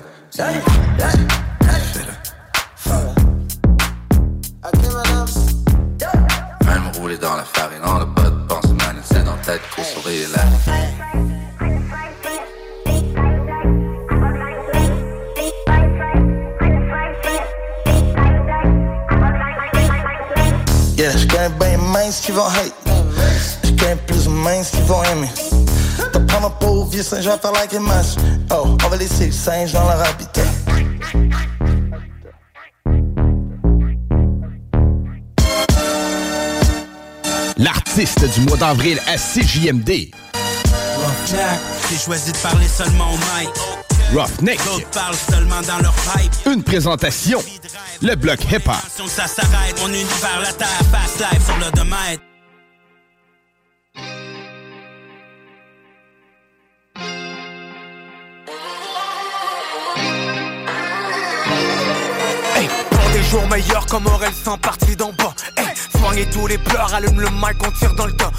Même 6.66 6.92
roulé 7.00 7.18
dans 7.18 7.36
la 7.36 7.44
farine, 7.44 7.80
on 7.84 7.98
n'a 7.98 8.06
pas 8.06 8.30
de 8.30 8.48
pensée 8.48 8.68
c'est 9.06 9.24
dans 9.24 9.32
la 9.32 9.38
tête 9.38 9.62
pour 9.76 9.84
surveiller 9.84 10.28
l'air. 10.28 10.46
Yeah, 20.96 21.12
j'gagne 21.18 21.52
ben 21.60 21.80
mince 21.80 22.22
qui 22.22 22.32
vont 22.32 22.46
hate, 22.46 22.74
plus 24.06 24.28
mince 24.28 24.72
qui 24.72 24.82
vont 24.82 25.04
aimer. 25.04 25.47
T'as 26.28 26.34
prendre 26.34 26.48
un 26.48 26.50
pauvre 26.50 26.90
vieux 26.90 27.04
singe 27.04 27.28
à 27.28 27.38
faire 27.38 27.52
like 27.52 27.74
un 27.74 27.80
match. 27.80 28.16
Oh, 28.52 28.76
on 28.84 28.90
va 28.90 28.98
laisser 28.98 29.28
le 29.28 29.32
singe 29.32 29.74
dans 29.74 29.86
la 29.86 29.96
rapide. 29.96 30.28
L'artiste 37.58 38.26
du 38.34 38.42
mois 38.42 38.58
d'avril 38.58 39.00
à 39.08 39.18
CJMD. 39.18 40.12
Roughneck, 40.96 41.60
j'ai 41.90 41.98
choisi 41.98 42.32
de 42.32 42.38
parler 42.38 42.68
seulement 42.68 43.12
au 43.12 43.18
mic. 43.18 43.50
Roughneck. 44.14 44.64
D'autres 44.66 44.90
parlent 44.92 45.16
seulement 45.16 45.62
dans 45.62 45.80
leur 45.80 45.94
pipe. 45.94 46.32
Une 46.46 46.64
présentation. 46.64 47.40
Le 48.02 48.16
bloc 48.16 48.40
hip-hop. 48.52 48.76
Ça 49.08 49.28
s'arrête, 49.28 49.80
mon 49.82 49.88
univers, 49.88 50.40
la 50.42 50.54
terre, 50.54 50.68
fast 50.92 51.20
life 51.20 51.46
sur 51.46 51.58
le 51.58 51.72
domaine. 51.72 52.20
Meilleurs 63.58 63.88
comme 63.88 64.06
Aurel 64.06 64.34
sans 64.34 64.58
partie 64.58 64.96
d'en 64.96 65.12
bas. 65.14 65.34
Hey, 65.56 65.66
soignez 66.08 66.26
tous 66.28 66.48
les 66.48 66.58
pleurs, 66.58 66.94
allume 66.94 67.20
le 67.20 67.30
mic, 67.30 67.58
on 67.66 67.72
tire 67.72 67.94
dans 67.96 68.06
le 68.06 68.14
tas. 68.14 68.32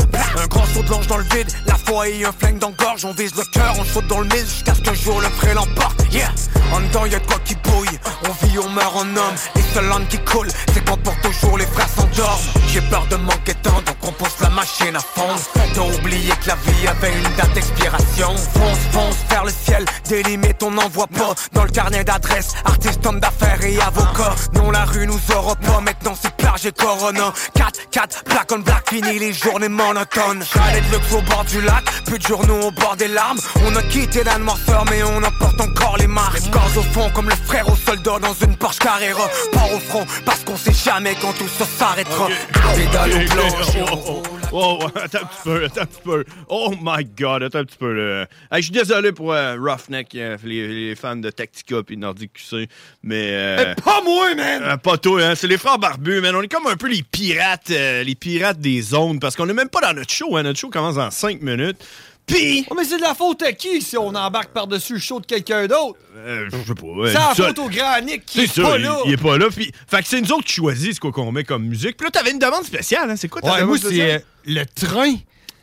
Un 0.42 0.46
grand 0.46 0.64
saut 0.66 0.82
de 0.82 0.90
l'ange 0.90 1.06
dans 1.06 1.18
le 1.18 1.24
vide, 1.24 1.50
la 1.66 1.74
foi 1.74 2.08
et 2.08 2.24
un 2.24 2.32
flingue 2.32 2.58
dans 2.58 2.70
gorge. 2.70 3.04
On 3.04 3.12
vise 3.12 3.34
le 3.34 3.44
cœur, 3.52 3.74
on 3.78 3.84
saute 3.84 4.06
dans 4.06 4.20
le 4.20 4.28
mille 4.28 4.46
jusqu'à 4.46 4.74
ce 4.74 4.80
qu'un 4.80 4.94
jour 4.94 5.20
le 5.20 5.28
frère 5.28 5.54
l'emporte. 5.54 5.96
Yeah, 6.10 6.32
en 6.72 6.80
dedans 6.80 7.04
y'a 7.04 7.20
quoi 7.20 7.38
qui 7.44 7.54
bouille? 7.56 7.98
On 8.26 8.46
vit, 8.46 8.58
on 8.58 8.70
meurt 8.70 8.96
en 8.96 9.00
homme. 9.00 9.34
Les 9.54 9.62
seules 9.74 9.86
langues 9.86 10.08
qui 10.08 10.18
coulent, 10.18 10.50
c'est 10.72 10.84
quand 10.84 10.96
pour 11.02 11.14
toujours 11.20 11.58
les 11.58 11.66
frères 11.66 11.88
s'endorment. 11.88 12.40
J'ai 12.68 12.80
peur 12.82 13.06
de 13.10 13.16
manquer 13.16 13.52
de 13.54 13.58
temps, 13.58 13.82
donc 13.84 13.96
on 14.02 14.12
pousse 14.12 14.38
la 14.40 14.50
machine 14.50 14.96
à 14.96 15.00
fond. 15.00 15.34
T'as 15.74 15.98
oublié 15.98 16.32
que 16.42 16.48
la 16.48 16.56
vie 16.56 16.86
avait 16.86 17.12
une 17.12 17.36
date 17.36 17.52
d'expiration. 17.52 18.34
Fonce, 18.36 18.78
fonce 18.92 19.16
vers 19.28 19.44
le 19.44 19.52
ciel, 19.52 19.84
des 20.08 20.22
limites 20.22 20.62
on 20.62 20.70
n'en 20.70 20.88
pas. 20.88 21.34
Dans 21.52 21.64
le 21.64 21.70
carnet 21.70 22.04
d'adresse, 22.04 22.52
artiste, 22.64 23.04
homme 23.04 23.20
d'affaires 23.20 23.62
et 23.62 23.78
avocat. 23.80 24.34
Non, 24.54 24.70
la 24.70 24.84
rue 24.84 25.06
nous 25.06 25.20
aura 25.36 25.54
pas, 25.56 25.80
maintenant 25.80 26.14
c'est 26.20 26.34
plage 26.36 26.64
et 26.64 26.72
corona. 26.72 27.32
4, 27.58 27.90
4, 27.90 28.24
black 28.26 28.52
on 28.52 28.58
black, 28.60 28.88
fini 28.88 29.18
les 29.18 29.32
journées 29.32 29.68
monotones. 29.68 30.44
Chalet 30.44 30.80
de 30.88 30.94
luxe 30.94 31.12
au 31.12 31.20
bord 31.22 31.44
du 31.44 31.60
lac, 31.60 31.84
plus 32.06 32.18
de 32.18 32.22
journaux 32.22 32.68
au 32.68 32.70
bord 32.70 32.94
des 32.96 33.08
larmes. 33.08 33.40
On 33.66 33.74
a 33.74 33.82
quitté 33.82 34.22
la 34.22 34.38
noirceur, 34.38 34.84
mais 34.88 35.02
on 35.02 35.18
emporte 35.18 35.60
encore 35.60 35.96
les 35.98 36.06
marques. 36.06 36.38
Les 36.40 36.50
corps 36.50 36.70
au 36.76 36.82
fond, 36.82 37.10
comme 37.12 37.28
le 37.28 37.34
frère 37.34 37.68
au 37.68 37.74
soldat 37.74 38.20
dans 38.20 38.34
une 38.46 38.56
Porsche 38.56 38.78
Carrera. 38.78 39.28
Pas 39.52 39.74
au 39.74 39.80
front, 39.80 40.06
parce 40.24 40.44
qu'on 40.44 40.56
sait 40.56 40.72
jamais 40.72 41.16
quand 41.20 41.32
tout 41.32 41.48
ça 41.48 41.64
s'arrêtera. 41.78 42.28
Pédale 42.76 43.10
au 43.10 43.34
plancher. 43.34 44.37
Oh, 44.50 44.78
attends 44.94 45.18
un 45.18 45.24
petit 45.26 45.42
peu, 45.44 45.64
attends 45.64 45.80
un 45.82 45.86
petit 45.86 46.00
peu. 46.02 46.24
Oh 46.48 46.72
my 46.80 47.04
god, 47.04 47.42
attends 47.42 47.58
un 47.58 47.64
petit 47.64 47.76
peu. 47.76 47.92
Là. 47.92 48.22
Hey, 48.50 48.62
je 48.62 48.62
suis 48.62 48.72
désolé 48.72 49.12
pour 49.12 49.32
euh, 49.32 49.56
Roughneck, 49.58 50.14
euh, 50.14 50.38
les, 50.42 50.88
les 50.88 50.94
fans 50.94 51.16
de 51.16 51.28
Tactica 51.30 51.76
et 51.90 51.96
Nordic 51.96 52.32
QC, 52.32 52.66
mais... 53.02 53.28
euh, 53.32 53.74
Eh, 53.76 53.82
pas 53.82 54.00
moi, 54.02 54.34
man! 54.34 54.62
euh, 54.62 54.76
pas 54.78 54.96
toi, 54.96 55.22
hein. 55.22 55.34
C'est 55.34 55.48
les 55.48 55.58
frères 55.58 55.78
barbus, 55.78 56.22
man. 56.22 56.34
On 56.34 56.40
est 56.42 56.48
comme 56.48 56.66
un 56.66 56.76
peu 56.76 56.88
les 56.88 57.02
pirates, 57.02 57.70
euh, 57.70 58.02
les 58.02 58.14
pirates 58.14 58.58
des 58.58 58.80
zones, 58.80 59.20
parce 59.20 59.36
qu'on 59.36 59.48
est 59.50 59.52
même 59.54 59.68
pas 59.68 59.80
dans 59.82 59.92
notre 59.92 60.10
show, 60.12 60.34
hein. 60.36 60.42
Notre 60.42 60.58
show 60.58 60.70
commence 60.70 60.94
dans 60.94 61.10
5 61.10 61.42
minutes. 61.42 61.84
Pis. 62.28 62.66
Oh, 62.70 62.74
mais 62.76 62.84
c'est 62.84 62.98
de 62.98 63.02
la 63.02 63.14
faute 63.14 63.42
à 63.42 63.52
qui 63.52 63.80
si 63.82 63.96
on 63.96 64.08
embarque 64.14 64.50
par-dessus 64.50 64.94
le 64.94 64.98
show 65.00 65.18
de 65.20 65.26
quelqu'un 65.26 65.66
d'autre? 65.66 65.98
Euh, 66.16 66.48
je 66.52 66.56
sais 66.68 66.74
pas. 66.74 66.86
ouais, 66.86 67.08
C'est 67.08 67.14
la 67.14 67.34
ça- 67.34 67.46
faute 67.46 67.58
au 67.58 67.68
grand 67.68 68.00
Nick 68.04 68.24
qui 68.26 68.42
est 68.42 68.46
ça, 68.54 68.62
pas 68.62 68.76
il, 68.78 68.82
là. 68.84 68.98
il 69.06 69.12
est 69.12 69.16
pas 69.16 69.38
là. 69.38 69.46
Puis, 69.54 69.72
fait 69.88 70.02
que 70.02 70.08
c'est 70.08 70.20
nous 70.20 70.32
autres 70.32 70.44
qui 70.44 70.52
choisissent 70.54 70.98
quoi 71.00 71.10
qu'on 71.10 71.32
met 71.32 71.44
comme 71.44 71.64
musique. 71.64 71.96
Puis 71.96 72.04
là, 72.04 72.10
t'avais 72.10 72.30
une 72.32 72.38
demande 72.38 72.64
spéciale, 72.64 73.10
hein? 73.10 73.16
C'est 73.16 73.28
quoi 73.28 73.40
ta 73.40 73.48
Ouais, 73.52 73.60
demande 73.60 73.68
moi, 73.68 73.78
c'est 73.80 73.86
euh, 74.00 74.18
spéciale? 74.18 74.22
le 74.46 74.64
train. 74.86 75.14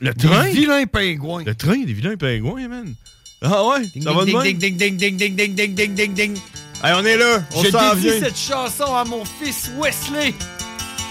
Le 0.01 0.13
train? 0.13 0.43
Des 0.45 0.49
vilains 0.51 0.86
pingouins. 0.86 1.43
Le 1.45 1.55
train 1.55 1.78
des 1.78 1.93
vilains 1.93 2.18
pingouins, 2.18 2.68
man. 2.68 2.93
Ah 3.41 3.63
ouais? 3.68 3.84
ça 4.01 4.11
va 4.11 4.26
de 4.26 4.32
ding, 4.32 4.57
ding, 4.57 4.76
ding, 4.78 4.97
ding, 4.97 4.97
ding, 4.97 5.16
ding, 5.18 5.36
ding, 5.36 5.53
ding, 5.55 5.74
ding, 5.76 5.93
ding, 5.93 6.13
ding. 6.13 6.38
Hey, 6.84 6.93
on 6.95 7.05
est 7.05 7.18
là. 7.18 7.43
On 7.53 7.63
Je 7.63 7.70
s'en 7.70 7.93
dédie 7.95 8.09
vient. 8.09 8.20
cette 8.22 8.38
chanson 8.38 8.93
à 8.95 9.03
mon 9.05 9.24
fils 9.24 9.70
Wesley. 9.80 10.34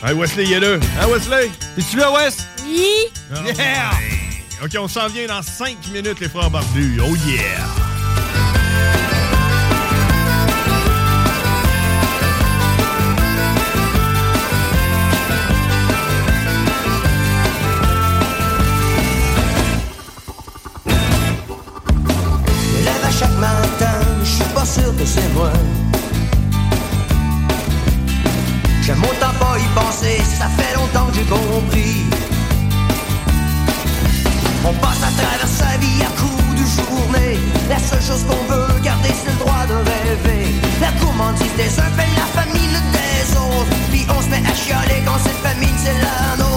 Hey, 0.05 0.15
Wesley, 0.15 0.45
il 0.45 0.53
est 0.55 0.61
là. 0.61 0.79
Hein, 1.01 1.07
Wesley? 1.09 1.51
Es-tu 1.79 1.97
là, 1.97 2.11
Wes? 2.13 2.37
Oui. 2.67 2.87
Yeah! 3.57 3.91
OK, 4.63 4.77
on 4.79 4.89
s'en 4.89 5.09
vient 5.09 5.27
dans 5.27 5.43
5 5.43 5.89
minutes, 5.93 6.21
les 6.21 6.29
frères 6.29 6.51
barbus. 6.51 6.99
Oh 7.03 7.15
yeah! 7.27 7.35
Lève 22.85 23.05
à 23.05 23.11
chaque 23.11 23.31
matin, 23.39 23.99
je 24.23 24.29
suis 24.29 24.45
pas 24.55 24.65
sûr 24.65 24.97
que 24.97 25.05
c'est 25.05 25.29
moi. 25.35 25.53
J'aime 28.83 29.03
autant 29.03 29.33
pas 29.39 29.59
y 29.59 29.75
penser, 29.75 30.19
ça 30.39 30.49
fait 30.49 30.75
longtemps 30.75 31.07
que 31.07 31.15
j'ai 31.17 31.25
compris. 31.25 32.24
On 34.67 34.73
passe 34.75 35.03
à 35.03 35.13
travers 35.21 35.49
sa 35.49 35.77
vie 35.79 36.03
à 36.03 36.11
coups 36.19 36.55
de 36.61 36.65
journée. 36.77 37.39
La 37.69 37.79
seule 37.79 38.03
chose 38.03 38.25
qu'on 38.25 38.45
veut 38.53 38.81
garder, 38.83 39.11
c'est 39.11 39.31
le 39.31 39.39
droit 39.39 39.67
de 39.69 39.75
rêver. 39.75 40.47
La 40.81 40.93
gourmandise 41.01 41.55
des 41.57 41.79
uns 41.81 41.93
fait 41.97 42.09
la 42.17 42.43
famine 42.43 42.77
des 42.99 43.37
autres. 43.37 43.77
Puis 43.91 44.07
on 44.09 44.23
se 44.23 44.29
met 44.29 44.43
à 44.49 44.55
chialer 44.55 45.03
quand 45.05 45.19
cette 45.19 45.43
famine, 45.49 45.77
c'est 45.77 45.99
la 46.01 46.37
nôtre. 46.37 46.54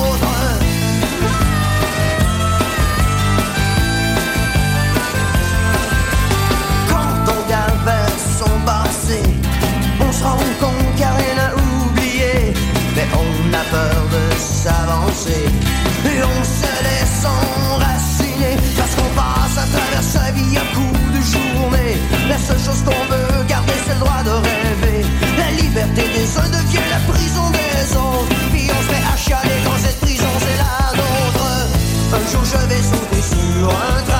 Liberté 25.78 26.10
des 26.14 26.38
uns 26.38 26.50
devient 26.50 26.90
la 26.90 27.14
prison 27.14 27.50
des 27.52 27.96
autres. 27.96 28.36
Puis 28.52 28.68
on 28.68 28.82
se 28.82 28.90
met 28.92 29.06
à 29.14 29.16
chialer 29.16 29.60
quand 29.64 29.78
cette 29.78 30.00
prison 30.00 30.32
c'est 30.40 30.58
la 30.58 30.98
nôtre. 30.98 31.46
Un 32.14 32.32
jour 32.32 32.44
je 32.46 32.58
vais 32.68 32.82
sauter 32.82 33.22
sur 33.22 33.70
un 33.70 34.02
train, 34.04 34.17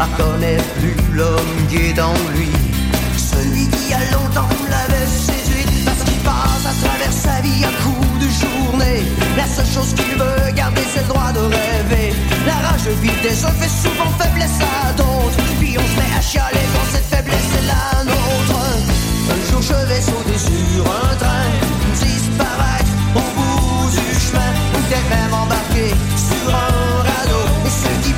elle 0.00 0.06
reconnaît 0.06 0.58
plus 0.78 0.96
l'homme 1.12 1.66
qui 1.68 1.76
est 1.76 2.00
en 2.00 2.14
lui. 2.34 2.48
Celui 3.16 3.68
qui 3.68 3.92
a 3.92 4.00
longtemps 4.12 4.48
l'avait 4.68 5.06
séduite 5.06 5.84
parce 5.84 6.02
qu'il 6.04 6.20
passe 6.20 6.66
à 6.66 6.86
travers 6.86 7.12
sa 7.12 7.40
vie 7.40 7.64
à 7.64 7.72
coups 7.82 8.18
de 8.18 8.28
journée. 8.28 9.02
La 9.36 9.46
seule 9.46 9.66
chose 9.66 9.94
qu'il 9.94 10.16
veut 10.16 10.52
garder, 10.54 10.82
c'est 10.92 11.02
le 11.02 11.08
droit 11.08 11.32
de 11.32 11.40
rêver. 11.40 12.14
La 12.46 12.54
rage 12.68 12.88
vide 13.02 13.20
des 13.22 13.44
uns 13.44 13.52
fait 13.60 13.68
souvent 13.68 14.10
faiblesse 14.18 14.58
à 14.60 14.92
d'autres. 14.92 15.38
Puis 15.58 15.76
on 15.78 15.86
se 15.86 15.96
met 16.00 16.12
à 16.16 16.20
chialer 16.20 16.66
quand 16.74 16.86
cette 16.92 17.06
faiblesse 17.06 17.50
est 17.58 17.66
la 17.66 18.04
nôtre. 18.04 18.60
Un 19.32 19.50
jour 19.50 19.62
je 19.62 19.86
vais 19.86 20.00
sauter 20.00 20.38
sur 20.38 20.84
un 20.86 21.14
train, 21.16 21.50
disparaître 21.94 22.92
au 23.14 23.26
bout 23.36 23.90
du 23.90 24.18
chemin, 24.18 24.50
ou 24.74 24.78
peut-être 24.78 25.10
même 25.10 25.34
embarquer 25.34 25.90
sur 26.16 26.54
un 26.54 27.02
radeau 27.08 27.39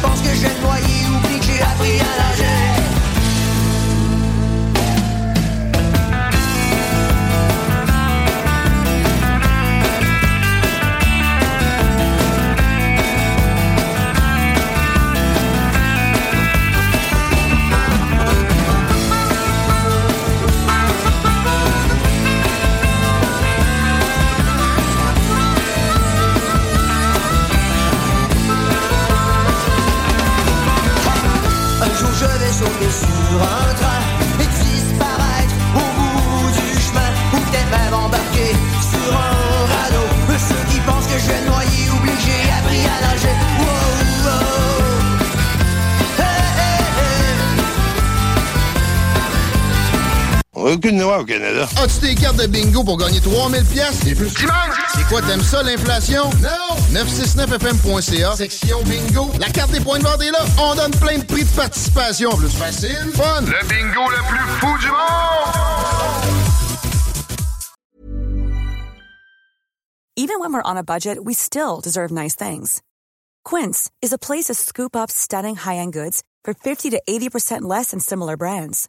pense 0.03 0.21
que 0.21 0.35
j'ai 0.35 0.61
noyé, 0.61 1.07
oublie 1.15 1.39
que 1.39 1.45
j'ai 1.47 1.63
appris 1.63 2.01
à 2.01 2.13
nager. 2.21 2.92
As-tu 51.83 51.99
des 51.99 52.15
cartes 52.15 52.37
de 52.37 52.47
bingo 52.47 52.85
pour 52.85 52.97
gagner 52.97 53.21
3000 53.21 53.65
pièces 53.65 54.07
et 54.07 54.15
plus? 54.15 54.29
C'est 54.29 55.05
quoi, 55.09 55.21
t'aimes 55.21 55.43
ça, 55.43 55.65
l'inflation? 55.65 56.31
Non! 56.41 56.77
969fm.ca, 56.93 58.37
section 58.37 58.81
bingo. 58.85 59.33
La 59.41 59.49
carte 59.49 59.73
des 59.73 59.81
points 59.81 59.99
de 59.99 60.05
vente 60.05 60.23
est 60.23 60.31
là. 60.31 60.45
On 60.61 60.77
donne 60.77 60.93
plein 60.93 61.19
de 61.19 61.25
prix 61.25 61.43
de 61.43 61.51
participation. 61.51 62.31
Plus 62.37 62.51
facile, 62.51 63.11
fun. 63.15 63.41
Le 63.41 63.69
bingo 63.69 64.09
le 64.11 64.29
plus 64.29 64.49
fou 64.61 64.79
du 64.79 64.87
monde! 64.87 64.99
Even 70.17 70.39
when 70.39 70.53
we're 70.53 70.63
on 70.65 70.77
a 70.77 70.85
budget, 70.85 71.19
we 71.25 71.35
still 71.35 71.81
deserve 71.83 72.13
nice 72.13 72.37
things. 72.37 72.81
Quince 73.45 73.91
is 74.01 74.13
a 74.13 74.19
place 74.19 74.45
to 74.45 74.55
scoop 74.55 74.95
up 74.95 75.11
stunning 75.11 75.57
high-end 75.57 75.93
goods 75.93 76.23
for 76.45 76.55
50 76.55 76.91
to 76.91 77.03
80% 77.09 77.63
less 77.63 77.91
than 77.91 77.99
similar 77.99 78.37
brands. 78.37 78.89